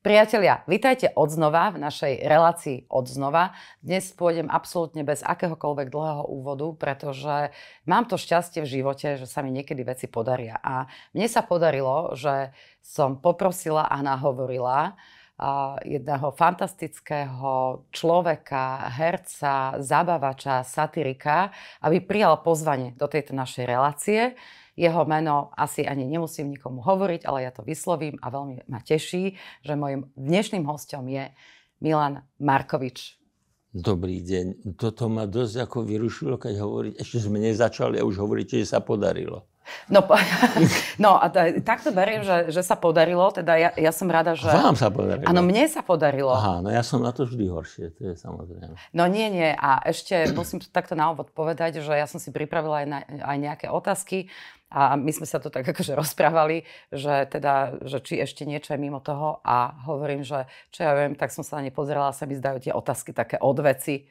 Priatelia, 0.00 0.64
vitajte 0.64 1.12
odznova 1.12 1.76
v 1.76 1.84
našej 1.84 2.24
relácii 2.24 2.88
odznova. 2.88 3.52
Dnes 3.84 4.08
pôjdem 4.16 4.48
absolútne 4.48 5.04
bez 5.04 5.20
akéhokoľvek 5.20 5.92
dlhého 5.92 6.24
úvodu, 6.24 6.72
pretože 6.72 7.52
mám 7.84 8.08
to 8.08 8.16
šťastie 8.16 8.64
v 8.64 8.80
živote, 8.80 9.20
že 9.20 9.28
sa 9.28 9.44
mi 9.44 9.52
niekedy 9.52 9.84
veci 9.84 10.08
podaria. 10.08 10.56
A 10.64 10.88
mne 11.12 11.28
sa 11.28 11.44
podarilo, 11.44 12.16
že 12.16 12.48
som 12.80 13.20
poprosila 13.20 13.92
a 13.92 14.00
nahovorila 14.00 14.96
jedného 15.84 16.32
fantastického 16.32 17.84
človeka, 17.92 18.88
herca, 18.96 19.84
zabavača, 19.84 20.64
satirika, 20.64 21.52
aby 21.84 22.00
prijal 22.00 22.40
pozvanie 22.40 22.96
do 22.96 23.04
tejto 23.04 23.36
našej 23.36 23.68
relácie. 23.68 24.32
Jeho 24.80 25.04
meno 25.04 25.52
asi 25.60 25.84
ani 25.84 26.08
nemusím 26.08 26.56
nikomu 26.56 26.80
hovoriť, 26.80 27.28
ale 27.28 27.44
ja 27.44 27.52
to 27.52 27.60
vyslovím 27.60 28.16
a 28.24 28.32
veľmi 28.32 28.64
ma 28.64 28.80
teší, 28.80 29.36
že 29.60 29.76
môjim 29.76 30.08
dnešným 30.16 30.64
hostom 30.64 31.04
je 31.04 31.28
Milan 31.84 32.24
Markovič. 32.40 33.20
Dobrý 33.76 34.24
deň. 34.24 34.72
Toto 34.80 35.12
ma 35.12 35.28
dosť 35.28 35.68
ako 35.68 35.84
vyrušilo, 35.84 36.40
keď 36.40 36.54
hovorí, 36.64 36.88
ešte 36.96 37.20
sme 37.28 37.44
nezačali 37.44 38.00
a 38.00 38.08
už 38.08 38.24
hovoríte, 38.24 38.56
že 38.56 38.72
sa 38.72 38.80
podarilo. 38.80 39.44
No, 39.86 40.02
no 41.04 41.20
a 41.20 41.30
takto 41.62 41.94
beriem, 41.94 42.26
že, 42.26 42.50
že 42.50 42.64
sa 42.64 42.74
podarilo, 42.74 43.30
teda 43.30 43.54
ja, 43.60 43.70
ja 43.76 43.92
som 43.94 44.10
rada, 44.10 44.34
že... 44.34 44.48
Vám 44.48 44.74
sa 44.74 44.90
podarilo. 44.90 45.28
Áno, 45.28 45.44
mne 45.44 45.64
sa 45.70 45.84
podarilo. 45.84 46.32
Aha, 46.34 46.64
no 46.64 46.72
ja 46.72 46.82
som 46.82 47.04
na 47.04 47.14
to 47.14 47.28
vždy 47.28 47.46
horšie, 47.46 47.94
to 47.94 48.10
je 48.10 48.14
samozrejme. 48.18 48.74
No 48.96 49.04
nie, 49.06 49.28
nie, 49.30 49.52
a 49.54 49.78
ešte 49.86 50.34
musím 50.34 50.58
takto 50.64 50.98
na 50.98 51.12
úvod 51.12 51.30
povedať, 51.30 51.84
že 51.84 51.92
ja 51.94 52.10
som 52.10 52.18
si 52.18 52.32
pripravila 52.34 52.82
aj, 52.82 52.86
na, 52.88 52.98
aj 53.06 53.36
nejaké 53.38 53.66
otázky 53.70 54.26
a 54.70 54.94
my 54.94 55.10
sme 55.10 55.26
sa 55.26 55.42
to 55.42 55.50
tak 55.50 55.66
akože 55.74 55.98
rozprávali, 55.98 56.64
že 56.94 57.26
teda, 57.26 57.82
že 57.84 57.98
či 58.00 58.22
ešte 58.22 58.46
niečo 58.46 58.72
je 58.72 58.80
mimo 58.80 59.02
toho 59.02 59.42
a 59.42 59.74
hovorím, 59.90 60.22
že 60.22 60.46
čo 60.70 60.86
ja 60.86 60.94
viem, 60.94 61.18
tak 61.18 61.34
som 61.34 61.42
sa 61.42 61.58
na 61.58 61.68
ne 61.68 61.72
pozerala, 61.74 62.14
sa 62.14 62.24
mi 62.24 62.38
zdajú 62.38 62.70
tie 62.70 62.72
otázky 62.72 63.10
také 63.10 63.36
odveci, 63.36 64.06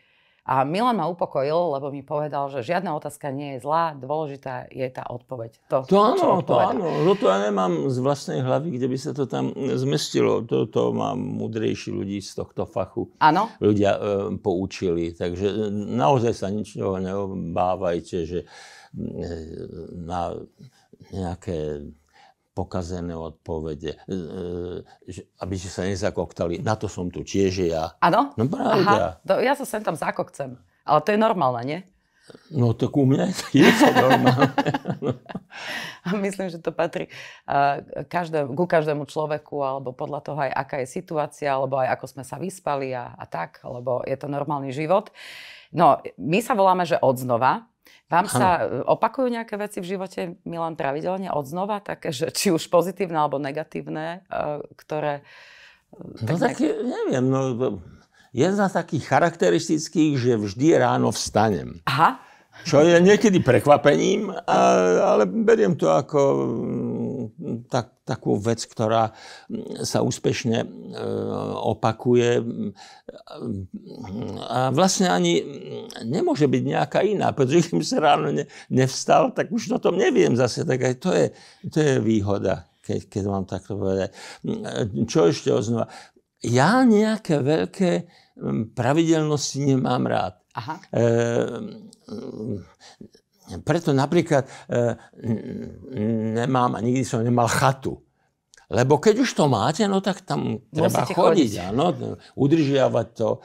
a 0.50 0.66
Milan 0.66 0.98
ma 0.98 1.06
upokojil, 1.06 1.78
lebo 1.78 1.94
mi 1.94 2.02
povedal, 2.02 2.50
že 2.50 2.66
žiadna 2.66 2.98
otázka 2.98 3.30
nie 3.30 3.54
je 3.54 3.70
zlá, 3.70 3.94
dôležitá 3.94 4.66
je 4.74 4.90
tá 4.90 5.06
odpoveď. 5.06 5.54
To, 5.70 5.86
to 5.86 6.02
áno, 6.02 6.42
to 6.42 6.58
áno. 6.58 7.06
No 7.06 7.14
to 7.14 7.30
ja 7.30 7.38
nemám 7.38 7.86
z 7.94 8.02
vlastnej 8.02 8.42
hlavy, 8.42 8.82
kde 8.82 8.90
by 8.90 8.98
sa 8.98 9.12
to 9.14 9.30
tam 9.30 9.54
zmestilo. 9.54 10.42
To, 10.50 10.66
to 10.66 10.90
mám 10.90 11.22
mudrejší 11.22 11.94
ľudí 11.94 12.18
z 12.26 12.42
tohto 12.42 12.66
fachu. 12.66 13.14
Áno. 13.22 13.54
Ľudia 13.62 13.92
e, 13.94 14.00
poučili. 14.42 15.14
Takže 15.14 15.70
naozaj 15.70 16.34
sa 16.34 16.50
ničoho 16.50 16.98
neobávajte, 16.98 18.18
že 18.26 18.50
na 19.96 20.34
nejaké 21.14 21.86
pokazené 22.60 23.16
odpovede, 23.16 23.96
e, 23.96 24.16
e, 25.08 25.24
aby 25.40 25.56
ste 25.56 25.72
sa 25.72 25.88
nezakoktali. 25.88 26.60
Na 26.60 26.76
to 26.76 26.92
som 26.92 27.08
tu 27.08 27.24
tiež 27.24 27.72
ja. 27.72 27.96
Áno? 28.04 28.36
No 28.36 28.44
pravda. 28.52 29.24
Aha, 29.24 29.40
ja 29.40 29.56
sa 29.56 29.64
sem 29.64 29.80
tam 29.80 29.96
zakokcem. 29.96 30.60
Ale 30.84 31.00
to 31.00 31.16
je 31.16 31.20
normálne, 31.22 31.64
nie? 31.64 31.80
No 32.54 32.78
tak 32.78 32.94
u 32.94 33.10
mňa 33.10 33.26
je 33.56 33.66
to 33.66 33.90
normálne. 33.96 34.54
A 36.08 36.16
myslím, 36.16 36.48
že 36.48 36.62
to 36.62 36.72
patrí 36.72 37.10
každé, 38.08 38.48
ku 38.54 38.66
každému 38.70 39.10
človeku, 39.10 39.60
alebo 39.60 39.92
podľa 39.92 40.22
toho 40.24 40.40
aj 40.40 40.52
aká 40.54 40.76
je 40.82 40.88
situácia, 40.88 41.50
alebo 41.52 41.82
aj 41.82 41.96
ako 41.98 42.06
sme 42.06 42.24
sa 42.24 42.40
vyspali 42.40 42.96
a, 42.96 43.18
a 43.18 43.26
tak, 43.28 43.60
alebo 43.66 44.06
je 44.06 44.16
to 44.16 44.32
normálny 44.32 44.72
život. 44.72 45.12
No, 45.74 46.00
my 46.18 46.40
sa 46.40 46.54
voláme, 46.56 46.86
že 46.86 47.02
odznova, 47.02 47.68
vám 48.10 48.26
sa 48.26 48.66
ano. 48.66 48.90
opakujú 48.98 49.30
nejaké 49.30 49.56
veci 49.56 49.78
v 49.80 49.90
živote, 49.96 50.20
Milan, 50.44 50.74
pravidelne 50.74 51.30
od 51.30 51.46
znova, 51.46 51.78
také, 51.80 52.10
že 52.10 52.34
či 52.34 52.50
už 52.50 52.66
pozitívne 52.68 53.16
alebo 53.16 53.38
negatívne, 53.38 54.26
e, 54.26 54.66
ktoré... 54.74 55.22
E, 55.94 56.26
no 56.26 56.36
tak, 56.42 56.58
tak 56.58 56.66
neviem, 56.66 57.26
no, 57.30 57.42
jedna 58.34 58.66
z 58.70 58.74
takých 58.82 59.04
charakteristických, 59.10 60.14
že 60.18 60.34
vždy 60.42 60.68
ráno 60.82 61.14
vstanem. 61.14 61.82
Aha. 61.86 62.22
Čo 62.68 62.84
je 62.84 63.00
niekedy 63.00 63.40
prekvapením, 63.40 64.36
ale 65.00 65.24
beriem 65.24 65.80
to 65.80 65.88
ako 65.88 66.20
tak, 67.70 68.04
takú 68.06 68.38
vec, 68.38 68.64
ktorá 68.66 69.14
sa 69.86 70.02
úspešne 70.02 70.58
e, 70.64 70.68
opakuje 71.64 72.44
a 74.46 74.74
vlastne 74.74 75.10
ani 75.10 75.42
nemôže 76.04 76.50
byť 76.50 76.64
nejaká 76.66 77.00
iná, 77.06 77.32
pretože 77.32 77.70
keď 77.70 77.86
sa 77.86 78.00
ráno 78.02 78.34
ne, 78.34 78.46
nevstal, 78.70 79.32
tak 79.34 79.54
už 79.54 79.76
o 79.76 79.80
tom 79.80 79.98
neviem 79.98 80.34
zase, 80.34 80.66
tak 80.66 80.80
aj 80.82 80.96
to 81.02 81.10
je, 81.14 81.26
to 81.70 81.78
je 81.80 81.94
výhoda, 82.02 82.68
keď, 82.84 83.00
keď 83.08 83.24
mám 83.28 83.46
takto 83.46 83.78
povedať. 83.78 84.16
Čo 85.06 85.30
ešte 85.30 85.54
oznova? 85.54 85.92
Ja 86.40 86.88
nejaké 86.88 87.44
veľké 87.44 87.92
pravidelnosti 88.74 89.76
nemám 89.76 90.08
rád. 90.08 90.34
Aha. 90.56 90.76
E, 90.92 91.06
preto 93.66 93.90
napríklad 93.90 94.46
e, 94.70 94.94
nemám 96.38 96.78
a 96.78 96.80
nikdy 96.86 97.02
som 97.02 97.26
nemal 97.26 97.50
chatu. 97.50 97.98
Lebo 98.70 99.02
keď 99.02 99.26
už 99.26 99.34
to 99.34 99.50
máte, 99.50 99.82
no 99.90 99.98
tak 99.98 100.22
tam 100.22 100.62
treba 100.70 100.94
Musíte 100.94 101.18
chodiť. 101.18 101.52
chodiť. 101.58 101.74
Áno, 101.74 101.86
udržiavať 102.38 103.08
to. 103.18 103.42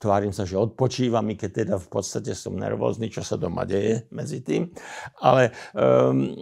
Tvárim 0.00 0.32
sa, 0.32 0.48
že 0.48 0.56
odpočívam, 0.56 1.26
i 1.28 1.36
keď 1.36 1.50
teda 1.66 1.76
v 1.76 1.88
podstate 1.92 2.32
som 2.32 2.56
nervózny, 2.56 3.12
čo 3.12 3.20
sa 3.20 3.36
doma 3.36 3.68
deje 3.68 4.08
medzi 4.08 4.40
tým. 4.40 4.72
Ale 5.20 5.52
um, 5.76 6.32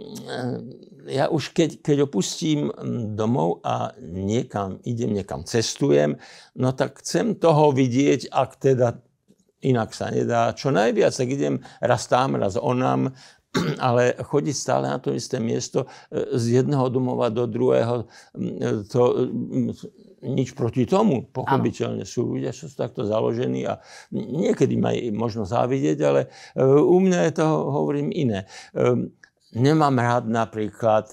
ja 1.09 1.27
už 1.27 1.51
keď, 1.51 1.83
keď 1.83 2.07
opustím 2.07 2.71
domov 3.17 3.59
a 3.67 3.91
niekam 3.99 4.79
idem, 4.87 5.11
niekam 5.11 5.43
cestujem, 5.43 6.21
no 6.55 6.71
tak 6.71 7.03
chcem 7.03 7.35
toho 7.35 7.75
vidieť, 7.75 8.31
ak 8.31 8.61
teda 8.61 9.01
inak 9.61 9.91
sa 9.91 10.11
nedá. 10.11 10.55
Čo 10.55 10.71
najviac, 10.71 11.11
tak 11.11 11.29
idem 11.29 11.59
raz 11.83 12.07
tam, 12.07 12.39
raz 12.39 12.55
onam, 12.55 13.11
ale 13.87 14.13
chodiť 14.17 14.55
stále 14.55 14.85
na 14.87 14.99
to 15.01 15.11
isté 15.11 15.41
miesto 15.41 15.89
e, 16.09 16.37
z 16.37 16.61
jedného 16.61 16.85
domova 16.93 17.33
do 17.33 17.49
druhého, 17.49 18.05
e, 18.05 18.85
to 18.85 19.01
nič 20.19 20.51
proti 20.53 20.83
tomu. 20.83 21.31
Pochopiteľne 21.31 22.03
sú 22.03 22.35
ľudia, 22.35 22.51
čo 22.51 22.67
sú 22.67 22.75
takto 22.75 23.07
založení 23.07 23.63
a 23.63 23.79
niekedy 24.13 24.75
majú 24.75 24.99
možno 25.15 25.43
závidieť, 25.47 25.97
ale 26.03 26.21
e, 26.53 26.61
u 26.63 26.97
mňa 27.01 27.19
je 27.29 27.33
to, 27.35 27.47
hovorím, 27.47 28.13
iné. 28.13 28.45
Nemám 29.49 29.97
rád 29.97 30.29
napríklad 30.29 31.09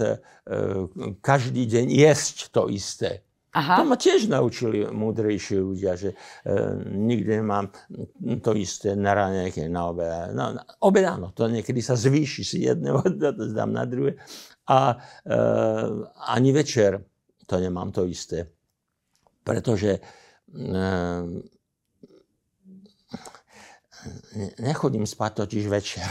každý 1.24 1.64
deň 1.64 1.86
jesť 1.88 2.52
to 2.52 2.68
isté. 2.68 3.25
Aha. 3.56 3.80
To 3.80 3.88
ma 3.88 3.96
tiež 3.96 4.28
naučili 4.28 4.84
múdrejšie 4.84 5.56
ľudia, 5.64 5.96
že 5.96 6.12
e, 6.12 6.16
nikdy 6.84 7.40
nemám 7.40 7.72
to 8.44 8.52
isté 8.52 8.92
na 8.92 9.16
ráne, 9.16 9.48
na 9.72 9.82
obed. 9.88 10.36
No, 10.36 10.60
na 10.60 10.62
obed 10.84 11.08
áno, 11.08 11.32
to 11.32 11.48
niekedy 11.48 11.80
sa 11.80 11.96
zvýši 11.96 12.42
si 12.44 12.68
jedného, 12.68 13.00
to 13.20 13.44
zdám 13.48 13.72
na 13.72 13.88
druhé. 13.88 14.20
A 14.68 15.00
e, 15.24 15.36
ani 16.28 16.52
večer 16.52 17.00
to 17.48 17.56
nemám 17.56 17.96
to 17.96 18.04
isté. 18.04 18.44
Pretože 19.40 19.96
e, 19.96 20.00
nechodím 24.58 25.06
spať 25.06 25.32
totiž 25.34 25.64
večer. 25.66 26.06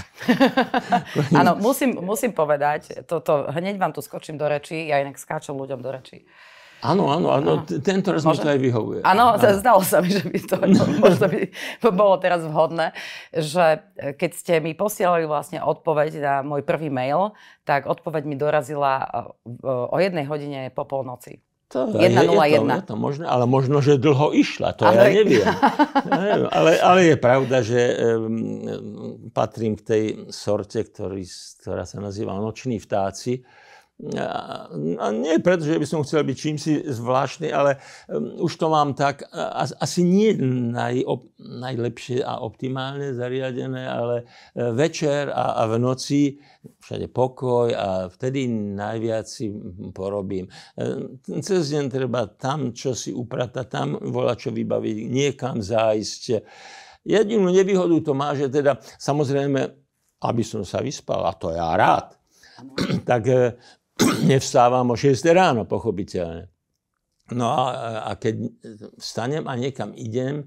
Áno, 1.40 1.56
musím, 1.56 1.96
musím 2.02 2.34
povedať, 2.34 3.06
toto, 3.06 3.48
hneď 3.52 3.78
vám 3.78 3.94
tu 3.94 4.02
skočím 4.02 4.38
do 4.38 4.48
rečí, 4.48 4.88
ja 4.88 5.00
inak 5.00 5.20
skáčem 5.20 5.56
ľuďom 5.56 5.80
do 5.80 5.92
rečí. 5.92 6.26
Áno, 6.86 7.10
áno, 7.10 7.28
áno, 7.34 7.52
tento 7.66 8.14
raz 8.14 8.22
mi 8.22 8.38
to 8.38 8.46
aj 8.46 8.60
vyhovuje. 8.62 9.00
Áno, 9.02 9.34
zdalo 9.42 9.82
sa 9.82 10.06
mi, 10.06 10.14
že 10.14 10.22
by 10.22 10.40
to 10.46 10.56
možno 11.04 11.26
by 11.26 11.42
bolo 11.90 12.16
teraz 12.22 12.46
vhodné, 12.46 12.94
že 13.34 13.82
keď 13.98 14.32
ste 14.38 14.54
mi 14.62 14.78
posielali 14.78 15.26
vlastne 15.26 15.66
odpoveď 15.66 16.12
na 16.22 16.36
môj 16.46 16.62
prvý 16.62 16.94
mail, 16.94 17.34
tak 17.66 17.90
odpoveď 17.90 18.24
mi 18.30 18.38
dorazila 18.38 19.10
o 19.66 19.98
jednej 19.98 20.30
hodine 20.30 20.70
po 20.70 20.86
polnoci. 20.86 21.42
To 21.74 21.90
1, 21.90 21.98
je, 21.98 22.10
0, 22.14 22.30
je, 22.46 22.60
to, 22.62 22.70
je 22.70 22.88
to 22.94 22.96
možné, 22.96 23.26
ale 23.26 23.50
možno, 23.50 23.82
že 23.82 23.98
dlho 23.98 24.38
išla, 24.38 24.78
to 24.78 24.86
ale... 24.86 25.02
ja 25.10 25.26
neviem. 25.26 26.46
ale, 26.54 26.72
ale 26.78 27.00
je 27.10 27.18
pravda, 27.18 27.66
že 27.66 27.82
um, 28.16 29.34
patrím 29.34 29.74
k 29.74 29.82
tej 29.82 30.04
sorte, 30.30 30.86
ktorý, 30.86 31.26
ktorá 31.66 31.90
sa 31.90 31.98
nazýva 31.98 32.38
noční 32.38 32.78
vtáci, 32.78 33.42
a 33.96 35.08
nie 35.16 35.40
preto, 35.40 35.64
že 35.64 35.80
by 35.80 35.88
som 35.88 36.04
chcel 36.04 36.28
byť 36.28 36.36
čím 36.36 36.60
si 36.60 36.84
zvláštny, 36.84 37.48
ale 37.48 37.80
um, 38.12 38.44
už 38.44 38.60
to 38.60 38.68
mám 38.68 38.92
tak, 38.92 39.24
asi 39.80 40.04
nie 40.04 40.36
naj, 40.76 41.08
najlepšie 41.40 42.20
a 42.20 42.44
optimálne 42.44 43.16
zariadené, 43.16 43.88
ale 43.88 44.28
e, 44.52 44.68
večer 44.76 45.32
a, 45.32 45.64
a 45.64 45.72
v 45.72 45.80
noci 45.80 46.22
všade 46.84 47.08
pokoj 47.08 47.72
a 47.72 48.12
vtedy 48.12 48.52
najviac 48.52 49.32
si 49.32 49.48
porobím. 49.96 50.52
E, 50.76 51.40
cez 51.40 51.72
deň 51.72 51.88
treba 51.88 52.28
tam, 52.36 52.76
čo 52.76 52.92
si 52.92 53.16
upratať, 53.16 53.66
tam 53.72 53.96
volať, 53.96 54.38
čo 54.44 54.50
vybaviť, 54.52 54.98
niekam 55.08 55.64
zájsť. 55.64 56.44
Jedinú 57.08 57.48
nevýhodu 57.48 57.96
to 58.04 58.12
má, 58.12 58.36
že 58.36 58.52
teda 58.52 58.76
samozrejme, 59.00 59.72
aby 60.20 60.44
som 60.44 60.68
sa 60.68 60.84
vyspal, 60.84 61.24
a 61.24 61.32
to 61.32 61.56
ja 61.56 61.80
rád, 61.80 62.12
tak 63.10 63.24
e, 63.32 63.56
nevstávam 64.32 64.92
o 64.92 64.96
6 64.98 65.26
ráno, 65.34 65.66
pochopiteľne. 65.66 66.50
No 67.34 67.50
a, 67.50 68.06
a 68.06 68.12
keď 68.22 68.54
vstanem 69.02 69.50
a 69.50 69.58
niekam 69.58 69.98
idem, 69.98 70.46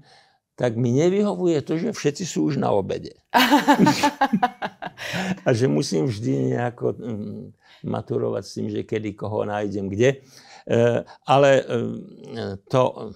tak 0.59 0.75
mi 0.75 0.91
nevyhovuje 0.91 1.63
to, 1.63 1.79
že 1.79 1.95
všetci 1.95 2.23
sú 2.27 2.51
už 2.51 2.59
na 2.59 2.71
obede. 2.71 3.15
a 5.47 5.49
že 5.55 5.71
musím 5.71 6.07
vždy 6.07 6.55
nejako 6.55 6.99
mm, 6.99 7.43
maturovať 7.87 8.43
s 8.43 8.51
tým, 8.59 8.67
že 8.67 8.83
kedy 8.83 9.15
koho 9.15 9.47
nájdem 9.47 9.87
kde. 9.87 10.19
E, 10.19 10.21
ale 11.27 11.49
e, 11.63 11.65
to, 12.67 13.15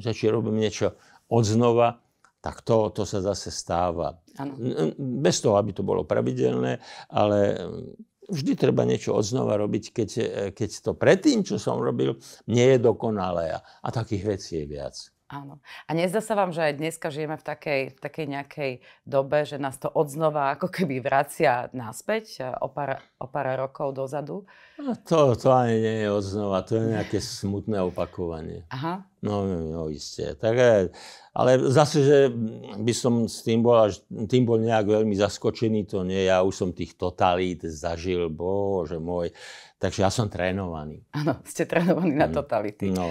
že 0.00 0.10
či 0.16 0.32
robím 0.32 0.60
niečo 0.60 0.96
odznova, 1.28 2.00
tak 2.40 2.60
to, 2.60 2.92
to 2.92 3.08
sa 3.08 3.24
zase 3.24 3.48
stáva. 3.52 4.20
Ano. 4.36 4.56
Bez 5.00 5.40
toho, 5.40 5.56
aby 5.56 5.72
to 5.72 5.84
bolo 5.84 6.04
pravidelné, 6.04 6.80
ale 7.08 7.56
vždy 8.28 8.52
treba 8.58 8.82
niečo 8.82 9.14
odznova 9.14 9.54
robiť, 9.60 9.84
keď, 9.94 10.10
keď 10.56 10.70
to 10.80 10.92
predtým, 10.98 11.46
čo 11.46 11.60
som 11.60 11.78
robil, 11.78 12.18
nie 12.50 12.74
je 12.74 12.78
dokonalé. 12.82 13.60
A 13.60 13.88
takých 13.94 14.24
vecí 14.36 14.52
je 14.62 14.66
viac. 14.66 15.13
Áno. 15.24 15.64
A 15.88 15.96
nezdá 15.96 16.20
sa 16.20 16.36
vám, 16.36 16.52
že 16.52 16.60
aj 16.60 16.76
dneska 16.76 17.08
žijeme 17.08 17.40
v 17.40 17.44
takej, 17.48 17.80
v 17.96 17.98
takej 17.98 18.26
nejakej 18.28 18.72
dobe, 19.08 19.48
že 19.48 19.56
nás 19.56 19.80
to 19.80 19.88
odznova 19.88 20.52
ako 20.52 20.68
keby 20.68 21.00
vracia 21.00 21.72
naspäť 21.72 22.44
e, 22.44 22.52
o 22.60 22.68
pár, 22.68 23.00
o 23.16 23.24
pár 23.24 23.56
rokov 23.56 23.96
dozadu? 23.96 24.44
No, 24.76 24.92
to, 25.00 25.32
to 25.32 25.48
ani 25.48 25.80
nie 25.80 25.96
je 26.04 26.08
odznova, 26.12 26.60
to 26.60 26.76
je 26.76 26.92
nejaké 26.92 27.18
smutné 27.24 27.80
opakovanie. 27.80 28.68
Aha. 28.68 29.08
No, 29.24 29.48
no, 29.48 29.88
isté. 29.88 30.36
Tak, 30.36 30.92
ale 31.32 31.50
zase, 31.72 32.04
že 32.04 32.18
by 32.76 32.92
som 32.92 33.24
s 33.24 33.40
tým 33.40 33.64
bol, 33.64 33.88
až, 33.88 34.04
tým 34.28 34.44
bol 34.44 34.60
nejak 34.60 34.84
veľmi 34.84 35.16
zaskočený, 35.16 35.88
to 35.88 36.04
nie. 36.04 36.28
Ja 36.28 36.44
už 36.44 36.52
som 36.52 36.70
tých 36.76 37.00
totalít 37.00 37.64
zažil, 37.64 38.28
bože 38.28 39.00
môj. 39.00 39.32
Takže 39.80 40.04
ja 40.04 40.12
som 40.12 40.28
trénovaný. 40.28 41.00
Áno, 41.16 41.40
ste 41.48 41.64
trénovaní 41.64 42.12
na 42.12 42.28
mm. 42.28 42.34
totality. 42.36 42.92
No. 42.92 43.08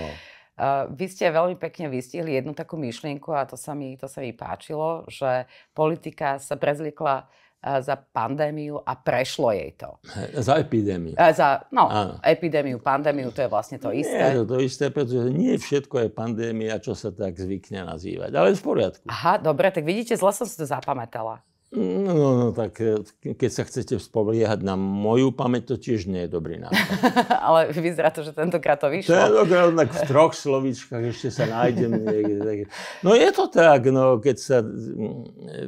Uh, 0.53 0.85
vy 0.93 1.09
ste 1.09 1.33
veľmi 1.33 1.57
pekne 1.57 1.89
vystihli 1.89 2.37
jednu 2.37 2.53
takú 2.53 2.77
myšlienku 2.77 3.33
a 3.33 3.49
to 3.49 3.57
sa 3.57 3.73
mi, 3.73 3.97
to 3.97 4.05
sa 4.05 4.21
mi 4.21 4.37
páčilo, 4.37 5.01
že 5.09 5.49
politika 5.73 6.37
sa 6.37 6.53
prezliekla 6.61 7.25
uh, 7.25 7.81
za 7.81 7.97
pandémiu 7.97 8.77
a 8.77 8.93
prešlo 8.93 9.49
jej 9.49 9.73
to. 9.73 9.97
Za 10.37 10.61
epidémiu. 10.61 11.17
Uh, 11.17 11.33
za, 11.33 11.65
no, 11.73 11.89
Áno. 11.89 12.21
epidémiu, 12.21 12.77
pandémiu, 12.77 13.33
to 13.33 13.41
je 13.41 13.49
vlastne 13.49 13.81
to 13.81 13.89
isté. 13.89 14.13
Nie, 14.13 14.45
to, 14.45 14.45
to 14.45 14.57
isté, 14.61 14.93
pretože 14.93 15.33
nie 15.33 15.57
všetko 15.57 16.05
je 16.05 16.09
pandémia, 16.13 16.77
čo 16.77 16.93
sa 16.93 17.09
tak 17.09 17.33
zvykne 17.33 17.89
nazývať, 17.89 18.29
ale 18.37 18.53
v 18.53 18.61
poriadku. 18.61 19.09
Aha, 19.09 19.41
dobre, 19.41 19.73
tak 19.73 19.81
vidíte, 19.81 20.13
zle 20.13 20.29
som 20.37 20.45
si 20.45 20.53
to 20.53 20.69
zapamätala. 20.69 21.41
No, 21.73 22.13
no, 22.13 22.29
no, 22.37 22.47
tak 22.53 22.77
e, 22.85 23.01
keď 23.33 23.49
sa 23.49 23.63
chcete 23.65 23.97
spoliehať 23.97 24.61
na 24.61 24.77
moju 24.77 25.33
pamäť, 25.33 25.73
to 25.73 25.75
tiež 25.81 26.05
nie 26.05 26.25
je 26.25 26.29
dobrý 26.29 26.61
nápad. 26.61 26.85
Ale 27.49 27.73
vyzerá 27.73 28.13
to, 28.13 28.21
že 28.21 28.29
tentokrát 28.37 28.77
to 28.77 28.93
vyšlo. 28.93 29.17
Tentokrát 29.17 29.73
tak 29.73 29.89
v 29.89 30.01
troch 30.05 30.33
slovíčkach 30.37 31.01
ešte 31.01 31.33
sa 31.33 31.49
nájdem 31.49 31.97
niekde. 31.97 32.69
No 33.01 33.17
je 33.17 33.25
to 33.33 33.49
tak, 33.49 33.89
no 33.89 34.21
keď 34.21 34.37
sa, 34.37 34.61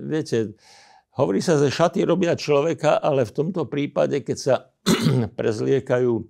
viete, 0.05 0.53
hovorí 1.17 1.41
sa, 1.41 1.57
že 1.57 1.73
šaty 1.73 2.05
robia 2.05 2.37
človeka, 2.37 3.01
ale 3.01 3.25
v 3.25 3.33
tomto 3.33 3.65
prípade, 3.65 4.21
keď 4.21 4.37
sa 4.37 4.55
prezliekajú 5.39 6.13
e, 6.21 6.23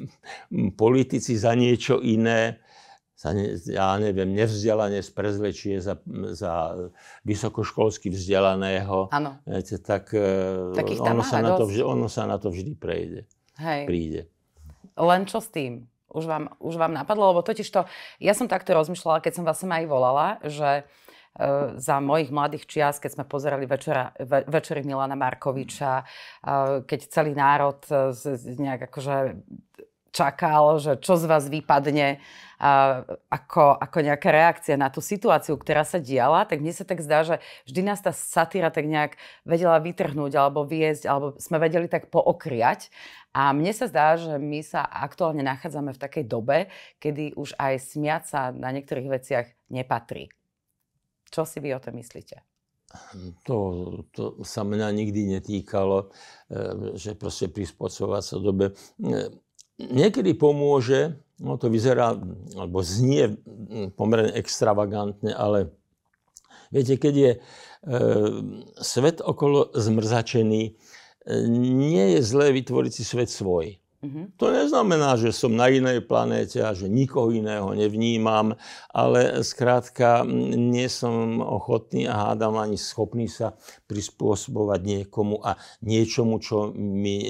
politici 0.80 1.36
za 1.36 1.52
niečo 1.52 2.00
iné, 2.00 2.56
sa, 3.20 3.36
ne, 3.36 3.52
ja 3.68 4.00
neviem, 4.00 4.32
nevzdelanie 4.32 5.04
prezlečie 5.12 5.76
za, 5.84 6.00
za 6.32 6.88
vysokoškolsky 7.28 8.08
vzdelaného, 8.08 9.12
viete, 9.44 9.76
tak 9.76 10.16
e, 10.16 10.72
ono 11.04 11.20
sa, 11.20 11.44
na 11.44 11.52
to, 11.52 11.68
vždy, 11.68 11.84
ono 11.84 12.08
sa 12.08 12.24
na 12.24 12.40
to 12.40 12.48
vždy 12.48 12.72
prejde. 12.80 13.28
Hej. 13.60 13.84
Príde. 13.84 14.22
Len 14.96 15.28
čo 15.28 15.44
s 15.44 15.52
tým? 15.52 15.84
Už 16.08 16.24
vám, 16.24 16.56
už 16.64 16.80
vám 16.80 16.96
napadlo? 16.96 17.36
Lebo 17.36 17.44
totiž 17.44 17.68
to, 17.68 17.84
ja 18.24 18.32
som 18.32 18.48
takto 18.48 18.72
rozmýšľala, 18.72 19.20
keď 19.20 19.32
som 19.36 19.44
vás 19.44 19.60
sem 19.60 19.68
aj 19.68 19.84
volala, 19.84 20.40
že 20.48 20.80
e, 20.80 20.82
za 21.76 22.00
mojich 22.00 22.32
mladých 22.32 22.64
čias, 22.64 22.96
keď 23.04 23.20
sme 23.20 23.24
pozerali 23.28 23.68
večera, 23.68 24.16
ve, 24.16 24.48
večery 24.48 24.80
Milana 24.80 25.12
Markoviča, 25.12 25.92
e, 26.00 26.04
keď 26.88 27.00
celý 27.12 27.36
národ 27.36 27.84
nejak 28.56 28.88
akože 28.88 29.16
čakal, 30.10 30.82
že 30.82 30.98
čo 30.98 31.14
z 31.18 31.24
vás 31.26 31.46
vypadne 31.46 32.22
ako, 33.32 33.80
ako 33.80 33.98
nejaká 34.04 34.28
reakcia 34.28 34.76
na 34.76 34.92
tú 34.92 35.00
situáciu, 35.00 35.56
ktorá 35.56 35.80
sa 35.80 35.96
diala, 35.96 36.44
tak 36.44 36.60
mne 36.60 36.76
sa 36.76 36.84
tak 36.84 37.00
zdá, 37.00 37.24
že 37.24 37.40
vždy 37.64 37.80
nás 37.88 38.04
tá 38.04 38.12
satíra 38.12 38.68
tak 38.68 38.84
nejak 38.84 39.16
vedela 39.48 39.80
vytrhnúť 39.80 40.36
alebo 40.36 40.68
viesť, 40.68 41.08
alebo 41.08 41.26
sme 41.40 41.56
vedeli 41.56 41.88
tak 41.88 42.12
pookriať. 42.12 42.92
A 43.32 43.56
mne 43.56 43.72
sa 43.72 43.88
zdá, 43.88 44.20
že 44.20 44.36
my 44.36 44.60
sa 44.60 44.84
aktuálne 44.84 45.40
nachádzame 45.40 45.96
v 45.96 46.02
takej 46.04 46.24
dobe, 46.28 46.68
kedy 47.00 47.32
už 47.32 47.56
aj 47.56 47.80
smiať 47.80 48.22
sa 48.28 48.40
na 48.52 48.68
niektorých 48.76 49.08
veciach 49.08 49.46
nepatrí. 49.72 50.28
Čo 51.32 51.48
si 51.48 51.64
vy 51.64 51.72
o 51.72 51.80
tom 51.80 51.96
myslíte? 51.96 52.44
To, 53.46 53.56
to 54.10 54.42
sa 54.42 54.66
mňa 54.66 54.90
nikdy 54.90 55.30
netýkalo, 55.38 56.10
e, 56.50 56.98
že 56.98 57.14
proste 57.14 57.46
prispôsobovať 57.46 58.22
sa 58.26 58.36
dobe. 58.42 58.74
Niekedy 59.88 60.36
pomôže, 60.36 61.16
no 61.40 61.56
to 61.56 61.72
vyzerá, 61.72 62.12
alebo 62.52 62.84
znie 62.84 63.40
pomerne 63.96 64.36
extravagantne, 64.36 65.32
ale 65.32 65.72
viete, 66.68 67.00
keď 67.00 67.14
je 67.16 67.30
e, 67.32 67.38
svet 68.84 69.24
okolo 69.24 69.72
zmrzačený, 69.72 70.62
e, 70.68 70.72
nie 71.48 72.04
je 72.16 72.20
zlé 72.20 72.52
vytvoriť 72.52 72.92
si 72.92 73.04
svet 73.08 73.32
svoj. 73.32 73.79
Mm-hmm. 74.00 74.40
To 74.40 74.48
neznamená, 74.48 75.20
že 75.20 75.28
som 75.28 75.52
na 75.52 75.68
inej 75.68 76.08
planéte 76.08 76.56
a 76.64 76.72
že 76.72 76.88
nikoho 76.88 77.36
iného 77.36 77.68
nevnímam, 77.76 78.56
ale 78.88 79.44
skrátka 79.44 80.24
nie 80.24 80.88
som 80.88 81.44
ochotný 81.44 82.08
a 82.08 82.32
hádam 82.32 82.56
ani 82.56 82.80
schopný 82.80 83.28
sa 83.28 83.52
prispôsobovať 83.92 84.80
niekomu 84.80 85.44
a 85.44 85.60
niečomu, 85.84 86.40
čo 86.40 86.72
mi 86.72 87.20
e, 87.20 87.28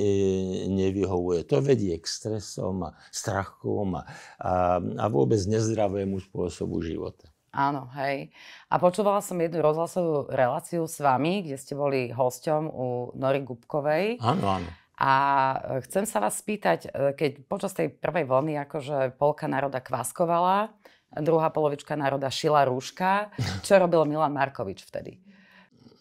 nevyhovuje. 0.71 1.43
To 1.51 1.59
vedie 1.59 1.99
k 1.99 2.07
stresom 2.07 2.87
a 2.87 2.95
strachom 3.11 3.99
a, 3.99 4.07
a, 4.39 4.79
a 4.79 5.05
vôbec 5.11 5.43
nezdravému 5.43 6.23
spôsobu 6.23 6.87
života. 6.87 7.27
Áno, 7.51 7.91
hej. 7.99 8.31
A 8.71 8.79
počúvala 8.79 9.19
som 9.19 9.35
jednu 9.35 9.59
rozhlasovú 9.59 10.31
reláciu 10.31 10.87
s 10.87 11.03
vami, 11.03 11.43
kde 11.43 11.59
ste 11.59 11.75
boli 11.75 12.15
hosťom 12.15 12.63
u 12.71 13.11
Nory 13.19 13.43
Gubkovej. 13.43 14.23
Áno, 14.23 14.63
áno. 14.63 14.71
A 15.01 15.13
e, 15.57 15.81
chcem 15.89 16.05
sa 16.05 16.21
vás 16.21 16.37
spýtať, 16.37 16.79
e, 16.85 17.17
keď 17.17 17.31
počas 17.49 17.73
tej 17.73 17.89
prvej 17.89 18.29
vlny 18.29 18.61
akože 18.69 19.17
polka 19.17 19.49
národa 19.49 19.81
kvaskovala, 19.81 20.77
druhá 21.25 21.49
polovička 21.49 21.97
národa 21.97 22.29
šila 22.29 22.69
rúška, 22.69 23.33
čo 23.65 23.81
robil 23.81 24.05
Milan 24.05 24.37
Markovič 24.37 24.85
vtedy? 24.85 25.25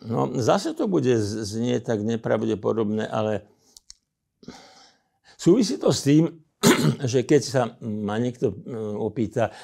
No, 0.03 0.27
zase 0.35 0.75
to 0.75 0.91
bude 0.91 1.15
znieť 1.23 1.87
tak 1.95 2.03
nepravdepodobné, 2.03 3.07
ale 3.07 3.47
súvisí 5.39 5.79
to 5.79 5.95
s 5.95 6.03
tým, 6.03 6.43
že 7.11 7.23
keď 7.23 7.41
sa 7.41 7.61
ma 7.79 8.19
niekto 8.19 8.51
e, 8.51 8.55
opýta, 8.99 9.55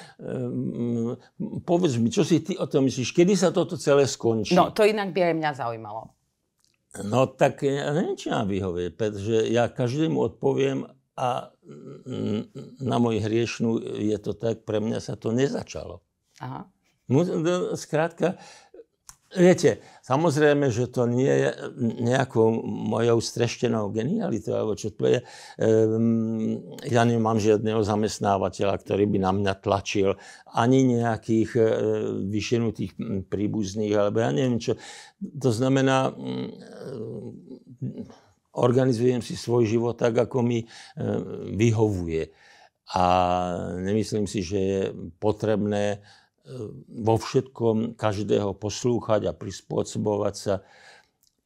povedz 1.60 2.00
mi, 2.00 2.08
čo 2.08 2.24
si 2.24 2.40
ty 2.40 2.56
o 2.56 2.64
tom 2.64 2.88
myslíš, 2.88 3.12
kedy 3.12 3.36
sa 3.36 3.52
toto 3.52 3.76
celé 3.76 4.08
skončí? 4.08 4.56
No, 4.56 4.72
to 4.72 4.80
inak 4.80 5.12
by 5.12 5.28
aj 5.28 5.34
mňa 5.36 5.50
zaujímalo. 5.60 6.15
No 7.04 7.28
tak 7.28 7.66
ja 7.66 7.92
neviem, 7.92 8.16
či 8.16 8.32
mám 8.32 8.48
vyhovieť, 8.48 8.90
pretože 8.96 9.36
ja 9.52 9.68
každému 9.68 10.16
odpoviem 10.32 10.88
a 11.16 11.48
na 12.80 12.96
môj 13.00 13.24
hriešnú 13.24 13.80
je 14.00 14.16
to 14.20 14.36
tak, 14.36 14.68
pre 14.68 14.84
mňa 14.84 15.00
sa 15.00 15.16
to 15.16 15.32
nezačalo. 15.32 16.04
Aha. 16.40 16.68
Skrátka, 17.78 18.36
Viete, 19.36 19.84
samozrejme, 20.00 20.72
že 20.72 20.88
to 20.88 21.04
nie 21.04 21.28
je 21.28 21.50
nejakou 22.00 22.64
mojou 22.64 23.20
streštenou 23.20 23.92
genialitou, 23.92 24.56
alebo 24.56 24.72
čo 24.72 24.96
to 24.96 25.04
je. 25.12 25.20
Ehm, 25.60 26.64
ja 26.88 27.04
nemám 27.04 27.36
žiadneho 27.36 27.84
zamestnávateľa, 27.84 28.80
ktorý 28.80 29.04
by 29.04 29.18
na 29.20 29.32
mňa 29.36 29.52
tlačil, 29.60 30.16
ani 30.56 30.88
nejakých 30.88 31.50
e, 31.52 31.62
vyšenutých 32.32 32.96
príbuzných, 33.28 33.92
alebo 33.92 34.24
ja 34.24 34.32
neviem 34.32 34.56
čo. 34.56 34.80
To 35.20 35.52
znamená, 35.52 36.16
organizujem 38.56 39.20
si 39.20 39.36
svoj 39.36 39.68
život 39.68 40.00
tak, 40.00 40.16
ako 40.16 40.40
mi 40.40 40.64
e, 40.64 40.66
vyhovuje. 41.52 42.32
A 42.96 43.04
nemyslím 43.82 44.24
si, 44.24 44.40
že 44.40 44.58
je 44.58 44.82
potrebné 45.20 46.00
vo 46.86 47.14
všetkom 47.18 47.98
každého 47.98 48.54
poslúchať 48.54 49.26
a 49.26 49.34
prispôsobovať 49.34 50.34
sa. 50.34 50.54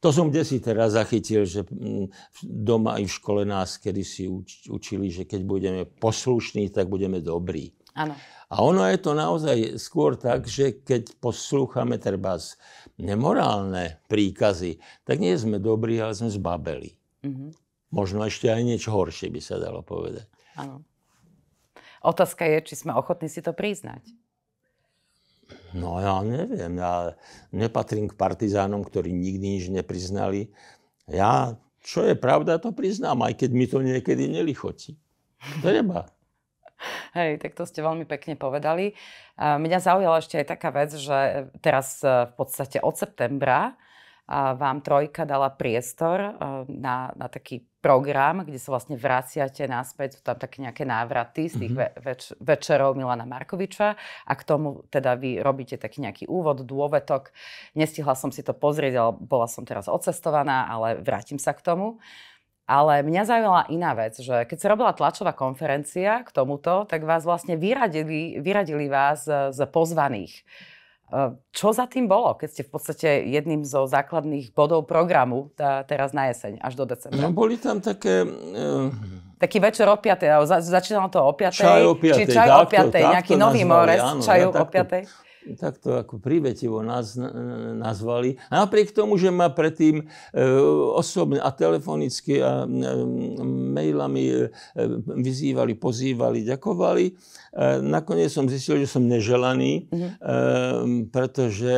To 0.00 0.08
som 0.12 0.32
kde 0.32 0.44
si 0.44 0.60
teraz 0.60 0.96
zachytil, 0.96 1.44
že 1.44 1.64
mm, 1.64 2.08
doma 2.40 2.96
i 3.00 3.04
v 3.04 3.12
škole 3.12 3.44
nás 3.44 3.76
kedy 3.76 4.02
si 4.04 4.28
učili, 4.68 5.12
že 5.12 5.28
keď 5.28 5.40
budeme 5.44 5.82
poslušní, 5.84 6.72
tak 6.72 6.88
budeme 6.88 7.20
dobrí. 7.20 7.72
Áno. 7.96 8.16
A 8.50 8.66
ono 8.66 8.82
je 8.88 8.98
to 8.98 9.12
naozaj 9.14 9.78
skôr 9.78 10.18
tak, 10.18 10.48
že 10.48 10.82
keď 10.82 11.20
poslúchame 11.22 12.02
treba 12.02 12.34
nemorálne 12.98 14.02
príkazy, 14.10 14.82
tak 15.06 15.22
nie 15.22 15.36
sme 15.38 15.62
dobrí, 15.62 16.00
ale 16.02 16.16
sme 16.16 16.32
zbabeli. 16.32 16.96
Mm-hmm. 17.22 17.50
Možno 17.94 18.26
ešte 18.26 18.50
aj 18.50 18.62
niečo 18.62 18.90
horšie 18.94 19.30
by 19.30 19.40
sa 19.42 19.58
dalo 19.58 19.86
povedať. 19.86 20.26
Áno. 20.58 20.82
Otázka 22.00 22.48
je, 22.48 22.72
či 22.72 22.74
sme 22.80 22.96
ochotní 22.96 23.28
si 23.28 23.44
to 23.44 23.52
priznať. 23.52 24.02
No 25.76 26.02
ja 26.02 26.18
neviem, 26.26 26.78
ja 26.78 27.14
nepatrím 27.54 28.10
k 28.10 28.18
partizánom, 28.18 28.82
ktorí 28.82 29.14
nikdy 29.14 29.58
nič 29.58 29.64
nepriznali. 29.70 30.50
Ja, 31.06 31.58
čo 31.80 32.04
je 32.04 32.18
pravda, 32.18 32.58
to 32.58 32.74
priznám, 32.74 33.22
aj 33.24 33.38
keď 33.38 33.50
mi 33.54 33.66
to 33.70 33.78
niekedy 33.80 34.26
nelichotí. 34.26 34.98
Treba. 35.64 36.10
Hej, 37.12 37.44
tak 37.44 37.52
to 37.56 37.68
ste 37.68 37.84
veľmi 37.84 38.08
pekne 38.08 38.40
povedali. 38.40 38.96
Mňa 39.36 39.78
zaujala 39.84 40.20
ešte 40.20 40.40
aj 40.40 40.46
taká 40.48 40.72
vec, 40.72 40.90
že 40.96 41.52
teraz 41.60 42.00
e, 42.00 42.28
v 42.28 42.32
podstate 42.36 42.80
od 42.80 42.96
septembra 42.96 43.76
vám 44.30 44.80
Trojka 44.80 45.26
dala 45.26 45.50
priestor 45.50 46.18
e, 46.22 46.30
na, 46.70 47.10
na 47.18 47.26
taký 47.26 47.66
program, 47.80 48.44
kde 48.44 48.60
sa 48.60 48.76
vlastne 48.76 48.94
vraciate 48.94 49.64
naspäť, 49.64 50.20
sú 50.20 50.22
tam 50.22 50.36
také 50.36 50.60
nejaké 50.60 50.84
návraty 50.84 51.48
z 51.48 51.66
tých 51.66 51.72
mm-hmm. 51.72 52.04
več- 52.04 52.36
večerov 52.36 52.92
Milana 52.94 53.24
Markoviča 53.24 53.96
a 54.28 54.32
k 54.36 54.42
tomu 54.44 54.84
teda 54.92 55.16
vy 55.16 55.40
robíte 55.40 55.80
taký 55.80 56.04
nejaký 56.04 56.28
úvod, 56.28 56.62
dôvetok. 56.62 57.32
Nestihla 57.72 58.12
som 58.12 58.28
si 58.28 58.44
to 58.44 58.52
pozrieť, 58.52 58.94
ale 59.00 59.12
bola 59.16 59.48
som 59.48 59.64
teraz 59.64 59.88
odcestovaná, 59.88 60.68
ale 60.68 61.00
vrátim 61.00 61.40
sa 61.40 61.56
k 61.56 61.64
tomu. 61.64 61.98
Ale 62.70 63.02
mňa 63.02 63.22
zaujala 63.26 63.62
iná 63.66 63.98
vec, 63.98 64.14
že 64.22 64.46
keď 64.46 64.58
sa 64.62 64.70
robila 64.70 64.94
tlačová 64.94 65.34
konferencia 65.34 66.22
k 66.22 66.30
tomuto, 66.30 66.86
tak 66.86 67.02
vás 67.02 67.26
vlastne 67.26 67.58
vyradili, 67.58 68.38
vyradili 68.38 68.86
vás 68.86 69.26
z, 69.26 69.58
pozvaných. 69.66 70.46
Čo 71.50 71.74
za 71.74 71.90
tým 71.90 72.06
bolo, 72.06 72.38
keď 72.38 72.48
ste 72.48 72.62
v 72.62 72.70
podstate 72.70 73.08
jedným 73.26 73.66
zo 73.66 73.82
základných 73.90 74.54
bodov 74.54 74.86
programu 74.86 75.50
tá, 75.58 75.82
teraz 75.82 76.14
na 76.14 76.30
jeseň, 76.30 76.62
až 76.62 76.78
do 76.78 76.86
decembra? 76.86 77.18
No 77.18 77.34
boli 77.34 77.58
tam 77.58 77.82
také... 77.82 78.22
Uh... 78.22 78.94
Taký 79.40 79.58
večer 79.58 79.88
o 79.88 79.96
5. 79.96 80.46
Začínalo 80.62 81.08
to 81.10 81.18
o 81.18 81.32
5. 81.34 81.50
Čaj 81.50 81.82
o 81.82 81.94
5. 81.98 82.14
Či 82.14 82.24
čaj 82.30 82.46
takto, 82.46 82.62
o 82.62 82.92
5. 82.94 83.14
Nejaký 83.18 83.34
nový 83.34 83.62
morec, 83.66 84.02
čaj 84.22 84.38
o 84.46 84.52
5 84.52 85.29
takto 85.56 85.96
ako 85.96 86.20
privetivo 86.20 86.84
naz, 86.84 87.16
nazvali. 87.76 88.36
A 88.52 88.64
napriek 88.64 88.92
tomu, 88.92 89.16
že 89.16 89.32
ma 89.32 89.48
predtým 89.48 90.04
e, 90.04 90.04
osobne 90.94 91.40
a 91.40 91.48
telefonicky 91.48 92.44
a 92.44 92.68
mailami 93.48 94.24
e, 94.28 94.36
vyzývali, 95.08 95.80
pozývali, 95.80 96.44
ďakovali, 96.44 97.04
e, 97.08 97.12
nakoniec 97.80 98.28
som 98.28 98.44
zistil, 98.46 98.84
že 98.84 98.92
som 98.92 99.08
neželaný, 99.08 99.88
mm-hmm. 99.88 101.08
pretože 101.08 101.76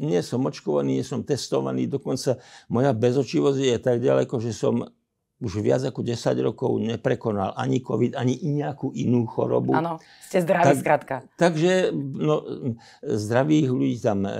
nie 0.00 0.20
som 0.20 0.44
očkovaný, 0.44 1.00
nie 1.00 1.06
som 1.06 1.24
testovaný, 1.24 1.88
dokonca 1.88 2.36
moja 2.68 2.92
bezočivosť 2.92 3.60
je 3.60 3.76
tak 3.80 3.98
ďaleko, 4.04 4.34
že 4.40 4.52
som 4.52 4.84
už 5.40 5.64
viac 5.64 5.80
ako 5.80 6.04
10 6.04 6.36
rokov 6.44 6.76
neprekonal 6.76 7.56
ani 7.56 7.80
COVID, 7.80 8.12
ani 8.12 8.36
nejakú 8.44 8.92
inú 8.92 9.24
chorobu. 9.24 9.72
Áno, 9.72 9.96
ste 10.20 10.44
zdraví 10.44 10.76
tak, 10.76 10.80
skrátka. 10.84 11.14
Takže 11.40 11.96
no, 11.96 12.44
zdravých 13.00 13.68
ľudí 13.72 13.98
tam 14.04 14.28
e, 14.28 14.32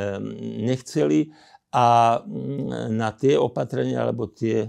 nechceli 0.61 1.33
a 1.73 2.21
mm, 2.21 2.93
na 2.93 3.11
tie 3.17 3.41
opatrenia, 3.41 4.05
alebo 4.05 4.29
tie 4.29 4.69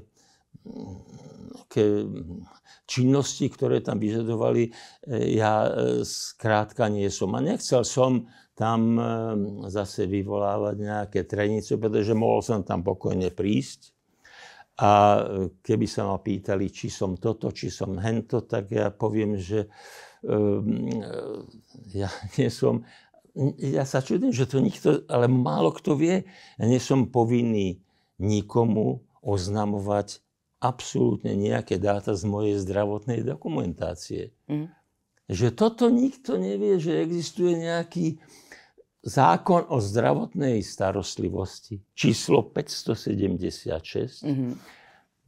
mm, 0.64 0.96
ke, 1.68 1.84
činnosti, 2.88 3.52
ktoré 3.52 3.84
tam 3.84 4.00
vyžadovali, 4.00 4.72
e, 4.72 4.72
ja 5.36 5.68
e, 5.68 5.72
skrátka 6.08 6.88
nie 6.88 7.12
som. 7.12 7.36
A 7.36 7.44
nechcel 7.44 7.84
som 7.84 8.32
tam 8.56 8.94
zase 9.74 10.06
vyvolávať 10.06 10.76
nejaké 10.78 11.20
trenice, 11.26 11.82
pretože 11.82 12.14
mohol 12.14 12.46
som 12.46 12.62
tam 12.62 12.86
pokojne 12.86 13.34
prísť 13.34 13.90
a 14.82 14.92
keby 15.62 15.86
sa 15.86 16.10
ma 16.10 16.18
pýtali, 16.18 16.74
či 16.74 16.90
som 16.90 17.14
toto, 17.14 17.54
či 17.54 17.70
som 17.70 18.02
hento, 18.02 18.42
tak 18.50 18.74
ja 18.74 18.90
poviem, 18.90 19.38
že 19.38 19.70
um, 20.26 20.90
ja 21.94 22.10
nie 22.42 22.50
som... 22.50 22.82
Ja 23.62 23.88
sa 23.88 24.04
čudujem, 24.04 24.36
že 24.36 24.50
to 24.50 24.60
nikto, 24.60 25.08
ale 25.08 25.32
málo 25.32 25.72
kto 25.72 25.96
vie. 25.96 26.28
Ja 26.60 26.66
nie 26.68 26.84
som 26.84 27.08
povinný 27.08 27.80
nikomu 28.20 29.08
oznamovať 29.24 30.20
absolútne 30.60 31.32
nejaké 31.34 31.80
dáta 31.80 32.12
z 32.12 32.28
mojej 32.28 32.60
zdravotnej 32.60 33.24
dokumentácie. 33.24 34.36
Mm. 34.52 34.68
Že 35.32 35.48
toto 35.56 35.88
nikto 35.88 36.36
nevie, 36.36 36.76
že 36.76 37.02
existuje 37.02 37.56
nejaký 37.56 38.20
zákon 39.02 39.66
o 39.70 39.82
zdravotnej 39.82 40.62
starostlivosti, 40.62 41.82
číslo 41.98 42.46
576. 42.54 44.24
Mm-hmm. 44.24 44.52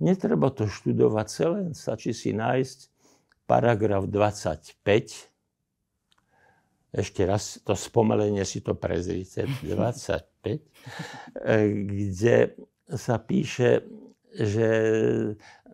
Netreba 0.04 0.50
to 0.54 0.70
študovať 0.70 1.28
celé, 1.30 1.62
stačí 1.74 2.14
si 2.14 2.34
nájsť 2.38 2.94
paragraf 3.50 4.06
25. 4.06 4.78
Ešte 6.94 7.22
raz 7.26 7.58
to 7.66 7.74
spomalenie 7.74 8.46
si 8.46 8.62
to 8.62 8.78
prezrite. 8.78 9.50
25. 9.66 10.62
kde 11.90 12.54
sa 12.94 13.18
píše, 13.18 13.82
že 14.34 14.70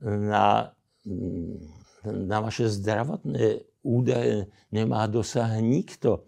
na, 0.03 0.71
na 2.05 2.37
vaše 2.39 2.71
zdravotné 2.71 3.67
údaje 3.83 4.47
nemá 4.71 5.07
dosah 5.07 5.59
nikto 5.59 6.27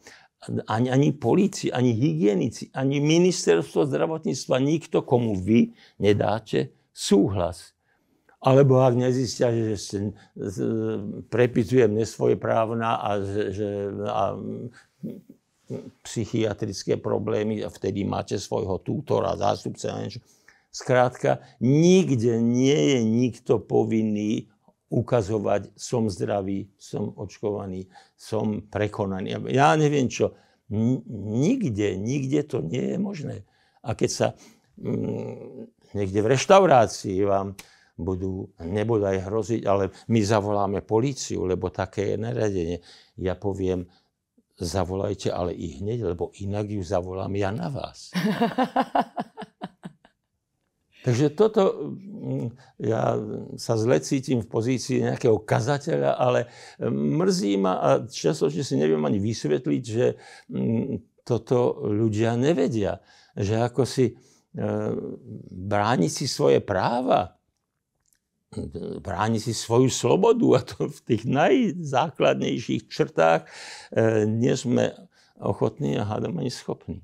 ani, 0.67 0.89
ani 0.89 1.11
polici, 1.11 1.71
ani 1.71 1.93
hygienici, 1.93 2.69
ani 2.73 2.99
ministerstvo 2.99 3.85
zdravotníctva, 3.85 4.57
nikto, 4.59 5.01
komu 5.05 5.37
vy 5.37 5.69
nedáte 6.01 6.73
súhlas. 6.93 7.77
Alebo 8.41 8.81
ak 8.81 8.97
nezistia, 8.97 9.53
že 9.53 9.77
ste, 9.77 9.97
prepitujem 11.29 11.93
nesvojprávna 11.93 12.97
a, 12.97 13.21
že, 13.53 13.93
a 14.09 14.33
psychiatrické 16.01 16.97
problémy 16.97 17.61
a 17.61 17.69
vtedy 17.69 18.01
máte 18.01 18.41
svojho 18.41 18.81
tútora, 18.81 19.37
zástupca 19.37 19.93
niečo. 20.01 20.25
Skrátka, 20.71 21.43
nikde 21.61 22.41
nie 22.41 22.95
je 22.95 22.99
nikto 23.03 23.61
povinný 23.61 24.49
ukazovať, 24.91 25.71
som 25.79 26.11
zdravý, 26.11 26.67
som 26.75 27.15
očkovaný, 27.15 27.87
som 28.19 28.59
prekonaný. 28.67 29.39
Ja 29.55 29.71
neviem 29.79 30.11
čo. 30.11 30.35
Nikde, 30.71 31.95
nikde 31.95 32.43
to 32.43 32.59
nie 32.59 32.95
je 32.95 32.97
možné. 32.99 33.35
A 33.83 33.95
keď 33.95 34.09
sa 34.11 34.27
mm, 34.75 35.95
niekde 35.95 36.19
v 36.19 36.31
reštaurácii 36.35 37.23
vám 37.23 37.55
budú, 37.95 38.51
nebudú 38.59 39.07
aj 39.07 39.31
hroziť, 39.31 39.61
ale 39.63 39.95
my 40.11 40.19
zavoláme 40.19 40.79
políciu, 40.83 41.47
lebo 41.47 41.71
také 41.71 42.15
je 42.15 42.17
naradenie. 42.19 42.77
Ja 43.15 43.39
poviem, 43.39 43.87
zavolajte 44.59 45.31
ale 45.31 45.55
i 45.55 45.79
hneď, 45.79 46.13
lebo 46.13 46.35
inak 46.39 46.67
ju 46.69 46.83
zavolám 46.83 47.33
ja 47.39 47.49
na 47.55 47.71
vás. 47.71 48.11
Takže 51.01 51.33
toto, 51.33 51.89
mm, 51.97 52.47
ja 52.85 53.17
sa 53.57 53.73
zle 53.73 53.97
cítim 54.05 54.45
v 54.45 54.51
pozícii 54.51 55.01
nejakého 55.01 55.41
kazateľa, 55.41 56.13
ale 56.13 56.45
mrzí 56.93 57.57
ma 57.57 57.73
a 57.81 57.89
často 58.05 58.53
si 58.53 58.77
neviem 58.77 59.01
ani 59.01 59.17
vysvetliť, 59.17 59.83
že 59.83 60.13
mm, 60.53 61.25
toto 61.25 61.81
ľudia 61.89 62.37
nevedia. 62.37 63.01
Že 63.33 63.55
ako 63.65 63.81
si 63.89 64.05
e, 64.11 64.13
brániť 65.49 66.11
si 66.11 66.25
svoje 66.29 66.61
práva, 66.61 67.41
brániť 69.01 69.41
si 69.41 69.53
svoju 69.55 69.87
slobodu 69.87 70.47
a 70.53 70.61
to 70.61 70.91
v 70.91 70.99
tých 71.07 71.23
najzákladnejších 71.23 72.91
črtách 72.91 73.47
e, 73.47 73.49
nie 74.27 74.53
sme 74.53 74.93
ochotní 75.41 75.97
a 75.97 76.05
hádam 76.05 76.37
ani 76.37 76.51
schopní. 76.51 77.01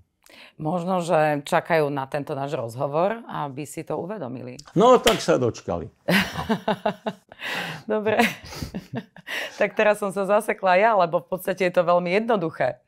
Možno, 0.57 1.05
že 1.05 1.45
čakajú 1.45 1.87
na 1.93 2.09
tento 2.09 2.33
náš 2.33 2.57
rozhovor, 2.57 3.21
aby 3.29 3.63
si 3.67 3.85
to 3.85 3.97
uvedomili. 3.97 4.57
No, 4.73 4.97
tak 4.97 5.21
sa 5.21 5.37
dočkali. 5.37 5.85
No. 5.85 6.13
Dobre. 7.97 8.17
tak 9.59 9.77
teraz 9.77 10.01
som 10.01 10.09
sa 10.09 10.25
zasekla 10.25 10.73
ja, 10.79 10.91
lebo 10.97 11.21
v 11.21 11.27
podstate 11.29 11.69
je 11.69 11.73
to 11.73 11.85
veľmi 11.85 12.13
jednoduché. 12.17 12.81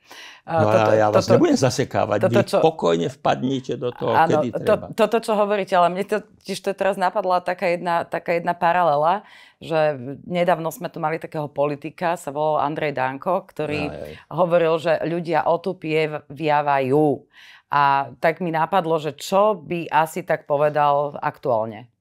No 0.49 0.65
toto, 0.65 0.91
ja 0.97 1.07
vás 1.13 1.29
toto, 1.29 1.37
nebudem 1.37 1.59
zasekávať. 1.61 2.19
Toto, 2.25 2.41
čo, 2.41 2.57
Vy 2.57 2.65
pokojne 2.65 3.07
vpadnite 3.13 3.77
do 3.77 3.93
toho, 3.93 4.17
áno, 4.17 4.41
kedy 4.41 4.47
treba. 4.49 4.85
To, 4.89 5.05
toto, 5.05 5.17
čo 5.21 5.37
hovoríte, 5.37 5.77
ale 5.77 5.93
mne 5.93 6.05
to, 6.09 6.17
tiež 6.41 6.59
to 6.65 6.73
teraz 6.73 6.97
napadla 6.97 7.37
taká 7.45 7.69
jedna, 7.69 8.01
taká 8.01 8.33
jedna 8.33 8.57
paralela, 8.57 9.21
že 9.61 9.93
nedávno 10.25 10.73
sme 10.73 10.89
tu 10.89 10.97
mali 10.97 11.21
takého 11.21 11.45
politika, 11.45 12.17
sa 12.17 12.33
volal 12.33 12.65
Andrej 12.65 12.97
Danko, 12.97 13.45
ktorý 13.45 13.81
aj, 13.85 13.93
aj. 13.93 14.13
hovoril, 14.33 14.73
že 14.81 14.93
ľudia 15.05 15.45
otupie 15.45 16.25
viavajú. 16.33 17.29
A 17.69 18.09
tak 18.17 18.41
mi 18.41 18.49
napadlo, 18.49 18.97
že 18.97 19.13
čo 19.13 19.53
by 19.53 19.85
asi 19.93 20.25
tak 20.25 20.49
povedal 20.49 21.13
aktuálne? 21.21 21.93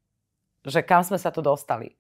Že 0.65 0.81
kam 0.89 1.05
sme 1.05 1.21
sa 1.21 1.29
tu 1.29 1.45
dostali? 1.45 1.93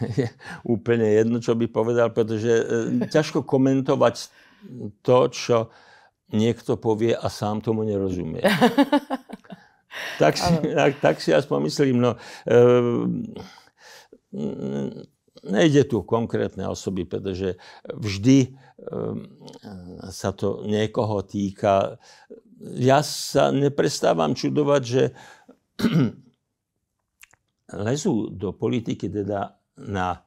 Je 0.00 0.28
úplne 0.64 1.04
jedno, 1.04 1.38
čo 1.44 1.52
by 1.52 1.66
povedal, 1.68 2.08
pretože 2.12 2.48
e, 2.48 2.64
ťažko 3.08 3.44
komentovať 3.44 4.32
to, 5.04 5.18
čo 5.28 5.56
niekto 6.32 6.80
povie 6.80 7.12
a 7.12 7.26
sám 7.28 7.60
tomu 7.60 7.84
nerozumie. 7.84 8.40
tak, 10.22 10.40
si, 10.40 10.52
tak, 10.72 10.92
tak 11.00 11.16
si 11.20 11.34
aspoň 11.36 11.58
myslím, 11.68 11.96
no, 12.00 12.16
e, 12.48 12.56
nejde 15.44 15.84
tu 15.88 16.04
konkrétne 16.04 16.68
osoby, 16.68 17.04
pretože 17.08 17.56
vždy 17.88 18.56
sa 20.08 20.30
to 20.32 20.64
niekoho 20.64 21.20
týka. 21.24 22.00
Ja 22.76 23.04
sa 23.04 23.52
neprestávam 23.52 24.32
čudovať, 24.32 24.82
že 24.84 25.02
lezú 27.86 28.28
do 28.32 28.52
politiky 28.52 29.08
teda 29.08 29.59
na 29.88 30.20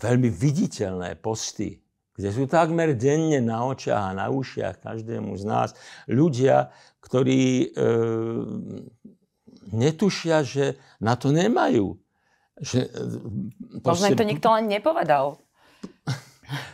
veľmi 0.00 0.28
viditeľné 0.32 1.20
posty, 1.20 1.82
kde 2.16 2.28
sú 2.32 2.44
takmer 2.48 2.92
denne 2.96 3.40
na 3.40 3.64
očiach 3.64 4.12
a 4.12 4.16
na 4.16 4.26
ušiach 4.28 4.84
každému 4.84 5.36
z 5.36 5.44
nás 5.48 5.68
ľudia, 6.08 6.72
ktorí 7.00 7.42
e, 7.42 7.86
netušia, 9.72 10.44
že 10.44 10.76
na 11.00 11.16
to 11.16 11.32
nemajú. 11.32 11.96
Že, 12.60 12.80
e, 12.84 13.80
Možno 13.80 14.12
im 14.12 14.18
to 14.18 14.28
nikto 14.28 14.48
len 14.52 14.68
nepovedal. 14.68 15.40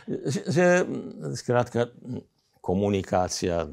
Že, 0.09 0.41
že 0.49 0.65
skrátka 1.39 1.87
komunikácia 2.59 3.69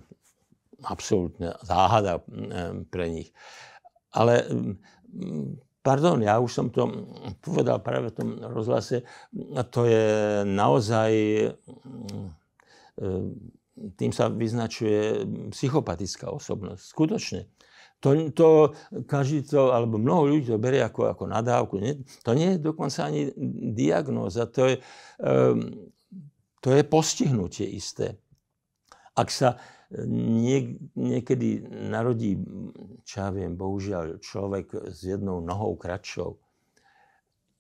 absolútne 0.87 1.59
záhada 1.67 2.23
e, 2.23 2.23
pre 2.87 3.11
nich. 3.11 3.35
Ale 4.15 4.47
Pardon, 5.87 6.19
ja 6.19 6.43
už 6.43 6.51
som 6.51 6.67
to 6.67 7.07
povedal 7.39 7.79
práve 7.79 8.11
v 8.11 8.17
tom 8.19 8.29
rozhlase, 8.43 9.07
to 9.71 9.87
je 9.87 10.43
naozaj, 10.43 11.11
mm, 11.55 12.27
e, 12.99 13.11
tým 13.95 14.11
sa 14.11 14.27
vyznačuje 14.27 15.23
psychopatická 15.55 16.27
osobnosť. 16.35 16.83
Skutočne. 16.83 17.47
To, 18.03 18.19
to 18.35 18.49
každý 19.07 19.47
to, 19.47 19.71
alebo 19.71 20.03
mnoho 20.03 20.35
ľudí 20.35 20.51
to 20.51 20.59
berie 20.59 20.83
ako, 20.83 21.07
ako 21.07 21.31
nadávku. 21.31 21.79
Nie, 21.79 22.03
to 22.27 22.35
nie 22.35 22.59
je 22.59 22.67
dokonca 22.67 23.07
ani 23.07 23.31
diagnóza, 23.71 24.51
to 24.51 24.75
je, 24.75 24.77
um, 25.23 25.87
to 26.67 26.75
je 26.75 26.83
postihnutie 26.83 27.63
isté. 27.71 28.19
Ak 29.15 29.31
sa 29.31 29.55
nie, 29.95 30.75
niekedy 30.99 31.63
narodí, 31.71 32.35
čo 33.07 33.15
ja 33.23 33.31
viem, 33.31 33.55
bohužiaľ, 33.55 34.19
človek 34.19 34.91
s 34.91 35.07
jednou 35.07 35.39
nohou 35.39 35.79
kratšou, 35.79 36.43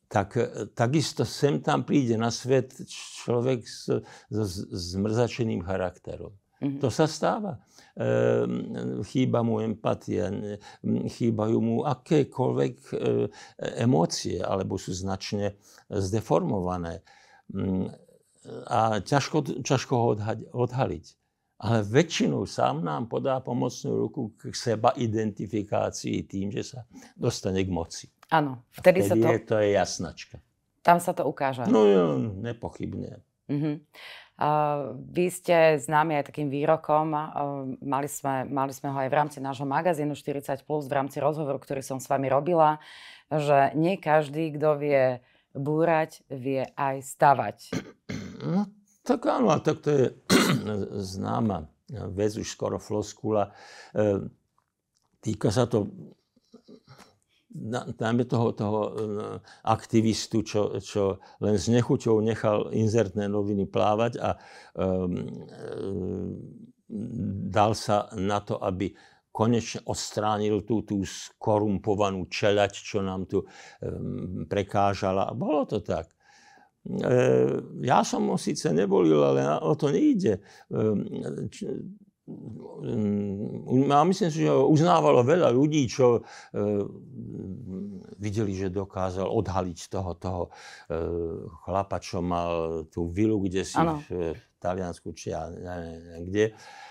tak 0.06 0.38
takisto 0.74 1.26
sem 1.26 1.58
tam 1.62 1.82
príde 1.82 2.14
na 2.14 2.30
svet 2.30 2.74
človek 2.86 3.66
s, 3.66 3.90
s 4.30 4.52
zmrzačeným 4.94 5.66
charakterom. 5.66 6.30
Mm-hmm. 6.62 6.78
To 6.80 6.88
sa 6.88 7.04
stáva. 7.10 7.58
E, 7.94 8.06
chýba 9.04 9.42
mu 9.42 9.60
empatia, 9.60 10.30
chýbajú 10.86 11.58
mu 11.58 11.76
akékoľvek 11.84 12.74
e, 12.90 12.96
emócie, 13.82 14.40
alebo 14.40 14.80
sú 14.80 14.94
značne 14.94 15.58
zdeformované. 15.90 17.02
A 18.70 19.02
ťažko, 19.02 19.62
ťažko 19.62 19.94
ho 19.94 20.08
odhaliť 20.54 21.25
ale 21.56 21.80
väčšinou 21.80 22.44
sám 22.44 22.84
nám 22.84 23.08
podá 23.08 23.40
pomocnú 23.40 24.08
ruku 24.08 24.36
k 24.36 24.52
seba 24.52 24.92
identifikácii 24.92 26.28
tým, 26.28 26.52
že 26.52 26.76
sa 26.76 26.80
dostane 27.16 27.64
k 27.64 27.70
moci. 27.72 28.06
Áno, 28.28 28.66
vtedy, 28.74 29.00
vtedy 29.00 29.08
sa 29.08 29.14
to... 29.16 29.26
Je, 29.32 29.38
to 29.40 29.54
je 29.62 29.68
jasnačka. 29.72 30.36
Tam 30.84 31.00
sa 31.00 31.16
to 31.16 31.24
ukáže. 31.24 31.64
No, 31.66 31.88
jo, 31.88 32.20
nepochybne. 32.42 33.24
Uh-huh. 33.46 33.78
Uh, 34.36 34.92
vy 35.08 35.32
ste 35.32 35.80
známi 35.80 36.20
aj 36.20 36.28
takým 36.28 36.52
výrokom, 36.52 37.16
uh, 37.16 37.64
mali, 37.80 38.04
sme, 38.04 38.44
mali 38.44 38.76
sme 38.76 38.92
ho 38.92 38.98
aj 39.00 39.08
v 39.08 39.16
rámci 39.16 39.38
nášho 39.40 39.64
magazínu 39.64 40.12
40+, 40.12 40.60
v 40.60 40.92
rámci 40.92 41.24
rozhovoru, 41.24 41.56
ktorý 41.56 41.80
som 41.80 41.96
s 41.96 42.04
vami 42.04 42.28
robila, 42.28 42.76
že 43.32 43.72
nie 43.72 43.96
každý, 43.96 44.52
kto 44.60 44.76
vie 44.76 45.24
búrať, 45.56 46.20
vie 46.28 46.68
aj 46.76 47.00
stavať. 47.00 47.56
No, 48.44 48.68
tak 49.08 49.24
áno, 49.24 49.56
tak 49.64 49.80
to 49.80 49.88
je 49.88 50.04
známa 51.16 51.68
vec, 51.90 52.36
už 52.36 52.48
skoro 52.50 52.78
floskula. 52.82 53.54
E, 53.94 54.26
týka 55.22 55.54
sa 55.54 55.70
to 55.70 55.86
najmä 57.96 58.28
toho, 58.28 58.52
toho 58.52 58.80
e, 58.84 58.90
aktivistu, 59.64 60.44
čo, 60.44 60.76
čo 60.82 61.22
len 61.40 61.56
s 61.56 61.70
nechuťou 61.72 62.20
nechal 62.20 62.68
inzertné 62.74 63.30
noviny 63.30 63.64
plávať 63.64 64.20
a 64.20 64.30
um, 64.76 65.24
dal 67.48 67.72
sa 67.72 68.12
na 68.12 68.44
to, 68.44 68.60
aby 68.60 68.92
konečne 69.32 69.84
odstránil 69.88 70.64
tú, 70.64 70.84
tú 70.84 71.00
skorumpovanú 71.04 72.28
čeľať, 72.28 72.72
čo 72.72 73.00
nám 73.04 73.28
tu 73.28 73.44
um, 73.44 74.44
prekážala. 74.48 75.28
A 75.28 75.32
bolo 75.36 75.64
to 75.68 75.80
tak. 75.84 76.15
E, 76.86 77.18
ja 77.82 78.06
som 78.06 78.30
ho 78.30 78.38
síce 78.38 78.70
nevolil, 78.70 79.18
ale 79.18 79.42
o 79.58 79.74
to 79.74 79.90
nejde. 79.90 80.38
A 83.86 84.02
myslím 84.02 84.30
si, 84.30 84.38
že 84.46 84.50
ho 84.50 84.70
uznávalo 84.70 85.22
veľa 85.26 85.50
ľudí, 85.50 85.86
čo 85.90 86.18
e, 86.18 86.20
videli, 88.18 88.54
že 88.54 88.70
dokázal 88.70 89.26
odhaliť 89.26 89.78
toho, 89.90 90.10
toho 90.18 90.42
e, 90.46 90.50
chlapa, 91.66 91.98
čo 91.98 92.22
mal 92.22 92.82
tú 92.90 93.10
vilu, 93.10 93.38
kde 93.42 93.62
si 93.62 93.78
ano. 93.78 94.02
v 94.06 94.34
Taliansku, 94.58 95.14
či 95.14 95.30
ja 95.34 95.46
neviem 95.50 96.26
kde 96.26 96.44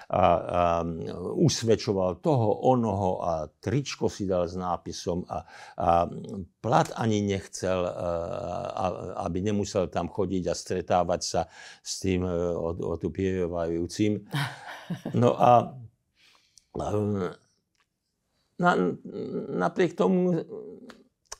a, 0.10 0.22
a 0.22 0.62
usvedčoval 1.39 2.22
toho, 2.22 2.70
onoho 2.70 3.26
a 3.26 3.32
tričko 3.50 4.06
si 4.06 4.30
dal 4.30 4.46
s 4.46 4.54
nápisom 4.54 5.26
a, 5.26 5.41
a 5.82 6.06
plat 6.62 6.94
ani 6.94 7.26
nechcel, 7.26 7.89
a, 7.89 8.88
aby 9.26 9.41
nemusel 9.41 9.89
tam 9.89 10.10
chodiť 10.12 10.44
a 10.46 10.54
stretávať 10.54 11.22
sa 11.26 11.41
s 11.82 12.04
tým 12.06 12.22
otupievajúcim. 12.82 14.22
No 15.18 15.34
a 15.34 15.74
na, 18.62 18.72
napriek 19.58 19.98
tomu 19.98 20.46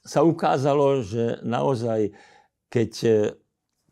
sa 0.06 0.26
ukázalo, 0.26 1.02
že 1.06 1.42
naozaj, 1.46 2.14
keď 2.70 2.92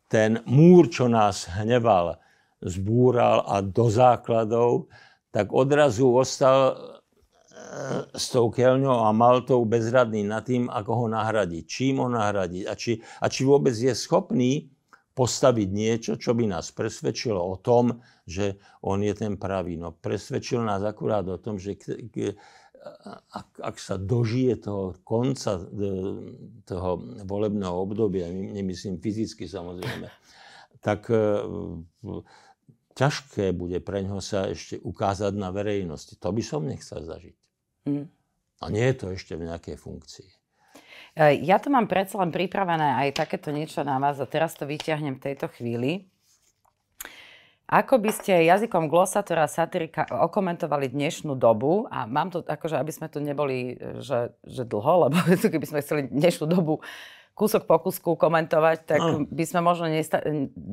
ten 0.09 0.45
múr, 0.45 0.93
čo 0.93 1.09
nás 1.09 1.49
hneval, 1.49 2.21
zbúral 2.63 3.43
a 3.47 3.59
do 3.59 3.91
základov, 3.91 4.87
tak 5.33 5.51
odrazu 5.51 6.07
ostal 6.13 6.71
e, 6.71 6.75
s 8.13 8.29
tou 8.29 8.53
keľňou 8.53 9.05
a 9.05 9.09
maltou 9.11 9.65
bezradný 9.65 10.23
nad 10.23 10.45
tým, 10.45 10.69
ako 10.69 11.05
ho 11.05 11.05
nahradiť, 11.09 11.63
čím 11.65 12.03
ho 12.03 12.09
nahradiť 12.09 12.63
a 12.69 12.73
či, 12.77 13.01
a 13.01 13.25
či 13.27 13.41
vôbec 13.43 13.73
je 13.73 13.91
schopný 13.91 14.69
postaviť 15.13 15.69
niečo, 15.69 16.11
čo 16.17 16.33
by 16.33 16.49
nás 16.49 16.73
presvedčilo 16.73 17.37
o 17.37 17.55
tom, 17.61 18.01
že 18.25 18.57
on 18.81 19.05
je 19.05 19.13
ten 19.13 19.37
pravý. 19.37 19.77
No 19.77 19.93
presvedčil 19.93 20.65
nás 20.65 20.81
akurát 20.81 21.25
o 21.29 21.37
tom, 21.37 21.61
že 21.61 21.77
ak, 23.31 23.47
ak 23.63 23.75
sa 23.79 23.95
dožije 23.95 24.59
toho 24.59 24.97
konca 25.07 25.55
e, 25.55 25.63
toho 26.67 26.99
volebného 27.23 27.73
obdobia, 27.73 28.27
nemyslím 28.29 28.99
fyzicky 28.99 29.47
samozrejme, 29.47 30.07
tak 30.83 31.07
e, 31.07 31.39
ťažké 32.93 33.53
bude 33.53 33.77
pre 33.81 34.05
ňoho 34.05 34.21
sa 34.21 34.49
ešte 34.49 34.77
ukázať 34.81 35.33
na 35.33 35.49
verejnosti. 35.49 36.13
To 36.21 36.29
by 36.29 36.43
som 36.45 36.65
nechcel 36.65 37.01
zažiť. 37.01 37.35
Mm. 37.89 38.07
A 38.63 38.65
nie 38.71 38.85
je 38.93 38.95
to 38.95 39.05
ešte 39.11 39.35
v 39.35 39.49
nejakej 39.49 39.75
funkcii. 39.75 40.29
E, 41.19 41.43
ja 41.43 41.59
to 41.59 41.67
mám 41.69 41.85
predsa 41.91 42.17
len 42.21 42.31
pripravené 42.31 43.05
aj 43.05 43.19
takéto 43.19 43.51
niečo 43.51 43.83
na 43.83 43.99
vás 43.99 44.17
a 44.17 44.29
teraz 44.29 44.55
to 44.55 44.63
vyťahnem 44.63 45.19
v 45.19 45.23
tejto 45.31 45.51
chvíli. 45.51 46.07
Ako 47.73 47.97
by 47.97 48.11
ste 48.13 48.45
jazykom 48.45 48.85
glosatora 48.85 49.49
satirika 49.49 50.05
okomentovali 50.05 50.93
dnešnú 50.93 51.33
dobu, 51.33 51.89
a 51.89 52.05
mám 52.05 52.29
to 52.29 52.45
akože, 52.45 52.77
aby 52.77 52.91
sme 52.93 53.07
tu 53.09 53.17
neboli 53.17 53.79
že, 53.97 54.35
že 54.45 54.61
dlho, 54.67 55.09
lebo 55.09 55.17
keby 55.53 55.65
sme 55.65 55.79
chceli 55.81 56.01
dnešnú 56.05 56.45
dobu 56.45 56.85
kúsok 57.33 57.65
po 57.65 57.81
kúsku 57.81 58.13
komentovať, 58.13 58.77
tak 58.85 59.01
no. 59.01 59.25
by 59.25 59.43
sme 59.43 59.65
možno 59.65 59.89
nesta- 59.89 60.21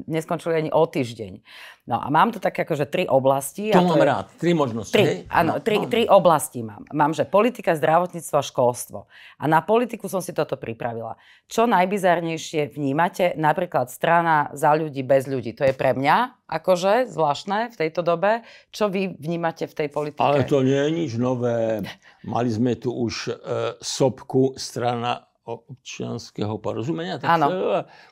neskončili 0.04 0.60
ani 0.60 0.70
o 0.70 0.84
týždeň. 0.84 1.40
No 1.88 1.96
a 1.96 2.06
mám 2.12 2.30
tu 2.30 2.38
také 2.38 2.68
akože 2.68 2.86
tri 2.86 3.08
oblasti. 3.08 3.72
To 3.72 3.80
mám 3.80 3.98
je... 3.98 4.06
rád, 4.06 4.26
tri 4.36 4.52
možnosti. 4.52 4.92
Tri, 4.92 5.24
áno, 5.32 5.56
no, 5.56 5.64
tri, 5.64 5.76
no. 5.80 5.88
tri 5.88 6.04
oblasti 6.04 6.60
mám. 6.60 6.84
Mám, 6.92 7.16
že 7.16 7.24
politika, 7.24 7.72
zdravotníctvo 7.72 8.36
a 8.36 8.44
školstvo. 8.44 8.98
A 9.40 9.44
na 9.48 9.64
politiku 9.64 10.06
som 10.06 10.20
si 10.20 10.36
toto 10.36 10.60
pripravila. 10.60 11.16
Čo 11.48 11.64
najbizarnejšie 11.64 12.76
vnímate? 12.76 13.32
Napríklad 13.40 13.88
strana 13.88 14.52
za 14.52 14.76
ľudí 14.76 15.00
bez 15.00 15.24
ľudí. 15.24 15.56
To 15.56 15.64
je 15.64 15.72
pre 15.72 15.96
mňa 15.96 16.46
akože 16.50 17.08
zvláštne 17.08 17.72
v 17.72 17.76
tejto 17.78 18.04
dobe. 18.04 18.44
Čo 18.68 18.92
vy 18.92 19.16
vnímate 19.16 19.64
v 19.64 19.74
tej 19.74 19.88
politike? 19.88 20.20
Ale 20.20 20.44
to 20.44 20.60
nie 20.60 20.76
je 20.76 20.90
nič 20.92 21.12
nové. 21.16 21.80
Mali 22.28 22.50
sme 22.52 22.76
tu 22.76 22.92
už 22.92 23.14
e, 23.30 23.32
sopku 23.80 24.54
strana 24.60 25.29
občianského 25.58 26.58
porozumenia, 26.62 27.18
tak, 27.18 27.40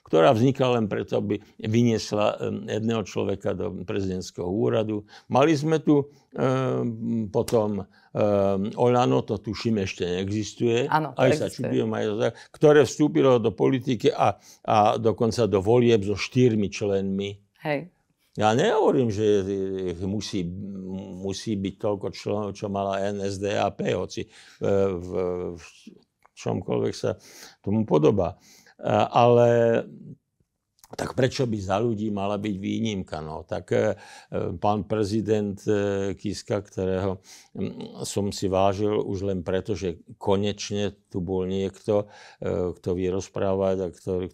ktorá 0.03 0.35
vznikla 0.35 0.81
len 0.81 0.87
preto, 0.91 1.23
aby 1.23 1.39
vyniesla 1.63 2.39
jedného 2.67 3.03
človeka 3.07 3.55
do 3.55 3.85
prezidentského 3.87 4.47
úradu. 4.47 5.07
Mali 5.31 5.55
sme 5.55 5.79
tu 5.79 6.03
um, 6.03 7.29
potom 7.31 7.83
um, 7.83 7.87
Olano, 8.75 9.23
to 9.23 9.39
tuším 9.39 9.85
ešte 9.85 10.07
neexistuje, 10.07 10.91
Áno, 10.91 11.15
aj 11.15 11.31
sa 11.37 11.47
čudujem, 11.47 11.91
aj 11.95 12.35
ktoré 12.51 12.83
vstúpilo 12.83 13.39
do 13.39 13.55
politiky 13.55 14.11
a, 14.11 14.37
a 14.67 14.77
dokonca 14.99 15.47
do 15.47 15.63
volieb 15.63 16.03
so 16.03 16.19
štyrmi 16.19 16.69
členmi. 16.73 17.39
Hej. 17.63 17.91
Ja 18.39 18.55
nehovorím, 18.55 19.11
že 19.11 19.43
musí, 20.07 20.47
musí 21.19 21.59
byť 21.59 21.75
toľko 21.75 22.07
členov, 22.15 22.55
čo 22.55 22.71
mala 22.71 23.11
NSDAP, 23.11 23.99
hoci 23.99 24.23
e, 24.23 24.29
v, 24.95 25.11
v 25.59 25.63
čomkoľvek 26.39 26.95
sa 26.95 27.19
tomu 27.59 27.83
podobá. 27.83 28.39
E, 28.79 28.95
ale 29.11 29.49
tak 30.89 31.13
prečo 31.13 31.45
by 31.45 31.59
za 31.61 31.77
ľudí 31.77 32.09
mala 32.09 32.41
byť 32.41 32.57
výnimka? 32.57 33.21
No, 33.21 33.45
tak 33.45 33.77
e, 33.77 33.93
pán 34.57 34.89
prezident 34.89 35.59
e, 35.69 36.17
Kiska, 36.17 36.65
ktorého 36.65 37.21
som 38.09 38.33
si 38.33 38.49
vážil 38.49 38.97
už 38.97 39.29
len 39.29 39.45
preto, 39.45 39.77
že 39.77 40.01
konečne 40.17 40.97
tu 41.13 41.21
bol 41.21 41.45
niekto, 41.45 42.09
kto 42.79 42.89
vie 42.97 43.09
rozprávať 43.13 43.77
a 43.85 43.89
ktorý, 43.93 44.27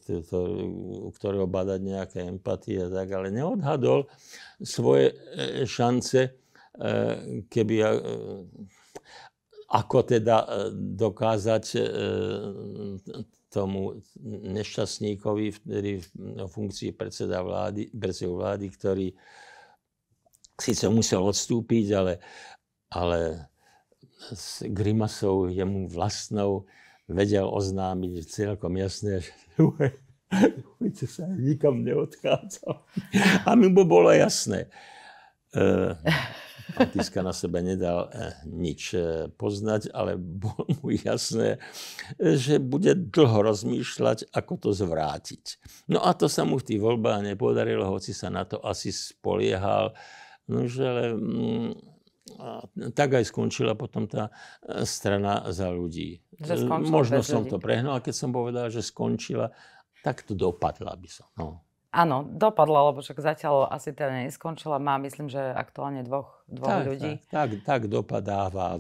ktorého 1.11 1.47
badať 1.51 1.81
nejaké 1.83 2.19
empatie 2.29 2.87
a 2.87 2.93
tak, 2.93 3.11
ale 3.14 3.35
neodhadol 3.35 4.07
svoje 4.62 5.14
šance, 5.67 6.35
keby 7.51 7.77
ako 9.75 10.07
teda 10.07 10.47
dokázať 10.71 11.65
tomu 13.51 13.99
nešťastníkovi, 14.27 15.47
ktorý 15.63 15.93
v 15.99 16.09
funkcii 16.47 16.95
predseda 16.95 17.43
vlády, 17.43 17.91
predsedu 17.91 18.39
vlády, 18.39 18.67
ktorý 18.71 19.07
síce 20.55 20.87
musel 20.87 21.27
odstúpiť, 21.27 21.87
ale, 21.95 22.15
ale 22.91 23.51
s 24.31 24.63
grimasou 24.71 25.51
jemu 25.51 25.91
vlastnou 25.91 26.71
vedel 27.11 27.47
oznámiť 27.47 28.13
celkom 28.31 28.79
jasné, 28.79 29.27
že 29.27 29.33
Vojte 30.81 31.07
sa 31.07 31.31
nikam 31.31 31.87
neodchádzal. 31.87 32.75
A 33.47 33.51
mi 33.55 33.71
bolo 33.71 34.11
jasné. 34.11 34.67
Uh, 35.55 35.95
Kiska 36.75 37.23
na 37.23 37.33
sebe 37.33 37.63
nedal 37.63 38.11
eh, 38.11 38.35
nič 38.47 38.83
eh, 38.95 39.31
poznať, 39.31 39.95
ale 39.95 40.19
bolo 40.19 40.67
mu 40.83 40.91
jasné, 40.91 41.63
že 42.19 42.59
bude 42.59 42.95
dlho 42.95 43.47
rozmýšľať, 43.47 44.35
ako 44.35 44.53
to 44.59 44.71
zvrátiť. 44.75 45.45
No 45.91 46.03
a 46.03 46.13
to 46.15 46.27
sa 46.27 46.43
mu 46.43 46.59
v 46.59 46.67
tých 46.75 46.81
voľbách 46.83 47.25
nepodarilo, 47.25 47.87
hoci 47.87 48.11
sa 48.11 48.29
na 48.29 48.43
to 48.43 48.59
asi 48.63 48.91
spoliehal. 48.91 49.95
No, 50.45 50.69
že 50.69 50.85
ale, 50.85 51.05
mm, 51.17 51.73
tak 52.93 53.17
aj 53.17 53.25
skončila 53.29 53.77
potom 53.77 54.11
tá 54.11 54.29
eh, 54.29 54.83
strana 54.83 55.47
za 55.55 55.71
ľudí. 55.71 56.21
Možno 56.91 57.23
som 57.23 57.47
ľudí. 57.47 57.51
to 57.55 57.59
prehnal, 57.63 58.03
keď 58.03 58.15
som 58.15 58.31
povedal, 58.35 58.69
že 58.69 58.83
skončila, 58.83 59.53
tak 60.05 60.27
to 60.27 60.37
dopadla 60.37 60.93
by 60.99 61.09
som. 61.09 61.29
No. 61.41 61.65
Áno, 61.95 62.27
dopadla, 62.27 62.91
lebo 62.91 62.99
však 62.99 63.23
zatiaľ 63.23 63.71
asi 63.71 63.95
teda 63.95 64.27
neskončila. 64.27 64.83
Má, 64.83 64.99
myslím, 64.99 65.31
že 65.31 65.39
aktuálne 65.39 66.03
dvoch, 66.03 66.43
dvoch 66.51 66.83
tak, 66.83 66.87
ľudí. 66.91 67.13
Tak, 67.31 67.63
tak, 67.63 67.63
tak 67.63 67.81
dopadáva. 67.87 68.75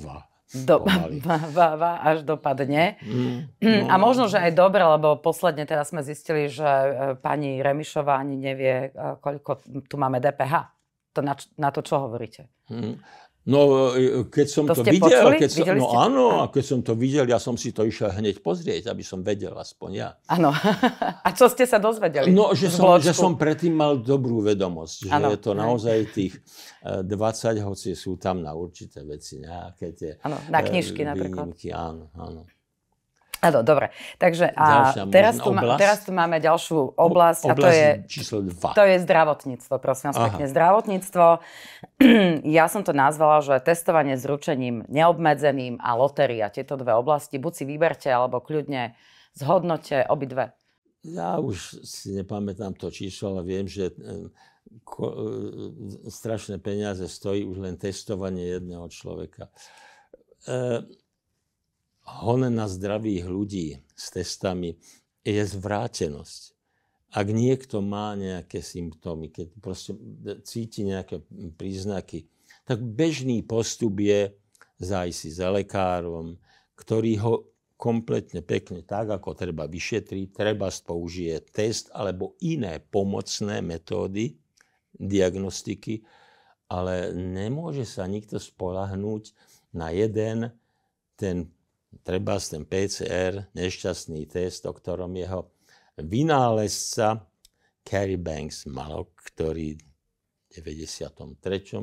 Do, 0.54 0.82
va, 1.56 1.90
až 2.02 2.26
dopadne. 2.26 2.98
Mm, 3.02 3.38
no, 3.62 3.86
a 3.90 3.94
možno, 3.98 4.26
že 4.26 4.42
aj 4.42 4.52
dobre, 4.58 4.82
lebo 4.82 5.14
posledne 5.18 5.62
teraz 5.66 5.94
sme 5.94 6.02
zistili, 6.02 6.50
že 6.50 6.66
e, 6.66 6.90
pani 7.18 7.62
Remišová 7.62 8.18
ani 8.18 8.34
nevie, 8.38 8.90
e, 8.90 9.18
koľko 9.22 9.62
tu 9.86 9.94
máme 9.94 10.18
DPH. 10.18 10.74
To 11.14 11.22
na, 11.22 11.38
na 11.54 11.70
to 11.70 11.80
čo 11.86 12.02
hovoríte? 12.02 12.50
Mm. 12.66 12.98
No, 13.44 13.92
e, 13.92 14.24
keď 14.24 14.46
som 14.48 14.64
to, 14.64 14.80
to 14.80 14.88
videl, 14.88 15.28
keď 15.36 15.50
som, 15.52 15.66
no 15.76 15.92
ste... 15.92 15.96
áno, 16.00 16.24
a 16.40 16.44
keď 16.48 16.64
som 16.64 16.80
to 16.80 16.96
videl, 16.96 17.28
ja 17.28 17.36
som 17.36 17.60
si 17.60 17.76
to 17.76 17.84
išiel 17.84 18.08
hneď 18.08 18.40
pozrieť, 18.40 18.88
aby 18.88 19.04
som 19.04 19.20
vedel 19.20 19.52
aspoň 19.52 19.90
ja. 19.92 20.08
Áno. 20.32 20.48
A 21.26 21.28
čo 21.36 21.52
ste 21.52 21.68
sa 21.68 21.76
dozvedeli? 21.76 22.32
No, 22.32 22.56
že 22.56 22.72
som, 22.72 22.96
že 22.96 23.12
som 23.12 23.36
predtým 23.36 23.76
mal 23.76 24.00
dobrú 24.00 24.40
vedomosť, 24.40 24.96
že 25.08 25.10
ano. 25.12 25.28
je 25.28 25.38
to 25.44 25.52
naozaj 25.52 25.96
tých 26.16 26.40
20, 26.80 27.04
e, 27.04 27.60
hoci 27.60 27.92
sú 27.92 28.16
tam 28.16 28.40
na 28.40 28.56
určité 28.56 29.04
veci 29.04 29.44
nejaké 29.44 29.92
tie... 29.92 30.10
Áno, 30.24 30.40
na 30.48 30.64
knižky 30.64 31.04
napríklad. 31.04 31.52
Áno, 31.76 32.08
áno. 32.16 32.48
Áno, 33.44 33.60
dobre. 33.60 33.92
Takže 34.16 34.48
a 34.56 34.96
teraz 35.12 35.36
tu, 35.36 35.52
ma, 35.52 35.76
teraz 35.76 36.02
tu 36.02 36.10
máme 36.16 36.40
ďalšiu 36.40 36.96
oblasť, 36.96 37.42
o, 37.44 37.48
a 37.50 37.54
to 37.54 37.68
je, 37.68 37.88
číslo 38.08 38.40
2. 38.40 38.72
to 38.72 38.84
je 38.88 38.96
zdravotníctvo, 39.04 39.74
prosím 39.76 40.10
vás 40.10 40.18
pekne. 40.32 40.44
Zdravotníctvo, 40.48 41.26
ja 42.58 42.64
som 42.72 42.82
to 42.82 42.96
nazvala, 42.96 43.44
že 43.44 43.60
testovanie 43.60 44.16
s 44.16 44.24
ručením 44.24 44.88
neobmedzeným 44.88 45.76
a 45.78 45.92
lotéria, 45.94 46.48
tieto 46.48 46.80
dve 46.80 46.96
oblasti, 46.96 47.36
buď 47.36 47.52
si 47.52 47.64
vyberte, 47.68 48.08
alebo 48.08 48.40
kľudne 48.40 48.96
zhodnote 49.36 50.08
obidve. 50.08 50.56
Ja 51.04 51.36
už 51.36 51.84
si 51.84 52.16
nepamätám 52.16 52.80
to 52.80 52.88
číslo, 52.88 53.36
ale 53.36 53.42
viem, 53.44 53.68
že 53.68 53.92
ko, 54.84 55.04
e, 55.12 56.10
strašné 56.10 56.58
peniaze 56.58 57.04
stojí 57.04 57.44
už 57.44 57.60
len 57.60 57.76
testovanie 57.76 58.56
jedného 58.56 58.88
človeka. 58.88 59.52
E, 60.48 60.80
hon 62.04 62.44
na 62.52 62.68
zdravých 62.68 63.24
ľudí 63.24 63.66
s 63.96 64.12
testami 64.12 64.76
je 65.24 65.40
zvrátenosť. 65.40 66.52
Ak 67.14 67.30
niekto 67.30 67.78
má 67.78 68.12
nejaké 68.18 68.58
symptómy, 68.60 69.30
keď 69.30 69.46
proste 69.62 69.94
cíti 70.42 70.82
nejaké 70.82 71.22
príznaky, 71.54 72.26
tak 72.66 72.82
bežný 72.82 73.46
postup 73.46 74.02
je 74.02 74.34
zájsť 74.82 75.16
si 75.16 75.30
za 75.30 75.48
lekárom, 75.54 76.34
ktorý 76.74 77.12
ho 77.22 77.34
kompletne 77.78 78.42
pekne 78.42 78.82
tak, 78.82 79.14
ako 79.14 79.34
treba 79.38 79.70
vyšetriť, 79.70 80.26
treba 80.34 80.70
použije 80.70 81.38
test 81.54 81.90
alebo 81.94 82.34
iné 82.42 82.82
pomocné 82.82 83.62
metódy 83.62 84.34
diagnostiky, 84.94 86.02
ale 86.70 87.14
nemôže 87.14 87.86
sa 87.86 88.06
nikto 88.10 88.42
spolahnúť 88.42 89.34
na 89.74 89.94
jeden 89.94 90.50
ten 91.14 91.53
treba 92.02 92.40
ten 92.40 92.64
PCR, 92.64 93.46
nešťastný 93.54 94.26
test, 94.26 94.66
o 94.66 94.72
ktorom 94.72 95.14
jeho 95.14 95.52
vynálezca 96.00 97.22
Carrie 97.84 98.18
Banks 98.18 98.66
mal, 98.66 99.12
ktorý 99.14 99.78
v 100.54 100.62
93. 100.62 101.34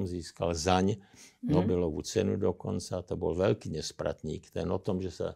získal 0.08 0.56
zaň 0.56 0.96
mhm. 0.96 1.52
Nobelovú 1.52 2.02
cenu 2.08 2.40
dokonca. 2.40 3.04
To 3.04 3.14
bol 3.20 3.36
veľký 3.36 3.72
nespratník. 3.72 4.48
Ten 4.52 4.72
o 4.72 4.80
tom, 4.80 5.04
že 5.04 5.12
sa 5.12 5.36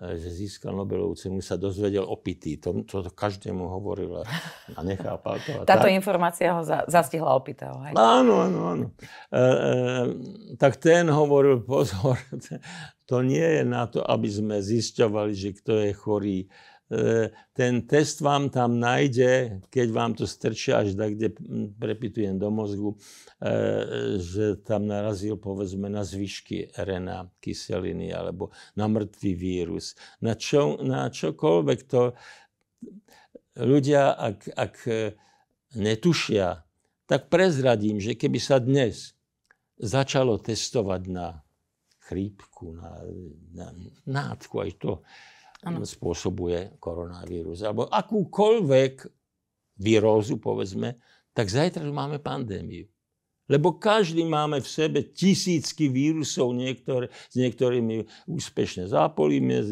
že 0.00 0.28
získal 0.32 0.72
Nobelovú 0.72 1.12
cenu, 1.12 1.44
sa 1.44 1.60
dozvedel 1.60 2.08
opitý. 2.08 2.56
To, 2.56 2.80
to, 2.88 3.04
to 3.04 3.10
každému 3.12 3.68
hovoril 3.68 4.24
a 4.72 4.80
nechápal 4.80 5.36
to. 5.44 5.60
A 5.60 5.68
Táto 5.68 5.92
tak, 5.92 5.92
informácia 5.92 6.56
ho 6.56 6.64
za, 6.64 6.88
zastihla 6.88 7.36
opitého. 7.36 7.76
Hej? 7.84 7.92
Áno, 8.00 8.40
áno, 8.40 8.60
áno. 8.72 8.86
E, 9.28 9.36
e, 9.36 9.44
tak 10.56 10.80
ten 10.80 11.04
hovoril, 11.12 11.60
pozor, 11.60 12.16
to 13.10 13.16
nie 13.20 13.44
je 13.60 13.62
na 13.68 13.84
to, 13.84 14.00
aby 14.00 14.28
sme 14.32 14.56
zisťovali, 14.64 15.32
že 15.36 15.50
kto 15.60 15.72
je 15.84 15.90
chorý. 15.92 16.38
E, 16.90 17.30
ten 17.54 17.86
test 17.86 18.18
vám 18.20 18.50
tam 18.50 18.82
nájde, 18.82 19.62
keď 19.70 19.88
vám 19.94 20.12
to 20.18 20.26
strčia 20.26 20.82
až 20.82 20.98
tak, 20.98 21.14
kde 21.14 21.38
prepitujem 21.78 22.34
do 22.34 22.50
mozgu, 22.50 22.98
e, 23.38 24.18
že 24.18 24.58
tam 24.66 24.90
narazil 24.90 25.38
povedzme 25.38 25.86
na 25.86 26.02
zvyšky 26.02 26.74
RNA 26.74 27.30
kyseliny 27.38 28.10
alebo 28.10 28.50
na 28.74 28.90
mŕtvý 28.90 29.32
vírus. 29.38 29.94
Na, 30.18 30.34
čo, 30.34 30.82
na 30.82 31.06
čokoľvek 31.06 31.80
to 31.86 32.18
ľudia, 33.54 34.10
ak, 34.10 34.50
ak 34.58 34.74
netušia, 35.78 36.66
tak 37.06 37.30
prezradím, 37.30 38.02
že 38.02 38.18
keby 38.18 38.38
sa 38.42 38.58
dnes 38.58 39.14
začalo 39.78 40.42
testovať 40.42 41.02
na 41.06 41.42
chrípku, 42.10 42.74
na, 42.74 42.98
na 43.54 43.68
nádku, 44.06 44.58
aj 44.58 44.70
to, 44.82 44.92
ano. 45.64 45.84
spôsobuje 45.84 46.80
koronavírus. 46.80 47.64
Alebo 47.64 47.88
akúkoľvek 47.88 48.94
výrozu, 49.80 50.36
povedzme, 50.40 50.96
tak 51.32 51.48
zajtra 51.48 51.84
máme 51.88 52.20
pandémiu. 52.20 52.88
Lebo 53.50 53.82
každý 53.82 54.22
máme 54.22 54.62
v 54.62 54.68
sebe 54.70 55.00
tisícky 55.10 55.90
vírusov, 55.90 56.54
niektoré, 56.54 57.10
s 57.10 57.34
niektorými 57.34 58.06
úspešne 58.30 58.86
zápolime, 58.86 59.66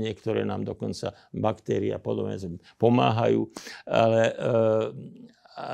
niektoré 0.00 0.48
nám 0.48 0.64
dokonca 0.64 1.12
baktérie 1.36 1.92
a 1.92 2.00
podobne 2.00 2.40
pomáhajú. 2.80 3.52
Ale 3.84 4.32
e, 4.32 4.34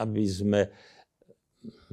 aby 0.03 0.25
sme 0.27 0.61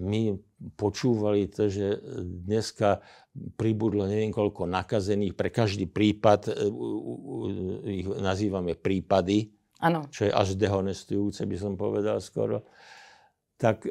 my 0.01 0.34
počúvali 0.73 1.45
to, 1.47 1.69
že 1.69 2.01
dneska 2.25 3.05
pribudlo 3.32 4.08
neviem 4.08 4.32
koľko 4.32 4.67
nakazených. 4.67 5.36
Pre 5.36 5.50
každý 5.50 5.88
prípad 5.88 6.52
e, 6.52 6.54
ich 8.04 8.08
nazývame 8.08 8.76
prípady, 8.76 9.56
ano. 9.80 10.08
čo 10.12 10.28
je 10.28 10.32
až 10.32 10.60
dehonestujúce, 10.60 11.48
by 11.48 11.58
som 11.58 11.74
povedal 11.80 12.20
skoro. 12.20 12.67
Tak 13.56 13.88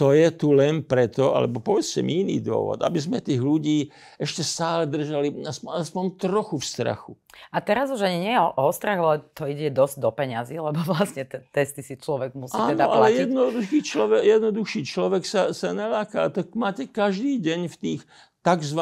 to 0.00 0.16
je 0.16 0.32
tu 0.32 0.56
len 0.56 0.80
preto, 0.80 1.36
alebo 1.36 1.60
povedzte 1.60 2.00
mi 2.00 2.24
iný 2.24 2.40
dôvod, 2.40 2.80
aby 2.80 2.96
sme 2.96 3.20
tých 3.20 3.36
ľudí 3.36 3.92
ešte 4.16 4.40
stále 4.40 4.88
držali 4.88 5.44
aspoň, 5.44 5.70
aspoň 5.76 6.04
trochu 6.16 6.56
v 6.56 6.64
strachu. 6.64 7.12
A 7.52 7.60
teraz 7.60 7.92
už 7.92 8.08
ani 8.08 8.24
nie 8.24 8.32
je 8.32 8.40
o 8.40 8.72
strach, 8.72 8.96
ale 8.96 9.20
to 9.36 9.44
ide 9.44 9.68
dosť 9.68 10.00
do 10.00 10.08
peňazí, 10.08 10.56
lebo 10.56 10.80
vlastne 10.88 11.28
te- 11.28 11.44
testy 11.52 11.84
si 11.84 12.00
človek 12.00 12.32
musí 12.32 12.56
Áno, 12.56 12.72
teda 12.72 12.88
platiť. 12.88 12.96
ale 12.96 13.08
jednoduchý 13.12 13.78
človek, 13.84 14.20
jednoduchší 14.24 14.80
človek 14.88 15.22
sa, 15.28 15.52
sa 15.52 15.68
neláka. 15.76 16.32
Tak 16.32 16.56
máte 16.56 16.88
každý 16.88 17.36
deň 17.36 17.68
v 17.68 17.76
tých 17.76 18.00
tzv. 18.40 18.80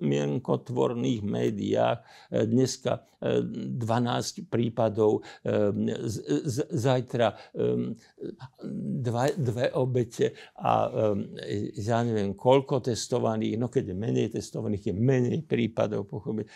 mienkotvorných 0.00 1.22
médiách 1.22 1.98
e, 2.00 2.04
dneska 2.48 3.04
12 3.20 3.80
e, 3.80 4.44
prípadov, 4.48 5.24
e, 5.44 5.52
zajtra 6.72 7.28
dva, 9.04 9.24
dve 9.32 9.66
obete 9.72 10.36
a 10.60 10.92
ja 11.76 11.98
neviem 12.04 12.36
koľko 12.36 12.84
testovaných, 12.84 13.56
no 13.56 13.72
keď 13.72 13.92
je 13.92 13.96
menej 13.96 14.28
testovaných, 14.36 14.92
je 14.92 14.94
menej 14.96 15.40
prípadov, 15.44 16.08
pochopiť. 16.08 16.48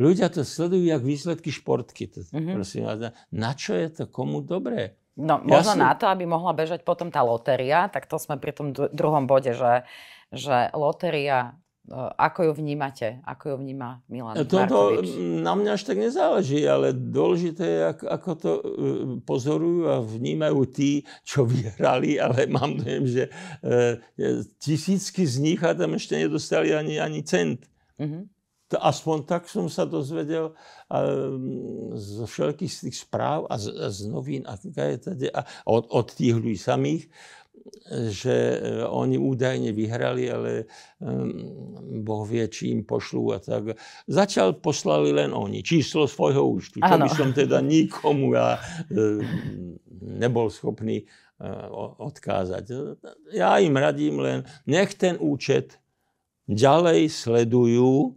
Ľudia 0.00 0.30
to 0.32 0.46
sledujú 0.46 0.86
jak 0.86 1.02
výsledky 1.02 1.50
športky. 1.50 2.08
Mm-hmm. 2.08 2.54
Prosím 2.56 2.86
na 3.34 3.50
čo 3.52 3.74
je 3.74 3.88
to 3.90 4.04
komu 4.08 4.40
dobré? 4.40 4.96
No, 5.20 5.42
možno 5.42 5.76
ja 5.76 5.76
si... 5.76 5.82
na 5.82 5.92
to, 5.98 6.08
aby 6.08 6.24
mohla 6.24 6.56
bežať 6.56 6.86
potom 6.86 7.12
tá 7.12 7.20
lotéria, 7.20 7.90
tak 7.92 8.08
to 8.08 8.16
sme 8.16 8.40
pri 8.40 8.56
tom 8.56 8.72
druhom 8.72 9.28
bode, 9.28 9.52
že 9.52 9.84
že 10.30 10.70
lotéria 10.74 11.58
e, 11.86 11.94
ako 11.98 12.50
ju 12.50 12.52
vnímate? 12.62 13.18
Ako 13.26 13.54
ju 13.54 13.56
vníma 13.58 14.02
Milan 14.06 14.38
Toto 14.46 15.02
na 15.42 15.52
mňa 15.58 15.70
až 15.74 15.82
tak 15.90 15.98
nezáleží, 15.98 16.62
ale 16.64 16.94
dôležité 16.94 17.66
je, 17.66 17.80
ako, 17.90 18.04
ako 18.06 18.30
to 18.38 18.50
e, 18.50 18.62
pozorujú 19.26 19.82
a 19.90 19.98
vnímajú 19.98 20.60
tí, 20.70 21.02
čo 21.26 21.42
vyhrali, 21.42 22.16
ale 22.22 22.46
mám 22.46 22.78
dojem, 22.78 23.04
že 23.10 23.24
e, 23.62 24.40
tisícky 24.62 25.26
z 25.26 25.36
nich 25.42 25.60
a 25.66 25.74
tam 25.74 25.98
ešte 25.98 26.14
nedostali 26.14 26.70
ani, 26.70 27.02
ani 27.02 27.26
cent. 27.26 27.66
Mm-hmm. 27.98 28.22
Aspoň 28.70 29.26
tak 29.26 29.50
som 29.50 29.66
sa 29.66 29.82
dozvedel 29.82 30.54
zo 31.98 32.22
všetkých 32.22 32.70
z 32.70 32.78
tých 32.86 32.96
správ 33.02 33.50
a 33.50 33.58
z, 33.58 33.74
z 33.90 34.06
novín 34.06 34.46
a, 34.46 34.54
a 34.54 35.40
od, 35.66 35.90
od 35.90 36.06
tých 36.14 36.38
ľudí 36.38 36.54
samých, 36.54 37.10
že 38.10 38.36
e, 38.56 38.58
oni 38.86 39.18
údajne 39.18 39.74
vyhrali, 39.74 40.30
ale 40.30 40.70
Boh 42.00 42.22
vie, 42.24 42.46
či 42.46 42.70
im 42.70 42.86
pošlú 42.86 43.34
a 43.34 43.38
tak. 43.42 43.74
Začal 44.06 44.62
poslali 44.62 45.10
len 45.10 45.34
oni, 45.34 45.60
číslo 45.60 46.06
svojho 46.06 46.46
účtu. 46.46 46.78
Čo 46.80 46.96
by 46.96 47.10
som 47.10 47.30
teda 47.34 47.58
nikomu 47.60 48.38
ja 48.38 48.62
nebol 50.00 50.48
schopný 50.48 51.02
e, 51.02 51.06
odkázať. 52.00 52.64
Ja 53.34 53.58
im 53.60 53.74
radím 53.76 54.22
len, 54.22 54.38
nech 54.64 54.96
ten 54.96 55.20
účet 55.20 55.76
ďalej 56.48 57.10
sledujú. 57.10 58.16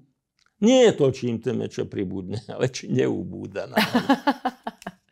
Nie 0.64 0.90
je 0.90 0.94
to, 0.96 1.12
či 1.12 1.24
im 1.28 1.38
ten 1.44 1.60
mečo 1.60 1.84
pribudne, 1.86 2.40
ale 2.54 2.72
či 2.72 2.88
neubúda. 2.90 3.68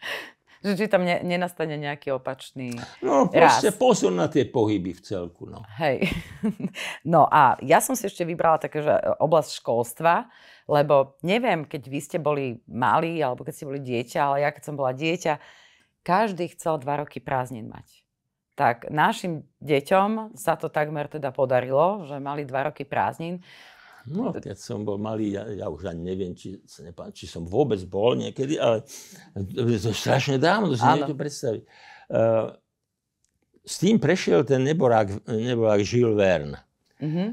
Že 0.62 0.74
či 0.78 0.86
tam 0.86 1.02
ne, 1.02 1.26
nenastane 1.26 1.74
nejaký 1.74 2.14
opačný 2.14 2.78
No 3.02 3.26
proste 3.26 3.74
raz. 3.74 3.82
pozor 3.82 4.14
na 4.14 4.30
tie 4.30 4.46
pohyby 4.46 4.94
v 4.94 5.02
celku. 5.02 5.50
No. 5.50 5.66
Hej. 5.82 6.06
No 7.02 7.26
a 7.26 7.58
ja 7.66 7.82
som 7.82 7.98
si 7.98 8.06
ešte 8.06 8.22
vybrala 8.24 8.62
také, 8.62 8.86
že 8.86 8.94
oblasť 9.18 9.58
školstva, 9.58 10.30
lebo 10.70 11.18
neviem, 11.26 11.66
keď 11.66 11.82
vy 11.90 12.00
ste 12.00 12.18
boli 12.22 12.62
malí, 12.70 13.20
alebo 13.20 13.42
keď 13.42 13.54
ste 13.58 13.68
boli 13.68 13.82
dieťa, 13.82 14.20
ale 14.22 14.38
ja 14.46 14.50
keď 14.54 14.64
som 14.70 14.76
bola 14.78 14.94
dieťa, 14.94 15.34
každý 16.06 16.54
chcel 16.54 16.78
dva 16.82 17.02
roky 17.02 17.18
prázdnin 17.22 17.70
mať. 17.70 18.06
Tak 18.54 18.94
našim 18.94 19.48
deťom 19.64 20.38
sa 20.38 20.54
to 20.60 20.70
takmer 20.70 21.10
teda 21.10 21.34
podarilo, 21.34 22.06
že 22.06 22.22
mali 22.22 22.46
dva 22.46 22.70
roky 22.70 22.86
prázdnin. 22.86 23.42
No, 24.10 24.34
keď 24.34 24.58
som 24.58 24.82
bol 24.82 24.98
malý, 24.98 25.38
ja, 25.38 25.46
ja 25.54 25.70
už 25.70 25.94
ani 25.94 26.02
neviem, 26.02 26.34
či, 26.34 26.58
nepá, 26.82 27.14
či 27.14 27.30
som 27.30 27.46
vôbec 27.46 27.78
bol 27.86 28.18
niekedy, 28.18 28.58
ale 28.58 28.82
to 29.38 29.70
je 29.70 29.94
strašne 29.94 30.42
dávno, 30.42 30.74
to 30.74 30.82
si 30.82 30.88
neviem 30.88 31.14
predstaviť. 31.14 31.64
Uh, 32.10 32.58
s 33.62 33.78
tým 33.78 34.02
prešiel 34.02 34.42
ten 34.42 34.66
neborák, 34.66 35.30
neborák 35.30 35.86
Jules 35.86 36.18
Verne. 36.18 36.58
Mm-hmm. 37.02 37.28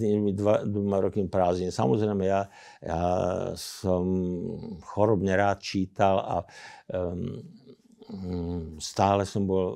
Tými 0.00 0.32
dva, 0.32 0.64
dvoma 0.64 0.96
rokmi 0.96 1.28
prázdnin. 1.28 1.68
Samozrejme, 1.68 2.24
ja, 2.24 2.48
ja 2.80 3.02
som 3.52 4.04
chorobne 4.80 5.36
rád 5.36 5.60
čítal 5.60 6.16
a 6.20 6.36
um, 6.88 7.44
stále 8.80 9.28
som 9.28 9.44
bol 9.44 9.66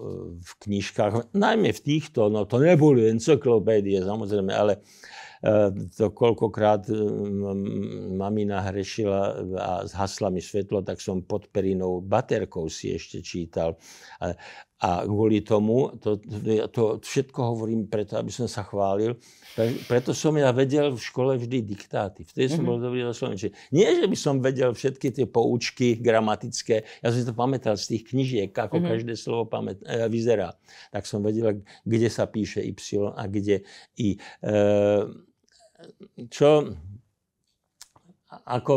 v 0.41 0.53
knižkách, 0.65 1.37
najmä 1.37 1.77
v 1.77 1.85
týchto, 1.85 2.33
no 2.33 2.49
to 2.49 2.59
neboli 2.59 3.07
encyklopédie 3.07 4.01
samozrejme, 4.03 4.51
ale 4.51 4.83
to 5.93 6.09
koľkokrát 6.09 6.89
mamina 8.17 8.65
hrešila 8.65 9.21
a 9.61 9.71
zhasla 9.85 10.33
mi 10.33 10.41
svetlo, 10.41 10.81
tak 10.81 11.05
som 11.05 11.21
pod 11.21 11.53
perinou 11.53 12.01
baterkou 12.01 12.73
si 12.73 12.97
ešte 12.97 13.21
čítal. 13.21 13.77
A, 14.25 14.33
a 14.81 15.05
kvôli 15.05 15.45
tomu, 15.45 15.93
to, 16.01 16.17
to 16.73 16.97
všetko 17.01 17.41
hovorím 17.57 17.89
preto, 17.93 18.17
aby 18.17 18.33
som 18.33 18.49
sa 18.49 18.65
chválil, 18.65 19.17
preto 19.85 20.17
som 20.17 20.33
ja 20.37 20.49
vedel 20.53 20.97
v 20.97 21.01
škole 21.01 21.37
vždy 21.37 21.61
diktáty. 21.61 22.25
Vtedy 22.25 22.49
som 22.49 22.65
mm-hmm. 22.65 22.69
bol 22.69 22.81
dobrý 22.81 23.01
do 23.05 23.13
slovenčiny. 23.13 23.53
Nie, 23.73 23.97
že 23.97 24.09
by 24.09 24.17
som 24.17 24.41
vedel 24.41 24.73
všetky 24.73 25.13
tie 25.13 25.27
poučky 25.29 26.01
gramatické, 26.01 26.85
ja 27.05 27.07
som 27.13 27.17
si 27.21 27.29
to 27.29 27.37
pamätal 27.37 27.77
z 27.77 27.97
tých 27.97 28.13
knižiek, 28.13 28.53
ako 28.53 28.81
mm-hmm. 28.81 28.93
každé 28.97 29.15
slovo 29.17 29.45
pamät, 29.49 29.77
e, 29.85 30.09
vyzerá. 30.09 30.57
Tak 30.89 31.05
som 31.05 31.21
vedel, 31.21 31.65
kde 31.85 32.09
sa 32.09 32.25
píše 32.29 32.65
Y 32.65 33.09
a 33.13 33.25
kde 33.29 33.65
I. 34.01 34.17
E, 34.41 34.53
čo, 36.31 36.75
ako, 38.31 38.75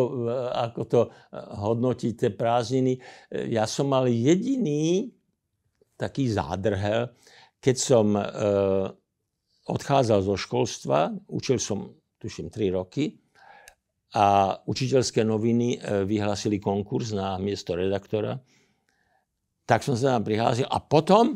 ako 0.54 0.82
to 0.86 1.02
hodnotiť 1.34 2.13
tie 2.13 2.32
prázdniny. 2.34 2.98
Ja 3.50 3.65
som 3.65 3.89
mal 3.89 4.06
jediný 4.10 5.10
taký 5.98 6.30
zádrhel, 6.30 7.10
keď 7.58 7.76
som 7.76 8.13
e, 8.13 8.24
odchádzal 9.65 10.20
zo 10.22 10.36
školstva, 10.38 11.10
učil 11.34 11.58
som, 11.58 11.98
tuším, 12.22 12.54
3 12.54 12.78
roky, 12.78 13.17
a 14.15 14.56
učiteľské 14.63 15.20
noviny 15.28 15.84
vyhlásili 16.08 16.63
konkurs 16.63 17.12
na 17.12 17.36
miesto 17.36 17.76
redaktora, 17.76 18.39
tak 19.67 19.84
som 19.84 20.00
sa 20.00 20.15
tam 20.15 20.24
prihlásil 20.24 20.63
a 20.63 20.80
potom, 20.80 21.36